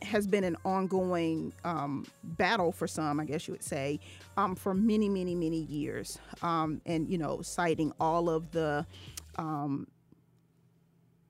has 0.02 0.26
been 0.26 0.44
an 0.44 0.56
ongoing 0.64 1.52
um, 1.64 2.06
battle 2.22 2.72
for 2.72 2.86
some, 2.86 3.18
I 3.20 3.24
guess 3.24 3.48
you 3.48 3.52
would 3.52 3.62
say, 3.64 4.00
um, 4.36 4.54
for 4.54 4.74
many, 4.74 5.08
many, 5.08 5.34
many 5.34 5.62
years, 5.62 6.18
um, 6.42 6.80
and 6.86 7.08
you 7.08 7.18
know 7.18 7.42
citing 7.42 7.92
all 7.98 8.30
of 8.30 8.50
the 8.52 8.86
um, 9.36 9.86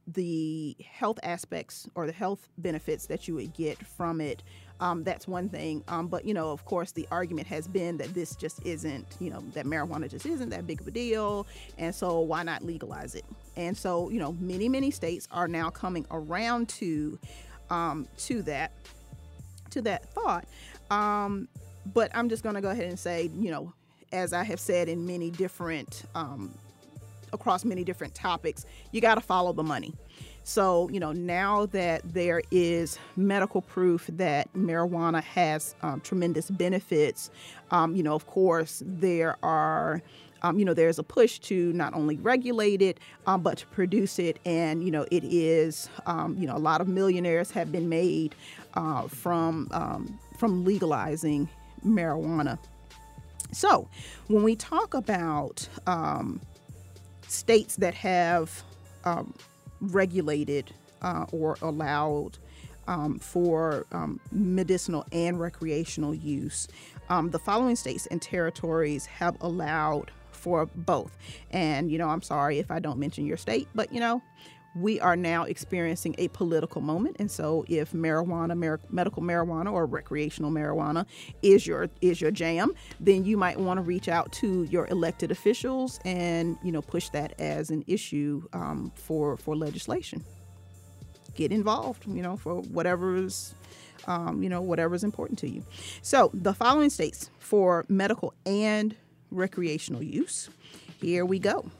the 0.07 0.77
health 0.85 1.18
aspects 1.23 1.88
or 1.94 2.07
the 2.07 2.12
health 2.12 2.49
benefits 2.59 3.07
that 3.07 3.27
you 3.27 3.35
would 3.37 3.55
get 3.55 3.79
from 3.87 4.20
it. 4.20 4.42
Um, 4.81 5.05
that's 5.05 5.29
one 5.29 5.49
thing. 5.49 5.85
Um, 5.89 6.09
but, 6.09 6.25
you 6.25 6.35
know, 6.35 6.51
of 6.51 6.65
course, 6.65 6.93
the 6.93 7.07
argument 7.11 7.47
has 7.47 7.69
been 7.69 7.97
that 7.99 8.13
this 8.13 8.35
just 8.35 8.65
isn't, 8.67 9.07
you 9.21 9.31
know, 9.31 9.43
that 9.55 9.67
marijuana 9.67 10.11
just 10.11 10.27
isn't 10.27 10.51
that 10.51 10.67
big 10.67 10.81
of 10.81 10.89
a 10.89 10.91
deal. 10.91 11.47
And 11.79 11.95
so 11.95 12.21
why 12.21 12.43
not 12.43 12.63
legalize 12.63 13.15
it? 13.15 13.25
And 13.57 13.77
so, 13.77 14.11
you 14.11 14.19
know, 14.19 14.33
many, 14.41 14.69
many 14.69 14.91
states 14.91 15.29
are 15.31 15.47
now 15.47 15.71
coming 15.71 16.07
around 16.11 16.69
to 16.71 17.19
um, 17.71 18.09
to 18.19 18.43
that 18.43 18.73
to 19.71 19.81
that 19.83 20.13
thought. 20.13 20.47
Um, 20.91 21.49
but 21.93 22.11
I'm 22.15 22.29
just 22.29 22.43
going 22.43 22.55
to 22.55 22.61
go 22.61 22.71
ahead 22.71 22.89
and 22.89 22.99
say, 22.99 23.31
you 23.39 23.51
know, 23.51 23.73
as 24.13 24.33
I 24.33 24.45
have 24.45 24.61
said 24.61 24.89
in 24.89 25.07
many 25.07 25.31
different 25.31 26.05
um, 26.15 26.53
across 27.33 27.65
many 27.65 27.85
different 27.85 28.15
topics, 28.15 28.65
you 28.93 29.01
got 29.01 29.17
to 29.17 29.21
follow 29.21 29.53
the 29.53 29.63
money. 29.63 29.93
So, 30.47 30.91
you 30.91 31.01
know, 31.01 31.13
now 31.13 31.67
that 31.67 32.03
there 32.05 32.43
is 32.51 32.99
medical 33.17 33.63
proof 33.63 34.07
that 34.13 34.53
marijuana 34.53 35.23
has 35.23 35.75
um, 35.81 36.03
tremendous 36.03 36.51
benefits, 36.51 37.31
um, 37.71 37.97
you 37.97 38.03
know, 38.03 38.15
of 38.15 38.27
course, 38.27 38.83
there 38.87 39.37
are. 39.43 40.03
Um, 40.43 40.59
you 40.59 40.67
know, 40.67 40.75
there's 40.75 40.99
a 40.99 41.03
push 41.03 41.39
to 41.39 41.73
not 41.73 41.95
only 41.95 42.19
regulate 42.19 42.83
it, 42.83 43.01
um, 43.27 43.41
but 43.41 43.57
to 43.57 43.67
produce 43.69 44.19
it. 44.19 44.39
And, 44.45 44.85
you 44.85 44.91
know, 44.91 45.07
it 45.11 45.25
is, 45.25 45.89
um, 46.05 46.37
you 46.39 46.47
know, 46.47 46.55
a 46.55 46.59
lot 46.59 46.83
of 46.83 46.89
millionaires 46.89 47.51
have 47.53 47.73
been 47.73 47.89
made 47.89 48.35
uh, 48.75 49.09
from, 49.09 49.69
um, 49.71 50.19
from 50.37 50.67
legalizing 50.67 51.49
marijuana. 51.83 52.59
So, 53.53 53.89
when 54.27 54.43
we 54.43 54.55
talk 54.55 54.93
about 54.93 55.67
um, 55.87 56.43
states 57.27 57.77
that 57.77 57.95
have 57.95 58.63
um, 59.05 59.33
regulated 59.88 60.73
uh, 61.03 61.27
or 61.33 61.57
allowed 61.62 62.38
um, 62.87 63.18
for 63.18 63.87
um, 63.92 64.20
medicinal 64.31 65.05
and 65.12 65.40
recreational 65.40 66.14
use, 66.14 66.68
um, 67.09 67.31
the 67.31 67.38
following 67.38 67.77
states 67.77 68.07
and 68.07 68.20
territories 68.20 69.07
have 69.07 69.37
allowed 69.40 70.11
for 70.33 70.66
both. 70.66 71.16
And, 71.51 71.90
you 71.90 71.99
know, 71.99 72.09
I'm 72.09 72.23
sorry 72.23 72.59
if 72.59 72.70
I 72.70 72.79
don't 72.79 72.99
mention 72.99 73.25
your 73.25 73.37
state, 73.38 73.68
but, 73.75 73.92
you 73.92 74.01
know, 74.01 74.23
we 74.75 75.01
are 75.01 75.17
now 75.17 75.45
experiencing 75.45 76.15
a 76.19 76.29
political 76.29 76.81
moment. 76.81 77.17
And 77.19 77.31
so 77.31 77.65
if 77.69 77.93
marijuana 77.93 78.57
mar- 78.57 78.81
medical 78.91 79.23
marijuana 79.23 79.73
or 79.73 79.87
recreational 79.87 80.51
marijuana 80.51 81.07
is 81.43 81.67
your 81.67 81.89
is 82.01 82.21
your 82.21 82.31
jam 82.31 82.75
then 83.01 83.25
you 83.25 83.37
might 83.37 83.59
want 83.59 83.79
to 83.79 83.83
reach 83.83 84.09
out 84.09 84.33
to 84.33 84.65
your 84.65 84.87
elected 84.89 85.31
officials 85.31 86.01
and 86.05 86.59
you 86.63 86.73
know 86.73 86.83
push 86.83 87.09
that 87.11 87.39
as 87.41 87.71
an 87.71 87.85
issue 87.87 88.43
um, 88.53 88.93
for 88.95 89.37
for 89.37 89.57
legislation. 89.57 90.25
Get 91.35 91.53
involved 91.53 92.07
you 92.07 92.23
know 92.23 92.37
for 92.37 92.57
whatever's 92.63 93.55
um, 94.07 94.43
you 94.43 94.49
know 94.49 94.61
whatever's 94.61 95.05
important 95.05 95.39
to 95.41 95.49
you. 95.49 95.65
So 96.03 96.31
the 96.35 96.55
following 96.55 96.91
states 96.91 97.31
for 97.39 97.85
medical 97.89 98.35
and 98.45 98.97
recreational 99.31 100.03
use 100.03 100.49
here 101.01 101.25
we 101.25 101.39
go. 101.39 101.71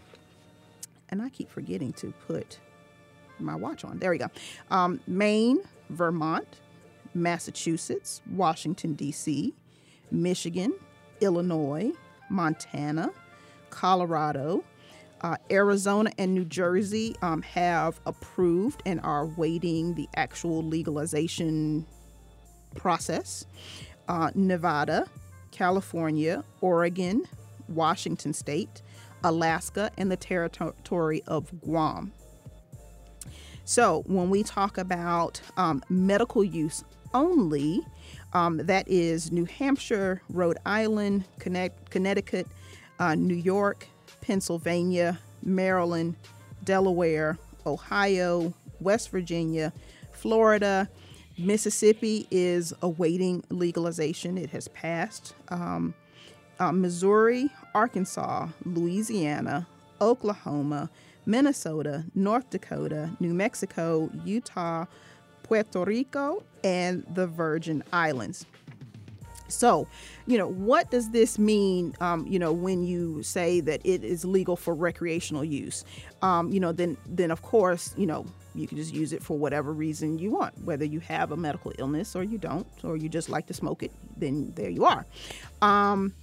And 1.09 1.23
i 1.23 1.29
keep 1.29 1.51
forgetting 1.51 1.93
to 1.95 2.13
put 2.27 2.59
my 3.39 3.55
watch 3.55 3.85
on. 3.85 3.99
There 3.99 4.11
we 4.11 4.19
go. 4.19 4.29
Um, 4.71 5.01
Maine, 5.07 5.61
Vermont, 5.91 6.47
Massachusetts, 7.15 8.23
Washington, 8.31 8.95
D.C., 8.95 9.55
Michigan, 10.11 10.75
Illinois, 11.21 11.93
Montana, 12.31 13.11
Colorado, 13.71 14.65
uh, 15.23 15.37
Arizona, 15.51 16.11
and 16.19 16.35
New 16.35 16.45
Jersey 16.45 17.17
um, 17.23 17.43
have 17.43 18.01
approved 18.07 18.83
and 18.85 19.01
are 19.01 19.27
waiting 19.27 19.95
the 19.95 20.09
actual 20.17 20.63
legalization 20.63 21.87
process. 22.75 23.47
Uh, 24.07 24.31
Nevada, 24.35 25.07
California, 25.51 26.45
Oregon, 26.61 27.25
Washington 27.69 28.35
State, 28.35 28.83
Alaska, 29.23 29.91
and 29.97 30.11
the 30.11 30.17
territory 30.17 31.23
of 31.27 31.51
Guam. 31.61 32.13
So, 33.65 34.03
when 34.07 34.29
we 34.29 34.43
talk 34.43 34.77
about 34.77 35.41
um, 35.57 35.83
medical 35.89 36.45
use 36.45 36.85
only, 37.15 37.81
um, 38.35 38.59
that 38.59 38.87
is 38.87 39.33
New 39.33 39.47
Hampshire, 39.47 40.21
Rhode 40.29 40.59
Island, 40.67 41.25
Connecticut, 41.39 42.47
uh, 42.99 43.15
New 43.15 43.35
York, 43.35 43.87
Pennsylvania, 44.21 45.19
Maryland, 45.43 46.17
Delaware, 46.65 47.39
Ohio, 47.65 48.53
West 48.81 49.11
Virginia, 49.11 49.73
Florida. 50.13 50.89
Mississippi 51.39 52.29
is 52.31 52.73
awaiting 52.83 53.43
legalization. 53.49 54.37
It 54.37 54.51
has 54.51 54.69
passed. 54.69 55.35
Um, 55.49 55.95
uh, 56.61 56.71
Missouri, 56.71 57.49
Arkansas, 57.75 58.49
Louisiana, 58.65 59.67
Oklahoma, 60.01 60.91
Minnesota, 61.27 62.05
North 62.15 62.51
Dakota, 62.51 63.11
New 63.21 63.35
Mexico, 63.35 64.11
Utah, 64.25 64.87
Puerto 65.43 65.85
Rico, 65.85 66.43
and 66.63 67.05
the 67.15 67.27
Virgin 67.27 67.83
Islands. 67.93 68.47
So, 69.49 69.87
you 70.27 70.39
know, 70.39 70.49
what 70.49 70.91
does 70.91 71.11
this 71.11 71.39
mean, 71.39 71.95
um, 72.01 72.27
you 72.27 72.39
know, 72.39 72.53
when 72.53 72.83
you 72.83 73.23
say 73.23 73.61
that 73.61 73.81
it 73.85 74.03
is 74.03 74.25
legal 74.25 74.57
for 74.57 74.75
recreational 74.75 75.45
use? 75.45 75.85
Um, 76.23 76.51
you 76.51 76.61
know, 76.61 76.73
then, 76.73 76.97
then 77.07 77.31
of 77.31 77.43
course, 77.43 77.95
you 77.97 78.07
know, 78.07 78.27
you 78.55 78.67
can 78.67 78.79
just 78.79 78.95
use 78.95 79.13
it 79.13 79.23
for 79.23 79.37
whatever 79.37 79.73
reason 79.73 80.19
you 80.19 80.31
want, 80.31 80.57
whether 80.65 80.85
you 80.85 81.01
have 81.01 81.33
a 81.33 81.37
medical 81.37 81.73
illness 81.79 82.17
or 82.17 82.23
you 82.23 82.39
don't, 82.39 82.67
or 82.85 82.97
you 82.97 83.09
just 83.09 83.29
like 83.29 83.47
to 83.47 83.55
smoke 83.55 83.83
it, 83.83 83.93
then 84.17 84.53
there 84.55 84.71
you 84.71 84.85
are. 84.85 85.05
Um, 85.61 86.15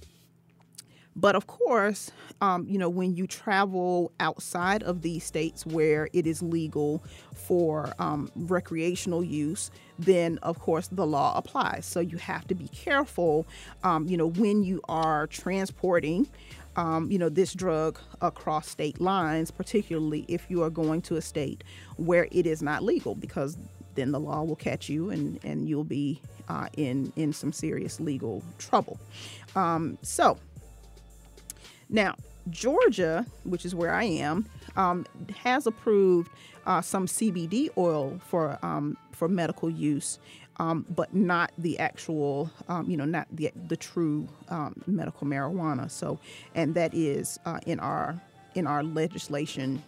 but 1.14 1.36
of 1.36 1.46
course, 1.46 2.10
um, 2.40 2.66
you 2.68 2.78
know, 2.78 2.88
when 2.88 3.14
you 3.14 3.26
travel 3.26 4.12
outside 4.18 4.82
of 4.82 5.02
these 5.02 5.24
states 5.24 5.66
where 5.66 6.08
it 6.12 6.26
is 6.26 6.42
legal 6.42 7.02
for 7.34 7.92
um, 7.98 8.30
recreational 8.34 9.22
use, 9.22 9.70
then 9.98 10.38
of 10.38 10.58
course 10.58 10.88
the 10.88 11.06
law 11.06 11.36
applies. 11.36 11.84
So 11.84 12.00
you 12.00 12.16
have 12.18 12.46
to 12.48 12.54
be 12.54 12.68
careful, 12.68 13.46
um, 13.84 14.06
you 14.08 14.16
know, 14.16 14.26
when 14.26 14.62
you 14.62 14.80
are 14.88 15.26
transporting. 15.26 16.28
Um, 16.74 17.10
you 17.10 17.18
know 17.18 17.28
this 17.28 17.52
drug 17.52 17.98
across 18.22 18.66
state 18.66 18.98
lines, 18.98 19.50
particularly 19.50 20.24
if 20.26 20.46
you 20.48 20.62
are 20.62 20.70
going 20.70 21.02
to 21.02 21.16
a 21.16 21.20
state 21.20 21.62
where 21.98 22.28
it 22.30 22.46
is 22.46 22.62
not 22.62 22.82
legal, 22.82 23.14
because 23.14 23.58
then 23.94 24.10
the 24.10 24.18
law 24.18 24.42
will 24.42 24.56
catch 24.56 24.88
you 24.88 25.10
and 25.10 25.38
and 25.44 25.68
you'll 25.68 25.84
be 25.84 26.18
uh, 26.48 26.68
in 26.78 27.12
in 27.16 27.34
some 27.34 27.52
serious 27.52 28.00
legal 28.00 28.42
trouble. 28.58 28.98
Um, 29.54 29.98
so 30.00 30.38
now, 31.92 32.16
Georgia, 32.50 33.24
which 33.44 33.64
is 33.64 33.74
where 33.74 33.94
I 33.94 34.04
am, 34.04 34.46
um, 34.76 35.06
has 35.36 35.66
approved 35.66 36.30
uh, 36.66 36.80
some 36.80 37.06
CBD 37.06 37.68
oil 37.76 38.18
for 38.26 38.58
um, 38.62 38.96
for 39.12 39.28
medical 39.28 39.70
use, 39.70 40.18
um, 40.56 40.86
but 40.90 41.14
not 41.14 41.52
the 41.58 41.78
actual, 41.78 42.50
um, 42.68 42.90
you 42.90 42.96
know, 42.96 43.04
not 43.04 43.28
the 43.30 43.52
the 43.68 43.76
true 43.76 44.26
um, 44.48 44.74
medical 44.86 45.26
marijuana. 45.26 45.90
So, 45.90 46.18
and 46.54 46.74
that 46.74 46.94
is 46.94 47.38
uh, 47.44 47.60
in 47.66 47.78
our 47.78 48.20
in 48.54 48.66
our 48.66 48.82
legislation 48.82 49.82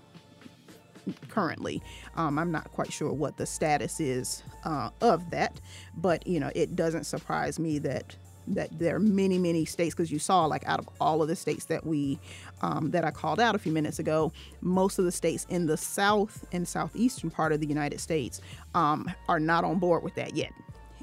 currently. 1.29 1.83
Um, 2.17 2.39
I'm 2.39 2.53
not 2.53 2.71
quite 2.73 2.93
sure 2.93 3.13
what 3.13 3.37
the 3.37 3.47
status 3.47 3.99
is 3.99 4.43
uh, 4.65 4.91
of 5.01 5.31
that, 5.31 5.61
but 5.97 6.27
you 6.27 6.39
know, 6.39 6.51
it 6.55 6.77
doesn't 6.77 7.05
surprise 7.05 7.59
me 7.59 7.79
that 7.81 8.15
that 8.47 8.77
there 8.79 8.97
are 8.97 9.01
many 9.01 9.39
many 9.39 9.65
states 9.65 9.95
because 9.95 10.11
you 10.11 10.19
saw 10.19 10.45
like 10.47 10.67
out 10.67 10.79
of 10.79 10.89
all 11.01 11.23
of 11.23 11.29
the 11.29 11.37
states 11.37 11.67
that 11.67 11.87
we 11.87 12.19
um, 12.63 12.91
that 12.91 13.05
i 13.05 13.11
called 13.11 13.41
out 13.41 13.55
a 13.55 13.59
few 13.59 13.73
minutes 13.73 13.99
ago 13.99 14.33
most 14.61 14.99
of 14.99 15.05
the 15.05 15.13
states 15.13 15.47
in 15.49 15.67
the 15.67 15.77
south 15.77 16.45
and 16.53 16.67
southeastern 16.67 17.31
part 17.31 17.53
of 17.53 17.61
the 17.61 17.67
united 17.67 18.01
states 18.01 18.41
um, 18.75 19.11
are 19.29 19.41
not 19.41 19.65
on 19.65 19.79
board 19.79 20.03
with 20.03 20.15
that 20.15 20.35
yet 20.35 20.53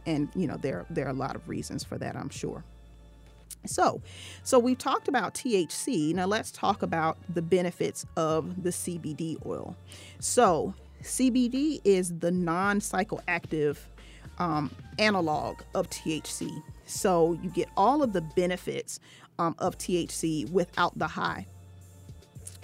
and 0.06 0.30
you 0.36 0.48
know 0.48 0.58
there 0.58 0.86
there 0.90 1.06
are 1.06 1.12
a 1.12 1.14
lot 1.14 1.36
of 1.36 1.48
reasons 1.48 1.84
for 1.84 1.98
that 1.98 2.16
i'm 2.16 2.30
sure 2.30 2.64
so, 3.66 4.02
so 4.44 4.58
we've 4.58 4.78
talked 4.78 5.08
about 5.08 5.36
THC. 5.36 6.16
Now 6.16 6.26
let's 6.26 6.52
talk 6.52 6.82
about 6.82 7.18
the 7.32 7.42
benefits 7.42 8.06
of 8.18 8.64
the 8.64 8.72
CBD 8.72 9.38
oil. 9.46 9.76
So, 10.20 10.74
CBD 11.04 11.80
is 11.84 12.18
the 12.20 12.32
non-psychoactive 12.32 13.78
um, 14.40 14.72
analog 15.00 15.62
of 15.74 15.90
THC. 15.90 16.62
So 16.92 17.34
you 17.42 17.50
get 17.50 17.70
all 17.78 18.04
of 18.04 18.14
the 18.14 18.22
benefits 18.22 19.00
um, 19.40 19.56
of 19.60 19.78
THC 19.78 20.50
without 20.52 20.98
the 20.98 21.08
high. 21.08 21.48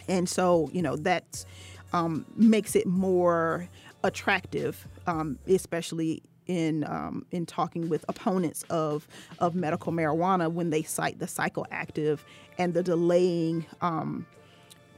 And 0.08 0.28
so, 0.28 0.70
you 0.72 0.82
know, 0.82 0.96
that 0.98 1.46
um, 1.94 2.26
makes 2.36 2.76
it 2.76 2.86
more 2.86 3.68
attractive, 4.04 4.88
um, 5.06 5.40
especially 5.48 6.22
in 6.46 6.86
um, 6.86 7.26
in 7.32 7.46
talking 7.46 7.90
with 7.90 8.06
opponents 8.08 8.64
of 8.70 9.08
of 9.40 9.54
medical 9.54 9.92
marijuana 9.92 10.50
when 10.50 10.70
they 10.70 10.82
cite 10.82 11.20
the 11.20 11.26
psychoactive 11.26 12.20
and 12.58 12.74
the 12.74 12.82
delaying 12.82 13.66
um, 13.82 14.26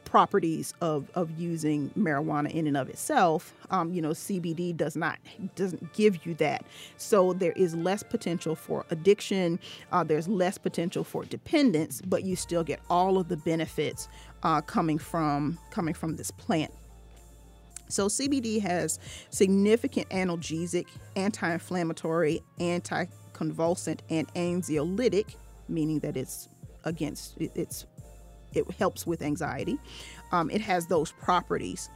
properties 0.10 0.74
of, 0.82 1.07
of 1.14 1.30
using 1.39 1.91
marijuana 1.91 2.49
in 2.51 2.66
and 2.66 2.76
of 2.76 2.89
itself. 2.89 3.53
Um, 3.70 3.93
you 3.93 4.01
know, 4.01 4.10
CBD 4.10 4.76
does 4.76 4.95
not 4.95 5.20
doesn't 5.55 5.93
give 5.93 6.26
you 6.26 6.34
that, 6.36 6.66
so 6.97 7.34
there 7.34 7.51
is 7.51 7.76
less 7.76 8.01
potential 8.01 8.55
for 8.55 8.86
addiction. 8.89 9.60
Uh, 9.91 10.03
there's 10.03 10.28
less 10.28 10.57
potential 10.57 11.03
for 11.03 11.26
dependence, 11.26 12.01
but 12.01 12.24
you 12.24 12.36
still 12.36 12.64
get 12.64 12.80
all 12.89 13.20
of 13.20 13.28
the 13.28 13.38
benefits 13.38 14.10
uh, 14.41 14.62
coming 14.62 14.97
from 14.97 15.60
coming 15.70 15.93
from 15.93 16.16
this 16.16 16.32
plant. 16.32 16.72
So 17.88 18.07
CBD 18.07 18.62
has 18.62 18.99
significant 19.30 20.10
analgesic, 20.10 20.86
anti-inflammatory, 21.16 22.41
anti-convulsant, 22.60 23.99
and 24.10 24.32
anxiolytic, 24.34 25.36
meaning 25.68 25.99
that 25.99 26.18
it's 26.18 26.49
against 26.86 27.36
it's 27.39 27.86
it 28.54 28.70
helps 28.72 29.06
with 29.08 29.22
anxiety. 29.22 29.78
Um, 30.32 30.50
it 30.50 30.62
has 30.62 30.88
those 30.88 31.12
properties. 31.12 31.89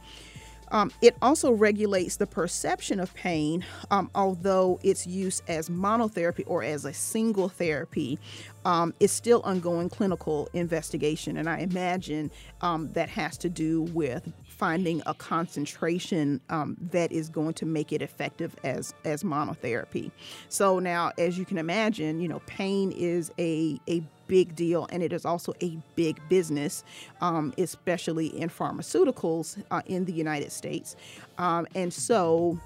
Um, 0.70 0.90
it 1.00 1.14
also 1.22 1.52
regulates 1.52 2.16
the 2.16 2.26
perception 2.26 2.98
of 2.98 3.14
pain, 3.14 3.64
um, 3.90 4.10
although 4.14 4.80
its 4.82 5.06
use 5.06 5.42
as 5.46 5.68
monotherapy 5.68 6.42
or 6.46 6.64
as 6.64 6.84
a 6.84 6.92
single 6.92 7.48
therapy 7.48 8.18
um, 8.64 8.94
is 8.98 9.12
still 9.12 9.40
ongoing 9.44 9.88
clinical 9.88 10.48
investigation. 10.52 11.36
And 11.36 11.48
I 11.48 11.58
imagine 11.58 12.30
um, 12.60 12.90
that 12.94 13.08
has 13.10 13.38
to 13.38 13.48
do 13.48 13.82
with 13.82 14.32
finding 14.54 15.02
a 15.06 15.14
concentration 15.14 16.40
um, 16.48 16.76
that 16.92 17.10
is 17.12 17.28
going 17.28 17.54
to 17.54 17.66
make 17.66 17.92
it 17.92 18.02
effective 18.02 18.54
as 18.64 18.94
as 19.04 19.22
monotherapy. 19.22 20.10
So 20.48 20.78
now, 20.78 21.12
as 21.18 21.36
you 21.38 21.44
can 21.44 21.58
imagine, 21.58 22.20
you 22.20 22.28
know, 22.28 22.40
pain 22.46 22.92
is 22.92 23.30
a 23.38 23.78
a 23.88 24.02
big 24.26 24.54
deal 24.54 24.86
and 24.90 25.02
it 25.02 25.12
is 25.12 25.24
also 25.24 25.52
a 25.62 25.76
big 25.96 26.20
business, 26.28 26.84
um, 27.20 27.52
especially 27.58 28.28
in 28.28 28.48
pharmaceuticals 28.48 29.62
uh, 29.70 29.82
in 29.86 30.04
the 30.06 30.12
United 30.12 30.50
States. 30.50 30.96
Um, 31.36 31.66
and 31.74 31.92
so, 31.92 32.58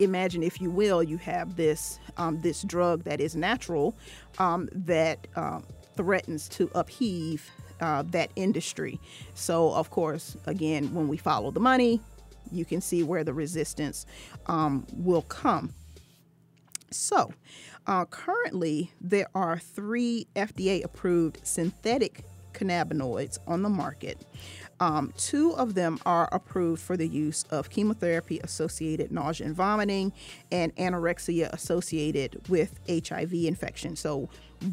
imagine, 0.00 0.42
if 0.42 0.60
you 0.60 0.70
will, 0.70 1.02
you 1.02 1.18
have 1.18 1.56
this 1.56 1.98
um, 2.16 2.40
this 2.40 2.62
drug 2.62 3.04
that 3.04 3.20
is 3.20 3.36
natural 3.36 3.94
um, 4.38 4.68
that 4.72 5.26
uh, 5.36 5.60
threatens 5.96 6.48
to 6.48 6.70
upheave 6.74 7.50
uh, 7.80 8.02
that 8.10 8.30
industry. 8.36 9.00
So, 9.34 9.72
of 9.72 9.90
course, 9.90 10.36
again, 10.46 10.94
when 10.94 11.08
we 11.08 11.16
follow 11.16 11.50
the 11.50 11.60
money, 11.60 12.00
you 12.50 12.64
can 12.64 12.80
see 12.80 13.02
where 13.02 13.24
the 13.24 13.32
resistance 13.32 14.06
um, 14.46 14.86
will 14.92 15.22
come. 15.22 15.72
So, 16.90 17.32
uh, 17.86 18.04
currently, 18.06 18.92
there 19.00 19.28
are 19.34 19.58
three 19.58 20.26
FDA 20.34 20.84
approved 20.84 21.40
synthetic 21.44 22.24
cannabinoids 22.52 23.38
on 23.46 23.62
the 23.62 23.68
market. 23.68 24.18
Um, 24.80 25.12
two 25.16 25.52
of 25.52 25.74
them 25.74 25.98
are 26.04 26.28
approved 26.32 26.82
for 26.82 26.96
the 26.96 27.08
use 27.08 27.44
of 27.50 27.70
chemotherapy 27.70 28.40
associated 28.40 29.10
nausea 29.10 29.46
and 29.46 29.56
vomiting 29.56 30.12
and 30.52 30.74
anorexia 30.76 31.52
associated 31.52 32.48
with 32.48 32.78
HIV 32.88 33.32
infection. 33.32 33.96
So, 33.96 34.28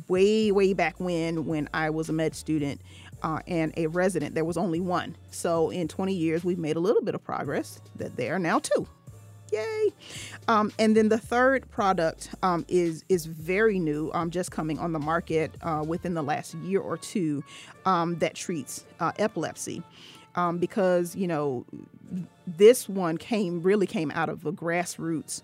way, 0.08 0.52
way 0.52 0.74
back 0.74 1.00
when, 1.00 1.46
when 1.46 1.70
I 1.74 1.90
was 1.90 2.10
a 2.10 2.14
med 2.14 2.36
student 2.36 2.82
uh, 3.22 3.40
and 3.48 3.74
a 3.78 3.88
resident, 3.88 4.36
there 4.36 4.46
was 4.46 4.58
only 4.58 4.80
one. 4.80 5.16
So, 5.32 5.70
in 5.70 5.88
20 5.88 6.14
years, 6.14 6.44
we've 6.44 6.60
made 6.60 6.76
a 6.76 6.82
little 6.82 7.02
bit 7.02 7.16
of 7.16 7.24
progress 7.24 7.80
that 7.96 8.16
there 8.18 8.36
are 8.36 8.40
now 8.40 8.60
two. 8.60 8.88
Yay! 9.54 9.90
Um, 10.48 10.72
and 10.80 10.98
then 10.98 11.10
the 11.10 11.18
third 11.18 11.70
product 11.70 12.30
um, 12.42 12.66
is 12.68 13.06
is 13.08 13.26
very 13.28 13.78
new, 13.78 14.10
um, 14.14 14.32
just 14.32 14.52
coming 14.52 14.80
on 14.80 14.94
the 14.94 15.00
market 15.00 15.52
uh, 15.62 15.84
within 15.88 16.16
the 16.16 16.24
last 16.24 16.56
year 16.56 16.82
or 16.82 16.98
two, 16.98 17.44
um, 17.86 18.18
that 18.18 18.34
treats 18.34 18.86
uh, 19.00 19.12
epilepsy. 19.20 19.84
Um, 20.36 20.58
because 20.58 21.16
you 21.16 21.28
know, 21.28 21.66
this 22.48 22.90
one 22.90 23.18
came 23.20 23.62
really 23.62 23.86
came 23.86 24.10
out 24.12 24.30
of 24.30 24.44
a 24.46 24.52
grassroots, 24.52 25.44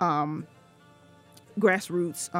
um, 0.00 0.46
grassroots 1.58 2.34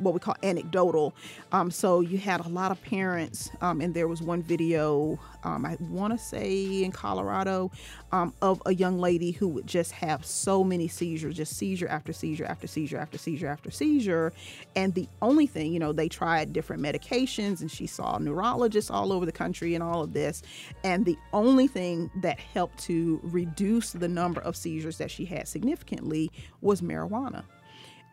what 0.00 0.14
we 0.14 0.20
call 0.20 0.36
anecdotal. 0.42 1.14
Um, 1.52 1.70
so 1.70 2.00
you 2.00 2.18
had 2.18 2.40
a 2.40 2.48
lot 2.48 2.70
of 2.70 2.82
parents, 2.82 3.50
um, 3.60 3.80
and 3.80 3.94
there 3.94 4.08
was 4.08 4.22
one 4.22 4.42
video, 4.42 5.18
um, 5.44 5.64
I 5.64 5.76
want 5.80 6.12
to 6.12 6.18
say 6.18 6.82
in 6.82 6.92
Colorado, 6.92 7.70
um, 8.12 8.32
of 8.42 8.62
a 8.66 8.74
young 8.74 8.98
lady 8.98 9.32
who 9.32 9.48
would 9.48 9.66
just 9.66 9.92
have 9.92 10.24
so 10.24 10.64
many 10.64 10.88
seizures, 10.88 11.36
just 11.36 11.56
seizure 11.56 11.88
after 11.88 12.12
seizure 12.12 12.44
after 12.44 12.66
seizure 12.66 12.98
after 12.98 13.18
seizure 13.18 13.48
after 13.48 13.70
seizure. 13.70 14.32
And 14.76 14.94
the 14.94 15.08
only 15.22 15.46
thing, 15.46 15.72
you 15.72 15.78
know, 15.78 15.92
they 15.92 16.08
tried 16.08 16.52
different 16.52 16.82
medications, 16.82 17.60
and 17.60 17.70
she 17.70 17.86
saw 17.86 18.18
neurologists 18.18 18.90
all 18.90 19.12
over 19.12 19.26
the 19.26 19.32
country 19.32 19.74
and 19.74 19.82
all 19.82 20.02
of 20.02 20.12
this. 20.12 20.42
And 20.84 21.04
the 21.04 21.18
only 21.32 21.66
thing 21.66 22.10
that 22.22 22.38
helped 22.38 22.78
to 22.84 23.20
reduce 23.22 23.92
the 23.92 24.08
number 24.08 24.40
of 24.40 24.56
seizures 24.56 24.98
that 24.98 25.10
she 25.10 25.24
had 25.24 25.48
significantly 25.48 26.30
was 26.60 26.80
marijuana. 26.80 27.44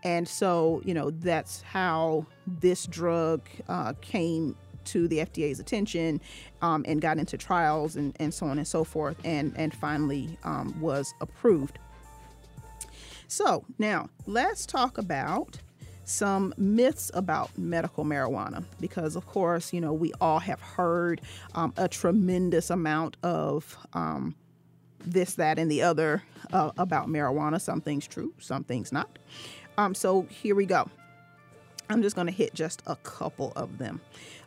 And 0.05 0.27
so, 0.27 0.83
you 0.85 0.93
know, 0.93 1.09
that's 1.09 1.63
how 1.63 2.27
this 2.45 2.85
drug 2.85 3.41
uh, 3.67 3.93
came 4.01 4.55
to 4.85 5.07
the 5.07 5.17
FDA's 5.17 5.59
attention 5.59 6.21
um, 6.61 6.85
and 6.87 7.01
got 7.01 7.17
into 7.17 7.37
trials 7.37 7.95
and, 7.95 8.15
and 8.19 8.31
so 8.31 8.45
on 8.45 8.59
and 8.59 8.67
so 8.67 8.83
forth, 8.83 9.17
and, 9.25 9.51
and 9.57 9.73
finally 9.73 10.37
um, 10.43 10.79
was 10.79 11.15
approved. 11.21 11.79
So, 13.27 13.65
now 13.79 14.09
let's 14.27 14.67
talk 14.67 14.99
about 14.99 15.57
some 16.03 16.53
myths 16.55 17.09
about 17.15 17.57
medical 17.57 18.05
marijuana 18.05 18.63
because, 18.79 19.15
of 19.15 19.25
course, 19.25 19.73
you 19.73 19.81
know, 19.81 19.91
we 19.91 20.13
all 20.21 20.37
have 20.37 20.61
heard 20.61 21.19
um, 21.55 21.73
a 21.77 21.87
tremendous 21.87 22.69
amount 22.69 23.17
of 23.23 23.75
um, 23.93 24.35
this, 24.99 25.33
that, 25.33 25.57
and 25.57 25.71
the 25.71 25.81
other 25.81 26.21
uh, 26.53 26.69
about 26.77 27.07
marijuana. 27.07 27.59
Some 27.59 27.81
things 27.81 28.05
true, 28.05 28.33
some 28.37 28.63
things 28.63 28.91
not. 28.91 29.17
Um, 29.77 29.93
so 29.93 30.27
here 30.29 30.55
we 30.55 30.65
go. 30.65 30.89
I'm 31.89 32.01
just 32.01 32.15
going 32.15 32.27
to 32.27 32.33
hit 32.33 32.53
just 32.53 32.81
a 32.87 32.95
couple 32.97 33.53
of 33.55 33.77
them. 33.77 34.01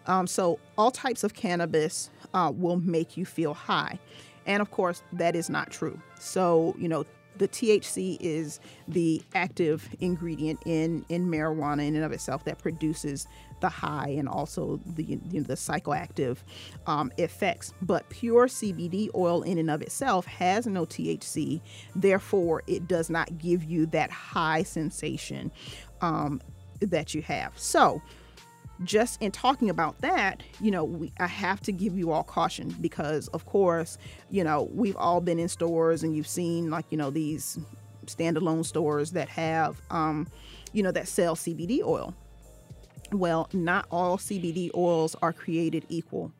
Um, 0.07 0.27
so, 0.27 0.59
all 0.77 0.91
types 0.91 1.23
of 1.23 1.35
cannabis 1.35 2.11
uh, 2.35 2.53
will 2.55 2.79
make 2.79 3.17
you 3.17 3.25
feel 3.27 3.55
high. 3.55 3.99
And 4.47 4.63
of 4.63 4.71
course, 4.71 5.03
that 5.13 5.37
is 5.37 5.51
not 5.51 5.71
true. 5.71 6.01
So, 6.19 6.75
you 6.79 6.89
know, 6.89 7.05
the 7.39 7.49
THC 7.49 8.19
is 8.21 8.61
the 8.87 9.23
active 9.35 9.89
ingredient 10.01 10.61
in, 10.67 11.05
in 11.09 11.29
marijuana 11.29 11.87
in 11.87 11.95
and 11.95 12.05
of 12.05 12.13
itself 12.13 12.45
that 12.45 12.59
produces 12.59 13.27
the 13.61 13.69
high 13.69 14.09
and 14.09 14.29
also 14.29 14.81
the, 14.87 15.05
you 15.05 15.21
know, 15.33 15.41
the 15.41 15.55
psychoactive 15.55 16.39
um, 16.87 17.11
effects. 17.19 17.73
But 17.83 18.09
pure 18.09 18.47
CBD 18.47 19.09
oil 19.15 19.43
in 19.43 19.59
and 19.59 19.71
of 19.71 19.83
itself 19.83 20.27
has 20.27 20.67
no 20.67 20.87
THC, 20.87 21.61
therefore, 21.95 22.63
it 22.67 22.87
does 22.87 23.11
not 23.11 23.39
give 23.39 23.65
you 23.65 23.87
that 23.87 24.11
high 24.11 24.63
sensation 24.63 25.51
um, 26.01 26.41
that 26.81 27.15
you 27.15 27.23
have. 27.23 27.59
So, 27.59 28.01
just 28.85 29.21
in 29.21 29.31
talking 29.31 29.71
about 29.71 30.01
that, 30.01 30.43
you 30.61 30.71
know, 30.71 30.85
we, 30.85 31.13
I 31.19 31.27
have 31.27 31.61
to 31.63 31.73
give 31.73 31.97
you 31.97 32.13
all 32.13 32.23
caution 32.23 32.75
because, 32.81 33.29
of 33.29 33.45
course, 33.47 33.99
you 34.31 34.45
know, 34.45 34.69
we've 34.73 34.97
all 34.97 35.21
been 35.21 35.39
in 35.39 35.49
stores 35.49 36.03
and 36.03 36.15
you've 36.15 36.29
seen 36.29 36.71
like, 36.71 36.87
you 36.91 36.99
know, 36.99 37.11
these 37.11 37.59
standalone 38.07 38.65
stores 38.65 39.13
that 39.13 39.29
have, 39.29 39.81
um, 39.91 40.29
you 40.73 40.83
know, 40.83 40.93
that 40.93 41.09
sell 41.09 41.35
CBD 41.35 41.83
oil. 41.83 42.15
Well, 43.13 43.49
not 43.53 43.87
all 43.91 44.19
CBD 44.19 44.71
oils 44.75 45.17
are 45.23 45.33
created 45.33 45.85
equal. 45.89 46.33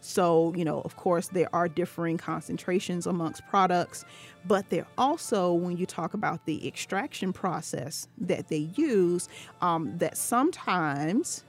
So, 0.00 0.52
you 0.54 0.66
know, 0.66 0.82
of 0.82 0.96
course, 0.96 1.28
there 1.28 1.48
are 1.54 1.66
differing 1.66 2.18
concentrations 2.18 3.06
amongst 3.06 3.46
products, 3.48 4.04
but 4.44 4.68
they're 4.68 4.86
also, 4.98 5.54
when 5.54 5.78
you 5.78 5.86
talk 5.86 6.12
about 6.12 6.44
the 6.44 6.68
extraction 6.68 7.32
process 7.32 8.06
that 8.18 8.48
they 8.48 8.68
use, 8.76 9.30
um, 9.62 9.96
that 9.96 10.18
sometimes 10.18 11.42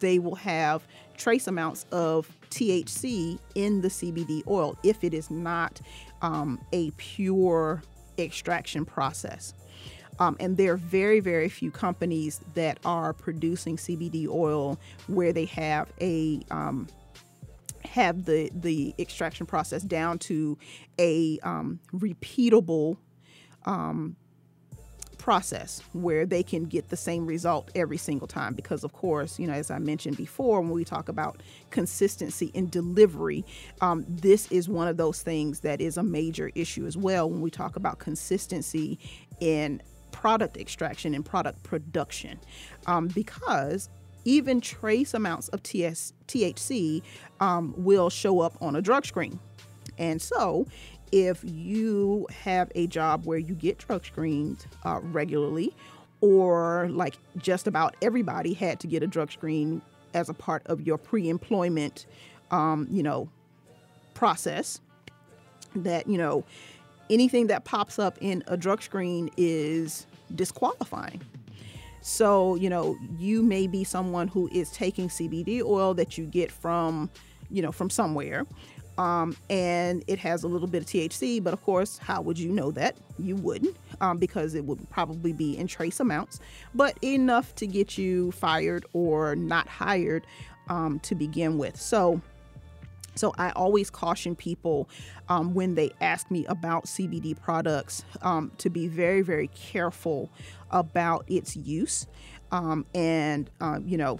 they 0.00 0.18
will 0.18 0.34
have 0.34 0.86
trace 1.16 1.46
amounts 1.46 1.86
of 1.92 2.30
THC 2.50 3.38
in 3.54 3.80
the 3.80 3.88
CBD 3.88 4.42
oil 4.48 4.76
if 4.82 5.04
it 5.04 5.14
is 5.14 5.30
not 5.30 5.80
um, 6.20 6.60
a 6.72 6.90
pure 6.92 7.82
extraction 8.18 8.84
process. 8.84 9.54
Um, 10.18 10.36
and 10.38 10.56
there 10.56 10.74
are 10.74 10.76
very, 10.76 11.20
very 11.20 11.48
few 11.48 11.70
companies 11.70 12.40
that 12.54 12.78
are 12.84 13.12
producing 13.12 13.76
CBD 13.76 14.28
oil 14.28 14.78
where 15.06 15.32
they 15.32 15.46
have 15.46 15.90
a 16.00 16.40
um, 16.50 16.86
have 17.84 18.24
the 18.24 18.50
the 18.54 18.94
extraction 18.98 19.46
process 19.46 19.82
down 19.82 20.18
to 20.18 20.56
a 20.98 21.38
um, 21.42 21.80
repeatable 21.92 22.96
um, 23.64 24.16
process 25.22 25.80
where 25.92 26.26
they 26.26 26.42
can 26.42 26.64
get 26.64 26.88
the 26.88 26.96
same 26.96 27.24
result 27.24 27.70
every 27.76 27.96
single 27.96 28.26
time 28.26 28.54
because 28.54 28.82
of 28.82 28.92
course 28.92 29.38
you 29.38 29.46
know 29.46 29.52
as 29.52 29.70
i 29.70 29.78
mentioned 29.78 30.16
before 30.16 30.60
when 30.60 30.70
we 30.70 30.84
talk 30.84 31.08
about 31.08 31.40
consistency 31.70 32.50
in 32.54 32.68
delivery 32.68 33.44
um, 33.82 34.04
this 34.08 34.50
is 34.50 34.68
one 34.68 34.88
of 34.88 34.96
those 34.96 35.22
things 35.22 35.60
that 35.60 35.80
is 35.80 35.96
a 35.96 36.02
major 36.02 36.50
issue 36.56 36.84
as 36.86 36.96
well 36.96 37.30
when 37.30 37.40
we 37.40 37.50
talk 37.50 37.76
about 37.76 38.00
consistency 38.00 38.98
in 39.38 39.80
product 40.10 40.56
extraction 40.56 41.14
and 41.14 41.24
product 41.24 41.62
production 41.62 42.36
um, 42.88 43.06
because 43.06 43.90
even 44.24 44.60
trace 44.60 45.14
amounts 45.14 45.48
of 45.48 45.62
TS, 45.62 46.12
THC 46.28 47.02
um, 47.40 47.74
will 47.76 48.08
show 48.08 48.40
up 48.40 48.56
on 48.60 48.76
a 48.76 48.82
drug 48.82 49.04
screen. 49.04 49.40
And 49.98 50.22
so, 50.22 50.66
if 51.12 51.42
you 51.44 52.26
have 52.30 52.72
a 52.74 52.86
job 52.86 53.26
where 53.26 53.38
you 53.38 53.54
get 53.54 53.78
drug 53.78 54.04
screened 54.04 54.66
uh, 54.84 55.00
regularly, 55.02 55.74
or 56.20 56.88
like 56.90 57.16
just 57.36 57.66
about 57.66 57.96
everybody 58.02 58.54
had 58.54 58.80
to 58.80 58.86
get 58.86 59.02
a 59.02 59.06
drug 59.06 59.30
screen 59.30 59.82
as 60.14 60.28
a 60.28 60.34
part 60.34 60.62
of 60.66 60.80
your 60.80 60.98
pre-employment, 60.98 62.06
um, 62.50 62.86
you 62.90 63.02
know, 63.02 63.28
process, 64.14 64.80
that 65.74 66.08
you 66.08 66.18
know 66.18 66.44
anything 67.10 67.48
that 67.48 67.64
pops 67.64 67.98
up 67.98 68.16
in 68.20 68.42
a 68.46 68.56
drug 68.56 68.82
screen 68.82 69.30
is 69.36 70.06
disqualifying. 70.34 71.20
So, 72.00 72.56
you 72.56 72.68
know, 72.68 72.98
you 73.16 73.42
may 73.42 73.68
be 73.68 73.84
someone 73.84 74.26
who 74.26 74.48
is 74.52 74.70
taking 74.72 75.08
CBD 75.08 75.62
oil 75.62 75.94
that 75.94 76.18
you 76.18 76.26
get 76.26 76.50
from, 76.50 77.10
you 77.48 77.62
know, 77.62 77.70
from 77.70 77.90
somewhere. 77.90 78.44
Um, 78.98 79.36
and 79.48 80.04
it 80.06 80.18
has 80.18 80.42
a 80.42 80.48
little 80.48 80.68
bit 80.68 80.82
of 80.82 80.88
THC, 80.88 81.42
but 81.42 81.52
of 81.52 81.62
course, 81.62 81.98
how 81.98 82.20
would 82.22 82.38
you 82.38 82.50
know 82.50 82.70
that? 82.72 82.96
You 83.18 83.36
wouldn't, 83.36 83.76
um, 84.00 84.18
because 84.18 84.54
it 84.54 84.64
would 84.64 84.88
probably 84.90 85.32
be 85.32 85.56
in 85.56 85.66
trace 85.66 86.00
amounts, 86.00 86.40
but 86.74 87.02
enough 87.02 87.54
to 87.56 87.66
get 87.66 87.96
you 87.96 88.32
fired 88.32 88.84
or 88.92 89.34
not 89.34 89.66
hired 89.66 90.26
um, 90.68 91.00
to 91.00 91.14
begin 91.14 91.58
with. 91.58 91.80
So, 91.80 92.20
so 93.14 93.34
I 93.38 93.50
always 93.50 93.90
caution 93.90 94.34
people 94.34 94.88
um, 95.28 95.54
when 95.54 95.74
they 95.74 95.90
ask 96.00 96.30
me 96.30 96.44
about 96.46 96.84
CBD 96.84 97.38
products 97.40 98.04
um, 98.22 98.52
to 98.58 98.70
be 98.70 98.88
very, 98.88 99.22
very 99.22 99.48
careful 99.48 100.30
about 100.70 101.24
its 101.28 101.56
use. 101.56 102.06
Um, 102.50 102.84
and, 102.94 103.50
uh, 103.60 103.80
you 103.84 103.96
know, 103.96 104.18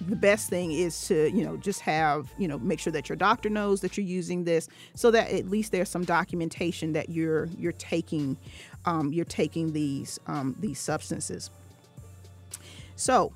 the 0.00 0.16
best 0.16 0.48
thing 0.48 0.72
is 0.72 1.06
to, 1.08 1.30
you 1.30 1.44
know, 1.44 1.56
just 1.56 1.80
have, 1.80 2.32
you 2.38 2.48
know, 2.48 2.58
make 2.58 2.80
sure 2.80 2.92
that 2.92 3.08
your 3.08 3.16
doctor 3.16 3.50
knows 3.50 3.80
that 3.82 3.96
you're 3.96 4.06
using 4.06 4.44
this 4.44 4.68
so 4.94 5.10
that 5.10 5.30
at 5.30 5.48
least 5.48 5.72
there's 5.72 5.88
some 5.88 6.04
documentation 6.04 6.92
that 6.94 7.10
you're 7.10 7.46
you're 7.58 7.72
taking 7.72 8.36
um, 8.86 9.12
you're 9.12 9.24
taking 9.24 9.72
these 9.72 10.18
um, 10.26 10.56
these 10.58 10.78
substances. 10.78 11.50
So 12.96 13.32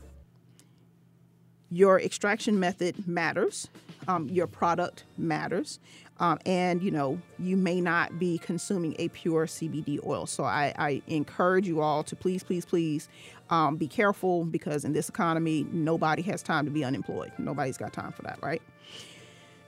your 1.71 2.01
extraction 2.01 2.59
method 2.59 3.07
matters 3.07 3.69
um, 4.09 4.29
your 4.29 4.47
product 4.47 5.05
matters. 5.19 5.79
Um, 6.21 6.39
and 6.47 6.81
you 6.81 6.93
know 6.93 7.21
you 7.41 7.57
may 7.57 7.81
not 7.81 8.21
be 8.21 8.39
consuming 8.39 8.95
a 9.01 9.09
pure 9.09 9.47
CBD 9.47 9.99
oil. 10.07 10.27
So 10.27 10.45
I, 10.45 10.73
I 10.79 11.03
encourage 11.09 11.67
you 11.67 11.81
all 11.81 12.05
to 12.05 12.15
please, 12.15 12.45
please, 12.45 12.65
please 12.65 13.09
um, 13.51 13.77
be 13.77 13.87
careful 13.87 14.45
because 14.45 14.85
in 14.85 14.93
this 14.93 15.09
economy, 15.09 15.67
nobody 15.71 16.23
has 16.23 16.43
time 16.43 16.65
to 16.65 16.71
be 16.71 16.85
unemployed. 16.85 17.33
Nobody's 17.39 17.77
got 17.77 17.93
time 17.93 18.13
for 18.13 18.23
that, 18.23 18.39
right? 18.43 18.63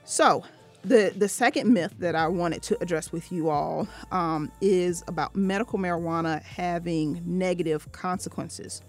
So 0.03 0.43
the 0.83 1.13
the 1.15 1.27
second 1.27 1.73
myth 1.73 1.93
that 1.99 2.15
I 2.15 2.27
wanted 2.27 2.61
to 2.63 2.81
address 2.81 3.11
with 3.11 3.31
you 3.31 3.49
all 3.49 3.87
um, 4.11 4.51
is 4.61 5.03
about 5.07 5.35
medical 5.35 5.79
marijuana 5.79 6.41
having 6.43 7.21
negative 7.25 7.91
consequences. 7.91 8.81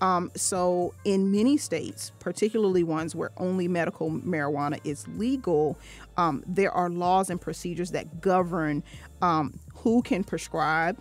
Um, 0.00 0.30
so, 0.34 0.94
in 1.04 1.30
many 1.30 1.58
states, 1.58 2.12
particularly 2.20 2.82
ones 2.82 3.14
where 3.14 3.30
only 3.36 3.68
medical 3.68 4.10
marijuana 4.10 4.80
is 4.82 5.06
legal, 5.08 5.78
um, 6.16 6.42
there 6.46 6.72
are 6.72 6.88
laws 6.88 7.28
and 7.28 7.38
procedures 7.38 7.90
that 7.90 8.20
govern 8.20 8.82
um, 9.20 9.58
who 9.74 10.00
can 10.02 10.24
prescribe. 10.24 10.98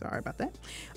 Sorry 0.00 0.18
about 0.18 0.38
that. 0.38 0.54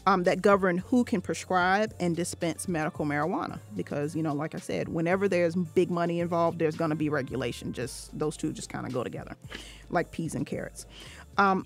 Um, 0.07 0.23
that 0.23 0.41
govern 0.41 0.77
who 0.77 1.03
can 1.03 1.19
prescribe 1.19 1.93
and 1.99 2.15
dispense 2.15 2.69
medical 2.69 3.05
marijuana. 3.05 3.59
Because, 3.75 4.15
you 4.15 4.23
know, 4.23 4.33
like 4.33 4.55
I 4.55 4.59
said, 4.59 4.87
whenever 4.87 5.27
there's 5.27 5.55
big 5.55 5.91
money 5.91 6.21
involved, 6.21 6.59
there's 6.59 6.77
going 6.77 6.91
to 6.91 6.95
be 6.95 7.09
regulation. 7.09 7.73
Just 7.73 8.17
those 8.17 8.37
two 8.37 8.53
just 8.53 8.69
kind 8.69 8.85
of 8.87 8.93
go 8.93 9.03
together 9.03 9.35
like 9.89 10.11
peas 10.11 10.35
and 10.35 10.45
carrots. 10.45 10.85
Um, 11.37 11.65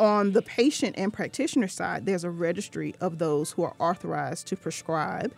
on 0.00 0.32
the 0.32 0.42
patient 0.42 0.96
and 0.96 1.12
practitioner 1.12 1.68
side, 1.68 2.06
there's 2.06 2.24
a 2.24 2.30
registry 2.30 2.94
of 3.00 3.18
those 3.18 3.50
who 3.52 3.64
are 3.64 3.74
authorized 3.78 4.46
to 4.46 4.56
prescribe 4.56 5.34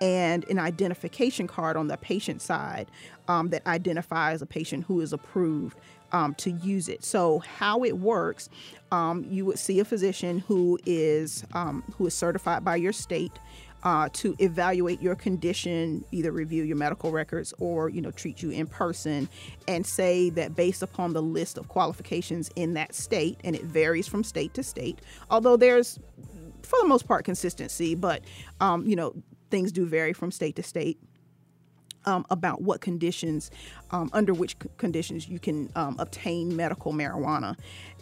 and 0.00 0.48
an 0.48 0.58
identification 0.58 1.46
card 1.46 1.76
on 1.76 1.88
the 1.88 1.96
patient 1.96 2.40
side 2.42 2.86
um, 3.28 3.48
that 3.48 3.66
identifies 3.66 4.42
a 4.42 4.46
patient 4.46 4.84
who 4.84 5.00
is 5.00 5.12
approved 5.12 5.78
um, 6.12 6.34
to 6.36 6.50
use 6.50 6.88
it. 6.88 7.04
So 7.04 7.40
how 7.40 7.84
it 7.84 7.98
works, 7.98 8.48
um, 8.92 9.24
you 9.28 9.44
would 9.44 9.58
see 9.58 9.80
a 9.80 9.84
physician 9.84 10.40
who 10.40 10.78
is 10.86 11.44
um, 11.52 11.82
who 11.96 12.06
is 12.06 12.14
certified 12.14 12.64
by 12.64 12.76
your 12.76 12.92
state 12.92 13.32
uh, 13.82 14.08
to 14.12 14.34
evaluate 14.38 15.00
your 15.00 15.14
condition, 15.14 16.04
either 16.10 16.32
review 16.32 16.64
your 16.64 16.76
medical 16.76 17.12
records 17.12 17.54
or 17.58 17.88
you 17.88 18.00
know 18.00 18.10
treat 18.10 18.42
you 18.42 18.50
in 18.50 18.66
person, 18.66 19.28
and 19.68 19.86
say 19.86 20.30
that 20.30 20.56
based 20.56 20.82
upon 20.82 21.12
the 21.12 21.22
list 21.22 21.58
of 21.58 21.68
qualifications 21.68 22.50
in 22.56 22.74
that 22.74 22.94
state, 22.94 23.38
and 23.44 23.54
it 23.54 23.64
varies 23.64 24.08
from 24.08 24.24
state 24.24 24.54
to 24.54 24.62
state. 24.62 24.98
Although 25.30 25.56
there's 25.56 25.98
for 26.62 26.78
the 26.80 26.88
most 26.88 27.06
part 27.06 27.24
consistency, 27.24 27.94
but 27.94 28.22
um, 28.60 28.86
you 28.86 28.96
know 28.96 29.14
things 29.50 29.70
do 29.70 29.86
vary 29.86 30.12
from 30.12 30.32
state 30.32 30.56
to 30.56 30.62
state. 30.62 30.98
Um, 32.08 32.24
about 32.30 32.62
what 32.62 32.80
conditions, 32.80 33.50
um, 33.90 34.10
under 34.12 34.32
which 34.32 34.56
conditions 34.76 35.28
you 35.28 35.40
can 35.40 35.68
um, 35.74 35.96
obtain 35.98 36.54
medical 36.54 36.92
marijuana, 36.92 37.56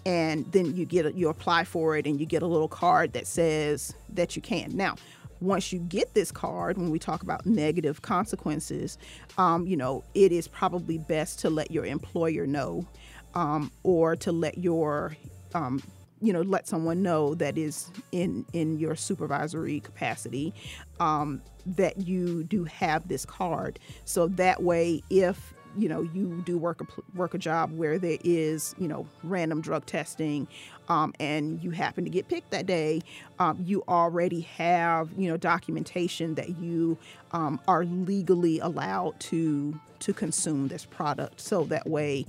and 0.05 0.45
then 0.53 0.77
you 0.77 0.85
get 0.85 1.07
a, 1.07 1.13
you 1.15 1.31
apply 1.31 1.65
for 1.65 1.97
it, 1.97 2.07
and 2.07 2.21
you 2.21 2.27
get 2.27 2.43
a 2.43 2.47
little 2.47 2.69
card 2.69 3.15
that 3.15 3.27
says 3.27 3.95
that 4.11 4.37
you 4.37 4.43
can. 4.43 4.77
Now, 4.77 4.97
once 5.41 5.73
you 5.73 5.79
get 5.79 6.13
this 6.15 6.31
card, 6.31 6.77
when 6.77 6.91
we 6.91 6.99
talk 6.99 7.23
about 7.23 7.47
negative 7.47 8.03
consequences, 8.03 8.99
um, 9.39 9.67
you 9.67 9.77
know, 9.77 10.05
it 10.15 10.33
is 10.33 10.49
probably 10.49 10.99
best 10.99 11.39
to 11.41 11.51
let 11.51 11.71
your 11.71 11.87
employer 11.87 12.47
know 12.47 12.87
um, 13.35 13.71
or 13.83 14.17
to 14.17 14.33
let 14.33 14.59
your 14.59 15.17
um, 15.55 15.83
you 16.21 16.33
know 16.33 16.43
let 16.43 16.67
someone 16.67 17.03
know 17.03 17.35
that 17.35 17.59
is 17.59 17.91
in 18.13 18.45
in 18.53 18.79
your 18.79 18.97
supervisory 18.97 19.81
capacity 19.81 20.55
um, 21.01 21.43
that 21.67 22.07
you 22.07 22.45
do 22.45 22.65
have 22.65 23.09
this 23.09 23.25
card. 23.25 23.79
So 24.05 24.29
that 24.29 24.63
way 24.63 25.03
if 25.11 25.55
you 25.77 25.89
know 25.89 26.03
you 26.03 26.43
do 26.47 26.57
work 26.57 26.81
a 26.81 26.87
work 27.17 27.35
a 27.35 27.39
job 27.39 27.73
where 27.77 27.99
there 27.99 28.19
is 28.25 28.75
you 28.79 28.87
know 28.87 29.07
random 29.25 29.61
drug 29.61 29.85
testing 29.87 30.47
um, 30.89 31.13
and 31.19 31.63
you 31.63 31.71
happen 31.71 32.05
to 32.05 32.11
get 32.11 32.29
picked 32.29 32.51
that 32.53 32.67
day 32.67 33.01
um, 33.41 33.61
you 33.67 33.83
already 33.89 34.43
have 34.43 35.11
you 35.19 35.29
know 35.29 35.37
documentation 35.37 36.37
that 36.37 36.61
you 36.61 36.97
um, 37.33 37.59
are 37.67 37.85
legally 37.85 38.61
allowed 38.61 39.19
to 39.19 39.79
to 40.05 40.13
consume 40.13 40.69
this 40.69 40.85
product. 40.85 41.41
So 41.41 41.65
that 41.65 41.89
way 41.89 42.27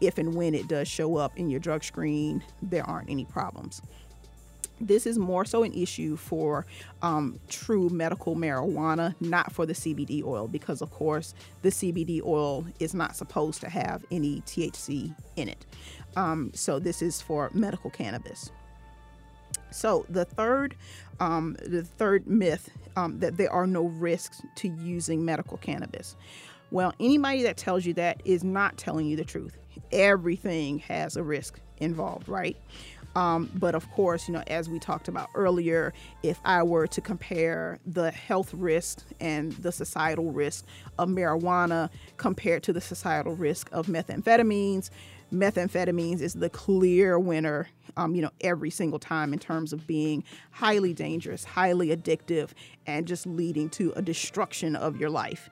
if 0.00 0.18
and 0.18 0.34
when 0.34 0.54
it 0.54 0.68
does 0.68 0.88
show 0.88 1.16
up 1.16 1.36
in 1.38 1.50
your 1.50 1.60
drug 1.60 1.82
screen 1.84 2.42
there 2.62 2.84
aren't 2.84 3.10
any 3.10 3.24
problems 3.24 3.82
this 4.80 5.06
is 5.06 5.18
more 5.18 5.44
so 5.44 5.62
an 5.62 5.72
issue 5.72 6.16
for 6.16 6.66
um, 7.02 7.38
true 7.48 7.88
medical 7.88 8.36
marijuana, 8.36 9.14
not 9.20 9.52
for 9.52 9.66
the 9.66 9.72
CBD 9.72 10.24
oil, 10.24 10.48
because 10.48 10.82
of 10.82 10.90
course 10.90 11.34
the 11.62 11.70
CBD 11.70 12.22
oil 12.24 12.66
is 12.78 12.94
not 12.94 13.16
supposed 13.16 13.60
to 13.62 13.68
have 13.68 14.04
any 14.10 14.40
THC 14.42 15.14
in 15.36 15.48
it. 15.48 15.66
Um, 16.16 16.52
so 16.54 16.78
this 16.78 17.02
is 17.02 17.20
for 17.20 17.50
medical 17.52 17.90
cannabis. 17.90 18.50
So 19.70 20.06
the 20.08 20.24
third, 20.24 20.76
um, 21.20 21.56
the 21.64 21.82
third 21.82 22.26
myth 22.26 22.70
um, 22.96 23.18
that 23.18 23.36
there 23.36 23.52
are 23.52 23.66
no 23.66 23.84
risks 23.84 24.42
to 24.56 24.68
using 24.68 25.24
medical 25.24 25.58
cannabis. 25.58 26.16
Well, 26.70 26.94
anybody 27.00 27.42
that 27.44 27.56
tells 27.56 27.86
you 27.86 27.94
that 27.94 28.22
is 28.24 28.44
not 28.44 28.76
telling 28.76 29.06
you 29.06 29.16
the 29.16 29.24
truth. 29.24 29.56
Everything 29.92 30.78
has 30.80 31.16
a 31.16 31.22
risk 31.22 31.60
involved, 31.78 32.28
right? 32.28 32.56
Um, 33.16 33.50
but 33.54 33.74
of 33.74 33.90
course, 33.92 34.28
you 34.28 34.34
know, 34.34 34.44
as 34.46 34.68
we 34.68 34.78
talked 34.78 35.08
about 35.08 35.28
earlier, 35.34 35.92
if 36.22 36.38
I 36.44 36.62
were 36.62 36.86
to 36.86 37.00
compare 37.00 37.78
the 37.86 38.10
health 38.10 38.52
risk 38.54 39.04
and 39.18 39.52
the 39.52 39.72
societal 39.72 40.30
risk 40.30 40.64
of 40.98 41.08
marijuana 41.08 41.90
compared 42.16 42.62
to 42.64 42.72
the 42.72 42.80
societal 42.80 43.34
risk 43.34 43.70
of 43.72 43.86
methamphetamines, 43.86 44.90
methamphetamines 45.32 46.20
is 46.20 46.34
the 46.34 46.50
clear 46.50 47.18
winner, 47.18 47.68
um, 47.96 48.14
you 48.14 48.22
know, 48.22 48.30
every 48.42 48.70
single 48.70 48.98
time 48.98 49.32
in 49.32 49.38
terms 49.38 49.72
of 49.72 49.86
being 49.86 50.22
highly 50.50 50.94
dangerous, 50.94 51.44
highly 51.44 51.88
addictive, 51.88 52.50
and 52.86 53.06
just 53.06 53.26
leading 53.26 53.68
to 53.70 53.92
a 53.96 54.02
destruction 54.02 54.76
of 54.76 54.96
your 54.96 55.10
life. 55.10 55.50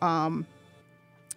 Um, 0.00 0.46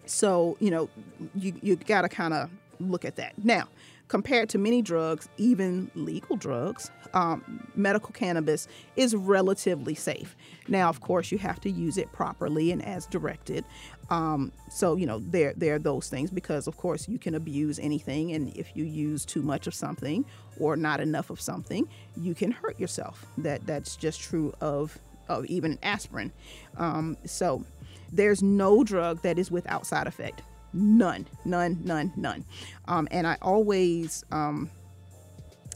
so, 0.06 0.58
you 0.60 0.72
know, 0.72 0.90
you, 1.36 1.54
you 1.62 1.76
got 1.76 2.02
to 2.02 2.10
kind 2.10 2.34
of 2.34 2.50
look 2.80 3.06
at 3.06 3.16
that. 3.18 3.34
Now, 3.44 3.68
compared 4.08 4.50
to 4.50 4.58
many 4.58 4.82
drugs, 4.82 5.30
even 5.38 5.90
legal 5.96 6.36
drugs, 6.36 6.92
um, 7.14 7.66
medical 7.76 8.12
cannabis 8.12 8.68
is 8.96 9.16
relatively 9.16 9.96
safe. 9.96 10.36
Now, 10.68 10.90
of 10.90 11.00
course, 11.00 11.32
you 11.32 11.38
have 11.38 11.62
to 11.62 11.70
use 11.70 11.98
it 11.98 12.12
properly 12.12 12.72
and 12.72 12.84
as 12.84 13.06
directed. 13.06 13.64
Um, 14.10 14.52
so, 14.70 14.98
you 14.98 15.06
know, 15.06 15.20
there, 15.20 15.54
there 15.56 15.76
are 15.76 15.80
those 15.80 16.10
things 16.10 16.30
because, 16.30 16.68
of 16.68 16.76
course, 16.76 17.08
you 17.08 17.18
can 17.18 17.36
abuse 17.36 17.80
anything. 17.80 18.34
And 18.34 18.54
if 18.58 18.76
you 18.76 18.84
use 18.84 19.24
too 19.24 19.42
much 19.42 19.68
of 19.68 19.74
something 19.74 20.26
or 20.60 20.76
not 20.76 21.00
enough 21.00 21.30
of 21.30 21.40
something, 21.40 21.88
you 22.18 22.36
can 22.36 22.52
hurt 22.52 22.78
yourself. 22.80 23.26
That 23.38 23.66
That's 23.66 23.96
just 23.96 24.20
true 24.20 24.54
of, 24.60 24.98
of 25.30 25.46
even 25.46 25.80
aspirin. 25.84 26.34
Um, 26.76 27.16
so, 27.26 27.64
there's 28.12 28.42
no 28.42 28.84
drug 28.84 29.22
that 29.22 29.40
is 29.40 29.52
without 29.52 29.86
side 29.86 30.08
effect. 30.08 30.42
None, 30.74 31.28
none, 31.46 31.80
none, 31.84 32.14
none. 32.16 32.46
Um, 32.88 33.08
and 33.12 33.28
I 33.28 33.38
always 33.42 34.24
um, 34.32 34.70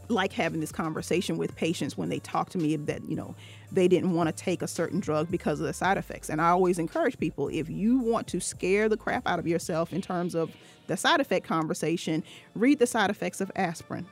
like 0.10 0.32
having 0.32 0.60
this 0.60 0.72
conversation 0.72 1.38
with 1.38 1.56
patients 1.56 1.98
when 1.98 2.10
they 2.10 2.20
talk 2.20 2.50
to 2.52 2.58
me 2.58 2.76
that, 2.76 3.04
you 3.10 3.16
know, 3.16 3.36
they 3.72 3.88
didn't 3.88 4.14
want 4.14 4.28
to 4.28 4.44
take 4.44 4.62
a 4.62 4.68
certain 4.68 5.00
drug 5.00 5.30
because 5.30 5.60
of 5.60 5.66
the 5.66 5.74
side 5.74 5.98
effects. 5.98 6.30
And 6.30 6.42
I 6.42 6.50
always 6.50 6.80
encourage 6.80 7.18
people 7.18 7.50
if 7.50 7.70
you 7.70 8.00
want 8.00 8.28
to 8.28 8.40
scare 8.40 8.88
the 8.88 8.98
crap 8.98 9.28
out 9.28 9.40
of 9.40 9.48
yourself 9.48 9.92
in 9.92 10.02
terms 10.02 10.36
of 10.36 10.52
the 10.88 10.96
side 10.96 11.20
effect 11.20 11.46
conversation, 11.48 12.24
read 12.54 12.80
the 12.80 12.88
side 12.88 13.10
effects 13.10 13.42
of 13.42 13.52
aspirin 13.56 14.06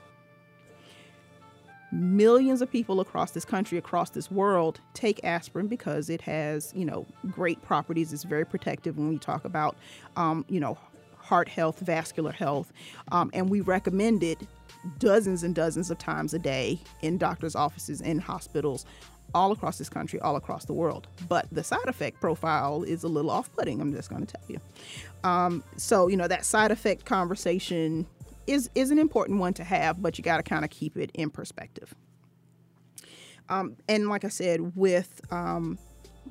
millions 1.94 2.62
of 2.62 2.72
people 2.72 3.00
across 3.00 3.32
this 3.32 3.46
country, 3.46 3.78
across 3.78 4.10
this 4.10 4.32
world, 4.32 4.80
take 4.94 5.24
aspirin 5.24 5.68
because 5.68 6.10
it 6.10 6.22
has, 6.22 6.74
you 6.76 6.86
know, 6.86 7.06
great 7.30 7.62
properties. 7.62 8.12
It's 8.12 8.24
very 8.24 8.46
protective 8.46 8.98
when 8.98 9.10
we 9.10 9.18
talk 9.20 9.46
about, 9.46 9.78
um, 10.18 10.44
you 10.50 10.60
know, 10.60 10.78
heart 11.20 11.48
health, 11.48 11.80
vascular 11.80 12.32
health, 12.32 12.74
um, 13.12 13.30
and 13.34 13.50
we 13.50 13.62
recommend 13.62 14.24
it 14.24 14.40
dozens 15.00 15.44
and 15.44 15.56
dozens 15.56 15.90
of 15.90 15.98
times 15.98 16.34
a 16.34 16.40
day 16.40 16.80
in 17.02 17.18
doctors' 17.18 17.56
offices, 17.56 18.02
in 18.02 18.20
hospitals, 18.20 18.86
all 19.34 19.52
across 19.52 19.78
this 19.78 19.90
country, 19.90 20.20
all 20.20 20.36
across 20.36 20.66
the 20.66 20.74
world. 20.74 21.08
But 21.30 21.48
the 21.52 21.64
side 21.64 21.88
effect 21.88 22.20
profile 22.20 22.84
is 22.84 23.04
a 23.04 23.08
little 23.08 23.32
off-putting. 23.32 23.80
I'm 23.80 23.94
just 23.94 24.10
going 24.10 24.26
to 24.26 24.32
tell 24.32 24.44
you. 24.48 24.60
Um, 25.24 25.64
so 25.78 26.08
you 26.08 26.18
know 26.18 26.28
that 26.28 26.44
side 26.44 26.72
effect 26.72 27.06
conversation 27.06 28.06
is 28.48 28.70
is 28.76 28.92
an 28.92 29.00
important 29.00 29.40
one 29.40 29.54
to 29.56 29.64
have, 29.64 30.02
but 30.02 30.18
you 30.18 30.24
got 30.24 30.38
to 30.38 30.44
kind 30.44 30.64
of 30.64 30.72
keep 30.72 30.98
it 30.98 31.12
in 31.14 31.30
perspective. 31.30 31.94
Um, 33.50 33.78
and 33.90 34.10
like 34.10 34.24
I 34.24 34.30
said, 34.30 34.76
with 34.76 35.22
um, 35.32 35.78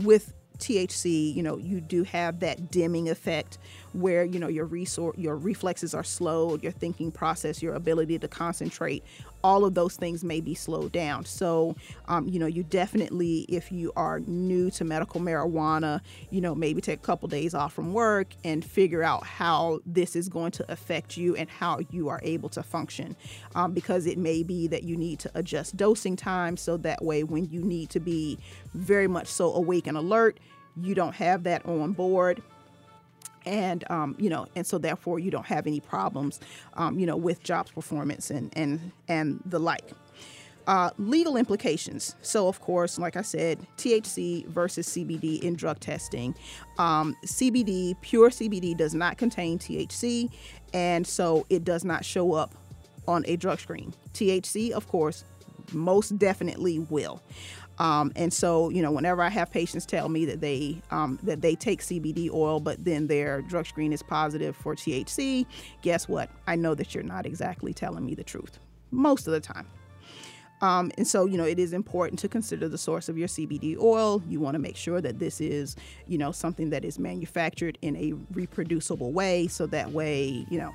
with 0.01 0.35
THC, 0.59 1.35
you 1.35 1.43
know, 1.43 1.59
you 1.59 1.81
do 1.81 2.05
have 2.05 2.41
that 2.41 2.71
dimming 2.71 3.09
effect 3.09 3.59
where 3.93 4.25
you 4.25 4.39
know 4.39 4.49
your 4.49 4.65
resource, 4.65 5.17
your 5.19 5.37
reflexes 5.37 5.95
are 5.95 6.05
slowed, 6.05 6.63
your 6.63 6.73
thinking 6.73 7.11
process, 7.11 7.63
your 7.63 7.75
ability 7.75 8.19
to 8.19 8.29
concentrate, 8.29 9.05
all 9.45 9.65
of 9.65 9.75
those 9.75 9.97
things 9.97 10.25
may 10.25 10.41
be 10.41 10.55
slowed 10.55 10.93
down. 10.93 11.25
So, 11.25 11.77
um, 12.07 12.29
you 12.29 12.39
know, 12.39 12.47
you 12.47 12.63
definitely, 12.63 13.47
if 13.49 13.73
you 13.73 13.93
are 13.97 14.21
new 14.21 14.71
to 14.73 14.85
medical 14.85 15.21
marijuana, 15.21 16.01
you 16.31 16.41
know, 16.41 16.55
maybe 16.55 16.81
take 16.81 17.01
a 17.01 17.03
couple 17.03 17.29
days 17.29 17.55
off 17.55 17.73
from 17.73 17.93
work 17.93 18.29
and 18.45 18.65
figure 18.65 19.03
out 19.03 19.25
how 19.25 19.81
this 19.85 20.17
is 20.17 20.29
going 20.29 20.53
to 20.53 20.73
affect 20.73 21.17
you 21.17 21.35
and 21.37 21.51
how 21.51 21.81
you 21.91 22.09
are 22.09 22.21
able 22.23 22.49
to 22.51 22.63
function, 22.63 23.17
um, 23.55 23.73
because 23.73 24.07
it 24.07 24.19
may 24.19 24.43
be 24.43 24.67
that 24.69 24.85
you 24.85 24.97
need 24.97 25.19
to 25.21 25.31
adjust 25.35 25.77
dosing 25.77 26.17
time 26.17 26.57
so 26.57 26.77
that 26.77 27.05
way 27.05 27.25
when 27.25 27.45
you 27.51 27.63
need 27.63 27.91
to 27.91 28.01
be 28.01 28.39
very 28.75 29.09
much 29.09 29.27
so 29.27 29.53
awake 29.55 29.87
and 29.87 29.97
alert, 29.97 30.39
you 30.77 30.95
don't 30.95 31.15
have 31.15 31.43
that 31.43 31.67
on 31.67 31.93
board 31.93 32.43
and 33.47 33.85
um, 33.91 34.17
you 34.19 34.31
know, 34.31 34.47
and 34.57 34.67
so 34.67 34.79
therefore 34.79 35.19
you 35.19 35.31
don't 35.31 35.47
have 35.47 35.67
any 35.67 35.81
problems, 35.81 36.41
um, 36.75 36.99
you 36.99 37.07
know, 37.07 37.17
with 37.17 37.43
jobs 37.43 37.71
performance 37.71 38.31
and 38.31 38.53
and 38.57 38.93
and 39.09 39.43
the 39.47 39.59
like. 39.59 39.93
Uh, 40.69 40.91
legal 40.97 41.37
implications. 41.37 42.15
So, 42.23 42.47
of 42.47 42.61
course, 42.61 42.97
like 42.97 43.17
I 43.17 43.23
said, 43.23 43.59
THC 43.79 44.47
versus 44.47 44.89
CBD 44.91 45.43
in 45.43 45.57
drug 45.57 45.81
testing. 45.81 46.37
Um, 46.79 47.17
CBD, 47.27 48.01
pure 48.01 48.31
CBD, 48.31 48.77
does 48.77 48.95
not 48.95 49.19
contain 49.19 49.59
THC, 49.59 50.31
and 50.73 51.05
so 51.05 51.47
it 51.51 51.65
does 51.65 51.85
not 51.85 52.05
show 52.05 52.35
up 52.35 52.55
on 53.09 53.25
a 53.27 53.35
drug 53.35 53.59
screen. 53.59 53.93
THC, 54.15 54.71
of 54.71 54.87
course, 54.87 55.25
most 55.73 56.19
definitely 56.19 56.79
will. 56.79 57.21
Um, 57.79 58.13
and 58.17 58.33
so, 58.33 58.69
you 58.71 58.83
know, 58.83 58.93
whenever 58.93 59.23
I 59.23 59.29
have 59.31 59.51
patients 59.51 59.87
tell 59.87 60.09
me 60.09 60.25
that 60.27 60.41
they 60.41 60.81
um, 60.91 61.19
that 61.23 61.41
they 61.41 61.55
take 61.55 61.81
CBD 61.81 62.31
oil, 62.31 62.61
but 62.61 62.85
then 62.85 63.07
their 63.07 63.43
drug 63.43 63.67
screen 63.67 63.93
is 63.93 64.03
positive 64.03 64.55
for 64.55 64.75
THC, 64.75 65.47
guess 65.81 66.09
what? 66.09 66.31
I 66.47 66.57
know 66.57 66.75
that 66.75 66.95
you're 66.95 67.03
not 67.03 67.27
exactly 67.27 67.73
telling 67.73 68.05
me 68.05 68.15
the 68.15 68.25
truth 68.25 68.59
most 68.91 69.27
of 69.27 69.33
the 69.33 69.41
time. 69.41 69.67
Um, 70.61 70.93
and 70.97 71.07
so, 71.07 71.27
you 71.27 71.37
know, 71.37 71.45
it 71.45 71.59
is 71.59 71.73
important 71.73 72.21
to 72.21 72.29
consider 72.29 72.69
the 72.69 72.79
source 72.79 73.09
of 73.09 73.19
your 73.19 73.27
CBD 73.27 73.77
oil. 73.77 74.23
You 74.29 74.39
want 74.39 74.55
to 74.55 74.61
make 74.61 74.77
sure 74.77 75.01
that 75.01 75.19
this 75.19 75.41
is, 75.41 75.75
you 76.07 76.19
know, 76.19 76.31
something 76.31 76.71
that 76.71 76.85
is 76.85 77.01
manufactured 77.01 77.79
in 77.83 77.97
a 77.97 78.13
reproducible 78.33 79.13
way, 79.13 79.49
so 79.49 79.67
that 79.67 79.91
way, 79.91 80.47
you 80.49 80.59
know, 80.59 80.73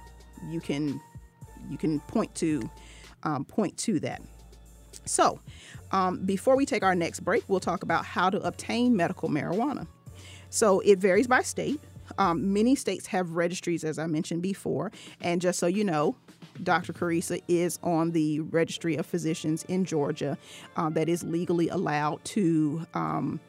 you 0.49 0.59
can 0.59 0.99
you 1.69 1.77
can 1.77 2.01
point 2.01 2.35
to 2.35 2.69
um, 3.23 3.45
point 3.45 3.77
to 3.77 3.99
that. 4.01 4.21
So, 5.07 5.39
um, 5.91 6.25
before 6.25 6.55
we 6.55 6.65
take 6.65 6.83
our 6.83 6.95
next 6.95 7.21
break, 7.21 7.43
we'll 7.47 7.59
talk 7.59 7.83
about 7.83 8.05
how 8.05 8.29
to 8.29 8.39
obtain 8.41 8.95
medical 8.95 9.29
marijuana. 9.29 9.87
So, 10.49 10.79
it 10.81 10.99
varies 10.99 11.27
by 11.27 11.41
state. 11.41 11.79
Um, 12.17 12.53
many 12.53 12.75
states 12.75 13.07
have 13.07 13.31
registries, 13.31 13.83
as 13.83 13.99
I 13.99 14.07
mentioned 14.07 14.41
before. 14.41 14.91
And 15.21 15.41
just 15.41 15.59
so 15.59 15.67
you 15.67 15.83
know, 15.83 16.15
Dr. 16.63 16.93
Carissa 16.93 17.41
is 17.47 17.79
on 17.83 18.11
the 18.11 18.39
registry 18.39 18.95
of 18.95 19.05
physicians 19.05 19.63
in 19.65 19.85
Georgia 19.85 20.37
uh, 20.75 20.89
that 20.91 21.09
is 21.09 21.23
legally 21.23 21.69
allowed 21.69 22.23
to. 22.25 22.85
Um, 22.93 23.39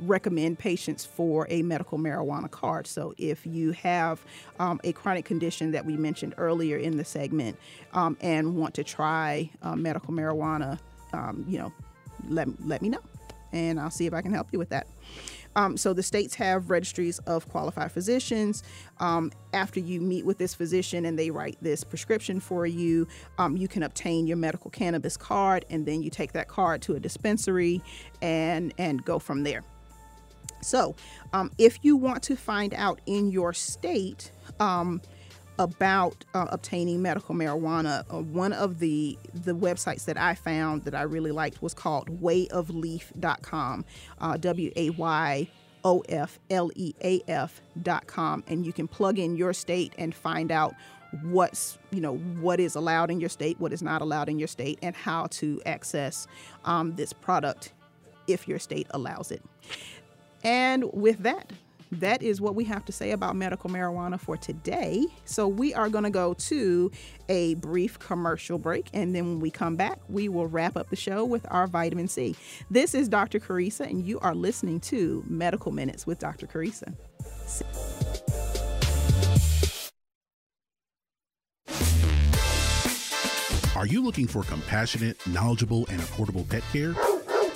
recommend 0.00 0.58
patients 0.58 1.04
for 1.04 1.46
a 1.48 1.62
medical 1.62 1.96
marijuana 1.96 2.50
card. 2.50 2.88
So, 2.88 3.14
if 3.18 3.46
you 3.46 3.70
have 3.72 4.20
um, 4.58 4.80
a 4.82 4.92
chronic 4.92 5.24
condition 5.24 5.70
that 5.72 5.86
we 5.86 5.96
mentioned 5.96 6.34
earlier 6.38 6.76
in 6.76 6.96
the 6.96 7.04
segment 7.04 7.56
um, 7.92 8.16
and 8.20 8.56
want 8.56 8.74
to 8.74 8.84
try 8.84 9.48
uh, 9.62 9.76
medical 9.76 10.12
marijuana 10.12 10.80
um, 11.12 11.44
you 11.48 11.58
know, 11.58 11.72
let, 12.28 12.48
let 12.66 12.82
me 12.82 12.88
know 12.88 13.00
and 13.52 13.78
I'll 13.78 13.90
see 13.90 14.06
if 14.06 14.14
I 14.14 14.22
can 14.22 14.32
help 14.32 14.48
you 14.52 14.58
with 14.58 14.70
that. 14.70 14.86
Um, 15.54 15.76
so 15.76 15.92
the 15.92 16.02
states 16.02 16.34
have 16.36 16.70
registries 16.70 17.18
of 17.20 17.48
qualified 17.48 17.92
physicians. 17.92 18.62
Um, 18.98 19.30
after 19.52 19.80
you 19.80 20.00
meet 20.00 20.24
with 20.24 20.38
this 20.38 20.54
physician 20.54 21.04
and 21.04 21.18
they 21.18 21.30
write 21.30 21.58
this 21.60 21.84
prescription 21.84 22.40
for 22.40 22.66
you, 22.66 23.06
um, 23.38 23.56
you 23.56 23.68
can 23.68 23.82
obtain 23.82 24.26
your 24.26 24.38
medical 24.38 24.70
cannabis 24.70 25.16
card, 25.16 25.66
and 25.68 25.84
then 25.84 26.02
you 26.02 26.08
take 26.08 26.32
that 26.32 26.48
card 26.48 26.80
to 26.82 26.94
a 26.94 27.00
dispensary 27.00 27.82
and 28.22 28.72
and 28.78 29.04
go 29.04 29.18
from 29.18 29.42
there. 29.42 29.62
So, 30.62 30.94
um, 31.32 31.50
if 31.58 31.78
you 31.82 31.96
want 31.96 32.22
to 32.24 32.36
find 32.36 32.72
out 32.72 33.00
in 33.04 33.30
your 33.30 33.52
state 33.52 34.30
um, 34.58 35.02
about 35.58 36.24
uh, 36.34 36.46
obtaining 36.50 37.02
medical 37.02 37.34
marijuana, 37.34 38.04
uh, 38.10 38.20
one 38.20 38.52
of 38.52 38.78
the 38.78 39.18
the 39.34 39.54
websites 39.54 40.04
that 40.06 40.16
I 40.16 40.34
found 40.34 40.84
that 40.84 40.94
I 40.94 41.02
really 41.02 41.32
liked 41.32 41.62
was 41.62 41.74
called 41.74 42.20
wayofleaf.com, 42.20 43.84
uh, 44.20 44.36
W 44.36 44.72
A 44.76 44.90
Y 44.90 45.48
O 45.84 46.00
F 46.08 46.38
L 46.50 46.70
E 46.74 46.94
A 47.02 47.20
F.com, 47.28 48.44
and 48.46 48.64
you 48.64 48.72
can 48.72 48.88
plug 48.88 49.18
in 49.18 49.36
your 49.36 49.52
state 49.52 49.92
and 49.98 50.14
find 50.14 50.50
out 50.50 50.74
what's 51.24 51.78
you 51.90 52.00
know 52.00 52.16
what 52.16 52.58
is 52.58 52.74
allowed 52.74 53.10
in 53.10 53.20
your 53.20 53.28
state, 53.28 53.60
what 53.60 53.72
is 53.72 53.82
not 53.82 54.00
allowed 54.00 54.28
in 54.28 54.38
your 54.38 54.48
state, 54.48 54.78
and 54.82 54.96
how 54.96 55.26
to 55.26 55.60
access 55.66 56.26
um, 56.64 56.94
this 56.96 57.12
product 57.12 57.72
if 58.26 58.48
your 58.48 58.58
state 58.58 58.86
allows 58.90 59.30
it. 59.30 59.42
And 60.44 60.84
with 60.92 61.22
that, 61.22 61.52
that 61.92 62.22
is 62.22 62.40
what 62.40 62.54
we 62.54 62.64
have 62.64 62.84
to 62.86 62.92
say 62.92 63.10
about 63.10 63.36
medical 63.36 63.68
marijuana 63.68 64.18
for 64.18 64.36
today. 64.36 65.06
So 65.24 65.46
we 65.46 65.74
are 65.74 65.88
going 65.88 66.04
to 66.04 66.10
go 66.10 66.34
to 66.34 66.90
a 67.28 67.54
brief 67.56 67.98
commercial 67.98 68.58
break. 68.58 68.88
And 68.94 69.14
then 69.14 69.26
when 69.26 69.40
we 69.40 69.50
come 69.50 69.76
back, 69.76 70.00
we 70.08 70.28
will 70.28 70.46
wrap 70.46 70.76
up 70.76 70.88
the 70.88 70.96
show 70.96 71.24
with 71.24 71.46
our 71.50 71.66
vitamin 71.66 72.08
C. 72.08 72.34
This 72.70 72.94
is 72.94 73.08
Dr. 73.08 73.38
Carissa, 73.38 73.88
and 73.88 74.06
you 74.06 74.18
are 74.20 74.34
listening 74.34 74.80
to 74.80 75.22
Medical 75.28 75.70
Minutes 75.70 76.06
with 76.06 76.18
Dr. 76.18 76.46
Carissa. 76.46 76.94
Are 83.76 83.86
you 83.86 84.02
looking 84.02 84.28
for 84.28 84.44
compassionate, 84.44 85.26
knowledgeable, 85.26 85.86
and 85.90 86.00
affordable 86.00 86.48
pet 86.48 86.62
care? 86.72 86.94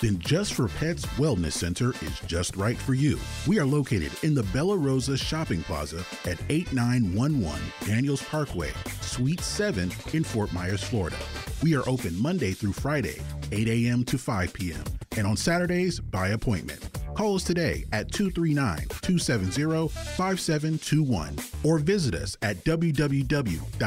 Then 0.01 0.19
Just 0.19 0.55
for 0.55 0.69
Pets 0.69 1.07
Wellness 1.17 1.53
Center 1.53 1.91
is 1.91 2.21
just 2.27 2.57
right 2.57 2.77
for 2.77 2.95
you. 2.95 3.19
We 3.47 3.59
are 3.59 3.65
located 3.65 4.13
in 4.23 4.35
the 4.35 4.43
Bella 4.45 4.77
Rosa 4.77 5.17
Shopping 5.17 5.63
Plaza 5.63 6.05
at 6.25 6.39
8911 6.49 7.61
Daniels 7.87 8.23
Parkway, 8.23 8.73
Suite 9.01 9.41
7 9.41 9.93
in 10.13 10.25
Fort 10.25 10.53
Myers, 10.53 10.83
Florida. 10.83 11.19
We 11.63 11.75
are 11.77 11.89
open 11.89 12.21
Monday 12.21 12.53
through 12.53 12.73
Friday, 12.73 13.21
8 13.53 13.69
a.m. 13.69 14.05
to 14.05 14.19
5 14.19 14.53
p.m., 14.53 14.85
and 15.17 15.27
on 15.27 15.37
Saturdays 15.37 16.01
by 16.01 16.29
appointment. 16.29 17.06
Call 17.17 17.37
us 17.37 17.45
today 17.45 17.87
at 17.93 18.13
239 18.13 18.89
270 19.01 19.89
5721 19.89 21.37
or 21.65 21.79
visit 21.79 22.15
us 22.15 22.37
at 22.43 22.63
www.just 22.65 23.79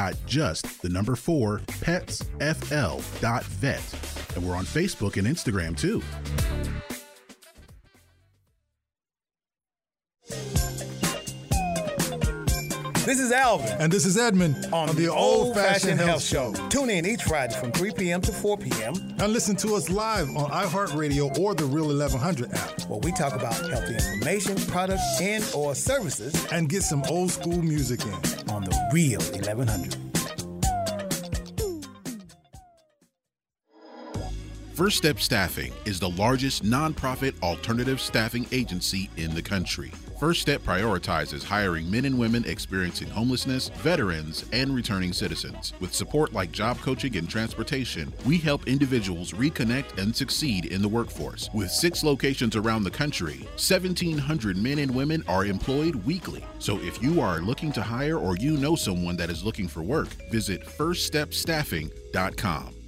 the 0.82 0.90
number 0.90 1.16
4 1.16 1.60
petsfl.vet. 1.60 2.46
And 4.36 4.48
we're 4.48 4.56
on 4.56 4.66
Facebook 4.66 5.18
and 5.18 5.28
Instagram 5.28 5.78
too. 5.78 6.02
This 13.10 13.20
is 13.20 13.32
Alvin 13.32 13.76
And 13.80 13.92
this 13.92 14.06
is 14.06 14.20
Edmund 14.20 14.68
on, 14.72 14.96
the 14.96 15.08
Old 15.08 15.56
Fashioned 15.56 16.00
Health 16.00 16.22
Show. 16.22 16.54
Tune 16.70 16.92
in 16.92 17.08
each 17.08 17.24
Friday 17.24 17.56
from 17.56 17.72
3 17.72 17.92
p.m. 17.94 18.22
to 18.22 18.32
4 18.32 18.56
p.m. 18.60 18.94
And 19.18 19.34
listen 19.34 19.56
to 19.56 19.74
us 19.74 19.90
live 19.90 20.30
on 20.38 20.52
iHeartRadio 20.52 21.36
or 21.40 21.56
the 21.56 21.66
Real 21.66 21.88
1100 21.88 22.54
app. 22.54 22.82
where 22.82 23.00
we 23.00 23.12
talk 23.14 23.34
about 23.34 23.56
healthy 23.68 23.96
information, 23.96 24.58
products, 24.68 25.20
and 25.20 25.44
or 25.56 25.74
services 25.74 26.36
And 26.52 26.70
get 26.70 26.84
some 26.84 27.02
old 27.10 27.32
school 27.32 27.60
music 27.64 28.06
in. 28.06 28.14
on 28.52 28.64
the 28.66 28.90
Real 28.94 29.22
1100. 29.22 30.09
First 34.80 34.96
Step 34.96 35.20
Staffing 35.20 35.74
is 35.84 36.00
the 36.00 36.12
largest 36.12 36.64
nonprofit 36.64 37.34
alternative 37.44 38.00
staffing 38.00 38.48
agency 38.54 39.10
in 39.18 39.36
the 39.36 39.42
country. 39.42 39.92
First 40.22 40.40
Step 40.40 40.62
prioritizes 40.62 41.44
hiring 41.44 41.92
men 41.92 42.06
and 42.06 42.18
women 42.18 42.46
experiencing 42.46 43.10
homelessness, 43.10 43.68
veterans, 43.68 44.46
and 44.54 44.74
returning 44.74 45.12
citizens. 45.12 45.74
With 45.82 45.94
support 45.94 46.32
like 46.32 46.54
job 46.54 46.78
coaching 46.78 47.18
and 47.18 47.30
transportation, 47.30 48.14
we 48.26 48.38
help 48.38 48.70
individuals 48.70 49.34
reconnect 49.34 49.98
and 49.98 50.16
succeed 50.16 50.68
in 50.68 50.82
the 50.82 50.88
workforce. 50.88 51.50
With 51.54 51.70
six 51.70 52.02
locations 52.02 52.56
around 52.56 52.84
the 52.84 52.90
country, 52.90 53.40
1,700 53.58 54.56
men 54.56 54.80
and 54.80 54.96
women 54.96 55.26
are 55.28 55.46
employed 55.46 55.96
weekly. 55.96 56.46
So 56.60 56.80
if 56.80 57.04
you 57.04 57.20
are 57.20 57.42
looking 57.42 57.74
to 57.74 57.82
hire 57.82 58.18
or 58.18 58.38
you 58.38 58.56
know 58.56 58.78
someone 58.78 59.18
that 59.18 59.30
is 59.30 59.44
looking 59.44 59.68
for 59.68 59.82
work, 59.82 60.08
visit 60.32 60.66
firststepstaffing.com. 60.66 62.79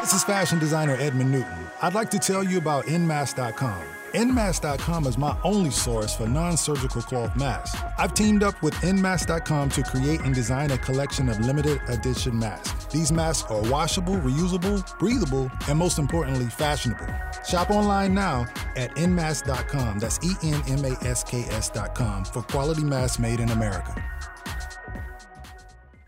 This 0.00 0.14
is 0.14 0.24
fashion 0.24 0.58
designer 0.58 0.96
Edmund 0.98 1.30
Newton. 1.30 1.66
I'd 1.80 1.94
like 1.94 2.10
to 2.10 2.18
tell 2.18 2.42
you 2.42 2.58
about 2.58 2.86
Nmask.com. 2.86 3.82
Nmask.com 4.12 5.06
is 5.06 5.16
my 5.16 5.36
only 5.42 5.70
source 5.70 6.14
for 6.14 6.26
non 6.26 6.56
surgical 6.56 7.02
cloth 7.02 7.34
masks. 7.36 7.78
I've 7.98 8.12
teamed 8.14 8.42
up 8.42 8.60
with 8.62 8.74
Nmask.com 8.74 9.70
to 9.70 9.82
create 9.82 10.20
and 10.20 10.34
design 10.34 10.70
a 10.70 10.78
collection 10.78 11.28
of 11.28 11.40
limited 11.40 11.80
edition 11.88 12.38
masks. 12.38 12.86
These 12.86 13.12
masks 13.12 13.50
are 13.50 13.62
washable, 13.70 14.16
reusable, 14.16 14.98
breathable, 14.98 15.50
and 15.68 15.78
most 15.78 15.98
importantly, 15.98 16.46
fashionable. 16.46 17.06
Shop 17.46 17.70
online 17.70 18.14
now 18.14 18.46
at 18.76 18.94
Nmask.com. 18.96 19.98
That's 19.98 20.18
E 20.22 20.32
N 20.42 20.62
M 20.68 20.84
A 20.84 20.96
S 21.04 21.24
K 21.24 21.42
S.com 21.50 22.24
for 22.24 22.42
quality 22.42 22.82
masks 22.84 23.18
made 23.18 23.40
in 23.40 23.50
America. 23.50 24.02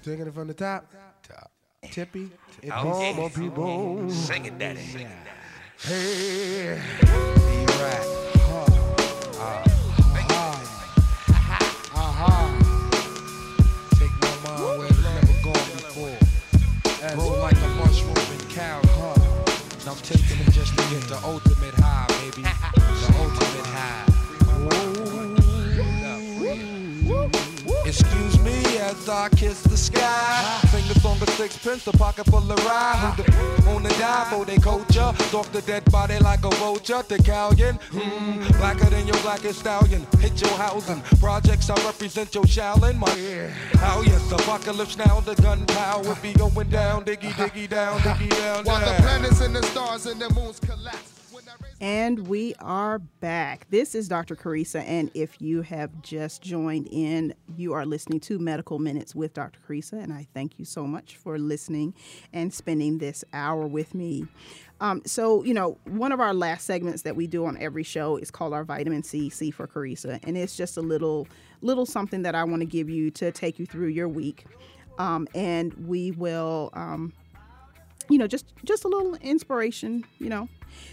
Taking 0.03 0.27
it 0.27 0.35
from 0.35 0.49
the 0.49 0.55
top. 0.55 0.93
Top. 1.23 1.51
Tippy. 1.91 2.31
It 2.65 2.71
home 2.71 3.19
on 3.19 3.29
people. 3.29 4.09
Sing 4.09 4.47
it, 4.47 4.59
daddy. 4.59 4.81
Hey. 5.83 6.81
Be 7.03 7.07
right. 7.77 8.07
Huh. 8.41 8.65
Ah. 9.37 9.65
Ah. 10.31 10.65
Aha. 11.95 12.33
Take 13.99 14.17
my 14.19 14.49
mind 14.49 14.79
where 14.79 14.87
it's 14.87 15.03
never 15.03 15.37
gone 15.45 15.69
before. 15.77 16.19
Grow 17.15 17.39
like 17.43 17.59
a 17.59 17.69
mushroom 17.77 18.17
in 18.33 18.41
cow. 18.49 18.81
Huh. 18.83 19.13
And 19.81 19.89
I'm 19.91 19.97
taking 19.97 20.41
it 20.41 20.51
just 20.53 20.73
to 20.79 20.83
get 20.89 21.03
the 21.03 21.21
ultimate 21.23 21.75
high, 21.75 22.07
baby. 22.23 22.49
The 22.73 23.09
ultimate 23.19 23.67
high. 23.67 25.34
Excuse 27.87 28.39
me 28.41 28.63
as 28.79 29.09
I 29.09 29.29
kiss 29.29 29.63
the 29.63 29.77
sky. 29.77 30.61
The 30.89 31.01
song 31.01 31.21
of 31.21 31.29
sixpence, 31.31 31.85
the 31.85 31.93
pocket 31.93 32.25
full 32.27 32.51
of 32.51 32.65
rye. 32.65 33.15
On 33.69 33.83
the 33.83 33.91
die 33.91 34.27
for 34.31 34.45
they 34.45 34.57
culture? 34.57 35.13
Stalk 35.29 35.47
the 35.53 35.61
dead 35.63 35.85
body 35.91 36.19
like 36.19 36.45
a 36.45 36.51
vulture. 36.57 37.03
The 37.07 37.19
galleon, 37.19 37.77
hmm, 37.91 38.47
blacker 38.59 38.91
than 38.91 39.07
your 39.07 39.19
blackest 39.19 39.61
stallion. 39.61 40.07
Hit 40.19 40.41
your 40.41 40.57
housing. 40.57 41.03
Projects 41.21 41.69
I 41.69 41.75
represent 41.85 42.35
your 42.35 42.45
Shaolin. 42.45 42.97
My 42.97 43.11
how 43.79 44.01
yes, 44.03 44.33
apocalypse 44.33 44.97
now. 44.97 45.21
The 45.21 45.35
gunpowder 45.37 46.17
be 46.23 46.33
going 46.33 46.71
down, 46.71 47.05
diggy 47.05 47.33
diggy 47.33 47.69
down, 47.69 48.01
diggy 48.01 48.31
down. 48.31 48.65
While 48.65 48.81
the 48.81 49.03
planets 49.03 49.41
and 49.41 49.55
the 49.55 49.63
stars 49.63 50.07
and 50.07 50.21
the 50.21 50.33
moons 50.33 50.59
collapse. 50.59 51.14
And 51.81 52.27
we 52.29 52.55
are 52.61 52.99
back. 52.99 53.67
This 53.71 53.95
is 53.95 54.09
Dr. 54.09 54.37
Carissa, 54.37 54.83
and 54.87 55.11
if 55.15 55.41
you 55.41 55.63
have 55.63 56.03
just 56.03 56.43
joined 56.43 56.89
in, 56.91 57.35
you 57.57 57.73
are 57.73 57.85
listening 57.85 58.21
to 58.21 58.39
Medical 58.39 58.79
Minutes 58.79 59.15
with 59.15 59.35
Dr. 59.35 59.59
Carissa, 59.67 60.03
and 60.03 60.13
I 60.13 60.27
thank 60.33 60.59
you 60.59 60.65
so 60.65 60.87
much 60.87 61.17
for 61.17 61.39
listening 61.39 61.95
and 62.33 62.53
spending 62.53 62.99
this 62.99 63.25
hour 63.33 63.67
with 63.67 63.95
me. 63.95 64.27
Um, 64.81 65.03
so, 65.05 65.45
you 65.45 65.55
know, 65.55 65.79
one 65.85 66.13
of 66.13 66.21
our 66.21 66.35
last 66.35 66.65
segments 66.65 67.03
that 67.03 67.17
we 67.17 67.27
do 67.27 67.45
on 67.47 67.57
every 67.59 67.85
show 67.85 68.17
is 68.17 68.31
called 68.31 68.53
our 68.53 68.65
Vitamin 68.65 69.03
C, 69.03 69.29
C 69.29 69.51
for 69.51 69.67
Carissa, 69.67 70.21
and 70.25 70.37
it's 70.37 70.57
just 70.57 70.77
a 70.77 70.83
little, 70.83 71.29
little 71.61 71.87
something 71.87 72.23
that 72.23 72.35
I 72.35 72.45
want 72.45 72.61
to 72.61 72.67
give 72.67 72.89
you 72.89 73.11
to 73.13 73.31
take 73.33 73.59
you 73.59 73.67
through 73.67 73.89
your 73.89 74.09
week, 74.09 74.47
um, 74.99 75.29
and 75.35 75.75
we 75.87 76.13
will. 76.13 76.71
Um, 76.73 77.13
you 78.09 78.19
know 78.19 78.27
just 78.27 78.47
just 78.65 78.85
a 78.85 78.89
little 78.89 79.15
inspiration 79.17 80.05
you 80.19 80.29
know. 80.29 80.49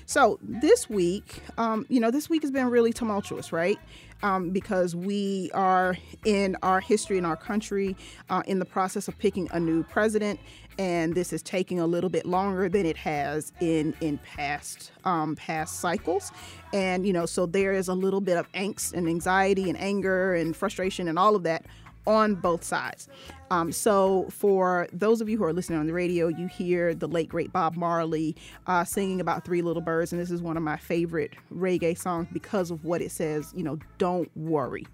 So 0.06 0.38
this 0.42 0.90
week 0.90 1.42
um, 1.58 1.86
you 1.90 2.00
know 2.00 2.12
this 2.12 2.30
week 2.30 2.42
has 2.44 2.52
been 2.52 2.70
really 2.70 2.94
tumultuous 2.94 3.52
right? 3.52 3.80
Um, 4.24 4.52
because 4.52 4.96
we 4.96 5.50
are 5.54 5.98
in 6.26 6.56
our 6.62 6.80
history 6.80 7.18
in 7.18 7.26
our 7.26 7.36
country 7.36 7.96
uh, 8.30 8.44
in 8.46 8.60
the 8.60 8.66
process 8.66 9.08
of 9.08 9.18
picking 9.18 9.50
a 9.52 9.60
new 9.60 9.84
president 9.84 10.40
and 10.78 11.16
this 11.16 11.34
is 11.34 11.42
taking 11.42 11.80
a 11.80 11.88
little 11.88 12.10
bit 12.10 12.26
longer 12.26 12.70
than 12.70 12.86
it 12.86 12.98
has 12.98 13.52
in 13.60 13.94
in 14.02 14.18
past 14.20 14.92
um, 15.06 15.36
past 15.36 15.80
cycles. 15.80 16.32
And 16.74 17.06
you 17.06 17.14
know 17.14 17.26
so 17.26 17.46
there 17.46 17.74
is 17.74 17.88
a 17.88 17.94
little 17.94 18.22
bit 18.22 18.38
of 18.38 18.52
angst 18.54 18.94
and 18.94 19.08
anxiety 19.08 19.70
and 19.70 19.80
anger 19.80 20.36
and 20.36 20.56
frustration 20.56 21.08
and 21.08 21.18
all 21.18 21.36
of 21.36 21.44
that 21.44 21.66
on 22.08 22.36
both 22.36 22.64
sides. 22.64 23.10
Um, 23.52 23.74
so, 23.74 24.28
for 24.30 24.88
those 24.94 25.20
of 25.20 25.28
you 25.28 25.38
who 25.38 25.44
are 25.44 25.52
listening 25.52 25.78
on 25.78 25.86
the 25.86 25.92
radio, 25.92 26.30
you 26.30 26.48
hear 26.48 26.96
the 26.96 27.08
late 27.08 27.28
great 27.28 27.52
Bob 27.52 27.76
Marley 27.76 28.34
uh, 28.66 28.86
singing 28.86 29.20
about 29.20 29.44
Three 29.44 29.62
Little 29.62 29.82
Birds, 29.82 30.14
and 30.14 30.22
this 30.22 30.32
is 30.32 30.42
one 30.42 30.56
of 30.56 30.64
my 30.64 30.78
favorite 30.78 31.36
reggae 31.54 31.98
songs 31.98 32.30
because 32.32 32.72
of 32.72 32.86
what 32.86 33.02
it 33.02 33.12
says. 33.12 33.52
You 33.54 33.64
know, 33.64 33.78
don't 33.98 34.32
worry 34.38 34.88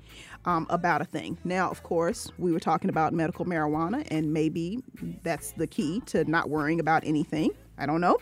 um, 0.46 0.66
about 0.72 1.02
a 1.02 1.06
thing. 1.06 1.38
Now, 1.44 1.70
of 1.70 1.84
course, 1.84 2.32
we 2.40 2.52
were 2.52 2.60
talking 2.60 2.90
about 2.90 3.14
medical 3.14 3.46
marijuana, 3.46 4.08
and 4.10 4.34
maybe 4.34 4.84
that's 5.22 5.52
the 5.52 5.68
key 5.68 6.02
to 6.08 6.26
not 6.26 6.50
worrying 6.50 6.80
about 6.80 7.04
anything. 7.06 7.52
I 7.78 7.86
don't 7.86 8.02
know. 8.02 8.18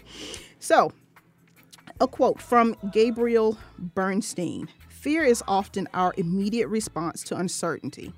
So, 0.60 0.92
a 2.02 2.08
quote 2.10 2.42
from 2.42 2.76
Gabrielle 2.92 3.58
Bernstein 3.80 4.68
Fear 4.90 5.24
is 5.24 5.42
often 5.48 5.88
our 5.94 6.14
immediate 6.18 6.68
response 6.68 7.24
to 7.24 7.38
uncertainty. 7.38 8.12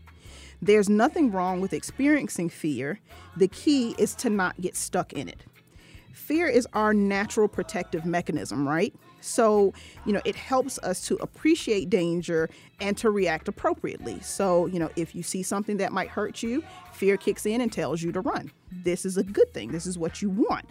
There's 0.62 0.90
nothing 0.90 1.32
wrong 1.32 1.62
with 1.62 1.74
experiencing 1.74 2.50
fear. 2.50 3.00
The 3.36 3.48
key 3.48 3.96
is 3.98 4.16
to 4.16 4.30
not 4.30 4.60
get 4.60 4.76
stuck 4.76 5.14
in 5.14 5.30
it. 5.30 5.44
Fear 6.14 6.48
is 6.48 6.68
our 6.74 6.94
natural 6.94 7.48
protective 7.48 8.06
mechanism, 8.06 8.68
right? 8.68 8.94
So, 9.22 9.74
you 10.06 10.14
know, 10.14 10.22
it 10.26 10.36
helps 10.36 10.80
us 10.80 11.02
to 11.08 11.16
appreciate 11.18 11.90
danger 11.90 12.50
and 12.80 12.98
to 12.98 13.10
react 13.10 13.48
appropriately. 13.48 14.20
So, 14.22 14.66
you 14.66 14.80
know, 14.80 14.90
if 14.96 15.14
you 15.14 15.24
see 15.24 15.44
something 15.44 15.78
that 15.78 15.92
might 15.92 16.10
hurt 16.10 16.42
you, 16.42 16.64
fear 16.92 17.18
kicks 17.18 17.46
in 17.46 17.62
and 17.62 17.72
tells 17.72 18.02
you 18.02 18.12
to 18.12 18.22
run. 18.22 18.52
This 18.72 19.06
is 19.06 19.18
a 19.18 19.24
good 19.24 19.54
thing. 19.54 19.72
This 19.72 19.86
is 19.86 19.98
what 19.98 20.22
you 20.22 20.30
want. 20.30 20.66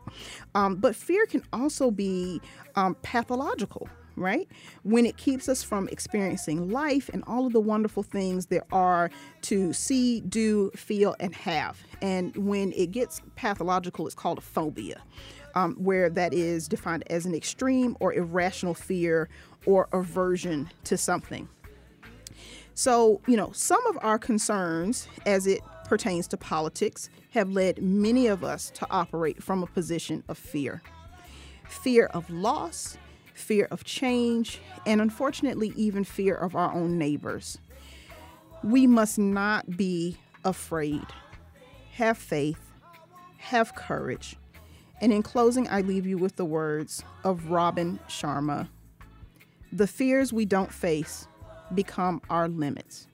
Um, 0.55 0.76
but 0.76 0.97
fear 0.97 1.26
can 1.26 1.43
also 1.53 1.91
be 1.91 2.41
um, 2.74 2.97
pathological, 3.03 3.89
right? 4.16 4.48
When 4.82 5.06
it 5.06 5.16
keeps 5.16 5.48
us 5.48 5.62
from 5.62 5.88
experiencing 5.88 6.70
life 6.70 7.08
and 7.12 7.22
all 7.26 7.46
of 7.46 7.52
the 7.52 7.60
wonderful 7.60 8.02
things 8.02 8.46
there 8.46 8.64
are 8.72 9.10
to 9.42 9.72
see, 9.72 10.20
do, 10.22 10.70
feel, 10.74 11.14
and 11.20 11.34
have. 11.34 11.82
And 12.02 12.36
when 12.36 12.72
it 12.72 12.90
gets 12.90 13.20
pathological, 13.36 14.06
it's 14.06 14.14
called 14.14 14.38
a 14.38 14.42
phobia, 14.42 15.02
um, 15.54 15.74
where 15.74 16.08
that 16.10 16.32
is 16.32 16.66
defined 16.68 17.04
as 17.08 17.26
an 17.26 17.34
extreme 17.34 17.96
or 18.00 18.12
irrational 18.14 18.74
fear 18.74 19.28
or 19.66 19.88
aversion 19.92 20.70
to 20.84 20.96
something. 20.96 21.48
So, 22.74 23.20
you 23.26 23.36
know, 23.36 23.52
some 23.52 23.84
of 23.86 23.98
our 24.02 24.18
concerns 24.18 25.08
as 25.24 25.46
it 25.46 25.60
pertains 25.86 26.26
to 26.28 26.36
politics 26.36 27.08
have 27.30 27.50
led 27.50 27.80
many 27.82 28.26
of 28.26 28.44
us 28.44 28.70
to 28.70 28.86
operate 28.90 29.42
from 29.42 29.62
a 29.62 29.66
position 29.66 30.24
of 30.28 30.36
fear 30.36 30.82
fear 31.68 32.06
of 32.06 32.28
loss, 32.30 32.96
fear 33.37 33.68
of 33.70 33.84
change, 33.84 34.61
and 34.87 35.01
unfortunately, 35.01 35.72
even 35.76 36.05
fear 36.05 36.34
of 36.34 36.57
our 36.57 36.72
own 36.72 36.99
neighbors. 36.99 37.59
We 38.64 38.87
must 38.87 39.18
not 39.18 39.76
be 39.76 40.16
afraid. 40.45 41.05
Have 41.93 42.18
faith, 42.18 42.61
have 43.39 43.74
courage, 43.74 44.37
And 45.01 45.12
in 45.12 45.22
closing, 45.22 45.68
I 45.68 45.82
leave 45.82 46.07
you 46.07 46.16
with 46.16 46.37
the 46.37 46.45
words 46.47 47.05
of 47.22 47.51
Robin 47.51 47.99
Sharma 48.09 48.68
The 49.70 49.87
fears 49.87 50.32
we 50.32 50.47
don't 50.47 50.72
face 50.72 51.28
become 51.74 52.22
our 52.30 52.49
limits. 52.49 53.07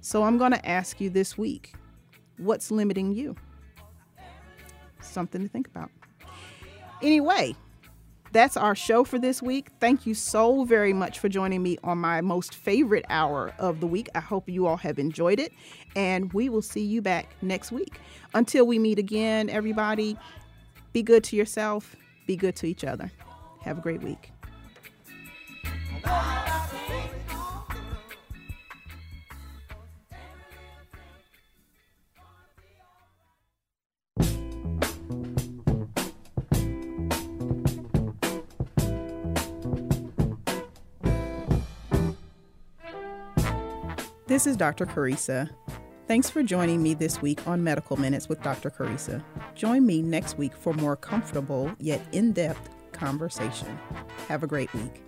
So 0.00 0.22
I'm 0.22 0.38
going 0.38 0.52
to 0.52 0.66
ask 0.66 0.98
you 0.98 1.10
this 1.10 1.36
week 1.36 1.74
what's 2.38 2.70
limiting 2.70 3.12
you? 3.12 3.36
Something 5.02 5.42
to 5.42 5.48
think 5.48 5.66
about. 5.66 5.90
Anyway, 7.02 7.54
that's 8.32 8.56
our 8.56 8.74
show 8.74 9.04
for 9.04 9.18
this 9.18 9.42
week. 9.42 9.68
Thank 9.80 10.06
you 10.06 10.14
so 10.14 10.64
very 10.64 10.92
much 10.92 11.18
for 11.18 11.28
joining 11.28 11.62
me 11.62 11.78
on 11.82 11.98
my 11.98 12.20
most 12.20 12.54
favorite 12.54 13.04
hour 13.08 13.52
of 13.58 13.80
the 13.80 13.86
week. 13.86 14.08
I 14.14 14.20
hope 14.20 14.48
you 14.48 14.66
all 14.66 14.76
have 14.78 14.98
enjoyed 14.98 15.40
it, 15.40 15.52
and 15.96 16.32
we 16.32 16.48
will 16.48 16.62
see 16.62 16.84
you 16.84 17.02
back 17.02 17.34
next 17.42 17.72
week. 17.72 17.98
Until 18.34 18.66
we 18.66 18.78
meet 18.78 18.98
again, 18.98 19.50
everybody, 19.50 20.16
be 20.92 21.02
good 21.02 21.24
to 21.24 21.36
yourself, 21.36 21.96
be 22.26 22.36
good 22.36 22.56
to 22.56 22.66
each 22.66 22.84
other. 22.84 23.10
Have 23.62 23.78
a 23.78 23.80
great 23.80 24.02
week. 24.02 24.32
This 44.30 44.46
is 44.46 44.56
Dr. 44.56 44.86
Carissa. 44.86 45.50
Thanks 46.06 46.30
for 46.30 46.44
joining 46.44 46.84
me 46.84 46.94
this 46.94 47.20
week 47.20 47.44
on 47.48 47.64
Medical 47.64 47.96
Minutes 47.96 48.28
with 48.28 48.40
Dr. 48.44 48.70
Carissa. 48.70 49.24
Join 49.56 49.84
me 49.84 50.02
next 50.02 50.38
week 50.38 50.54
for 50.54 50.72
more 50.72 50.94
comfortable 50.94 51.72
yet 51.80 52.00
in 52.12 52.30
depth 52.30 52.70
conversation. 52.92 53.76
Have 54.28 54.44
a 54.44 54.46
great 54.46 54.72
week. 54.72 55.02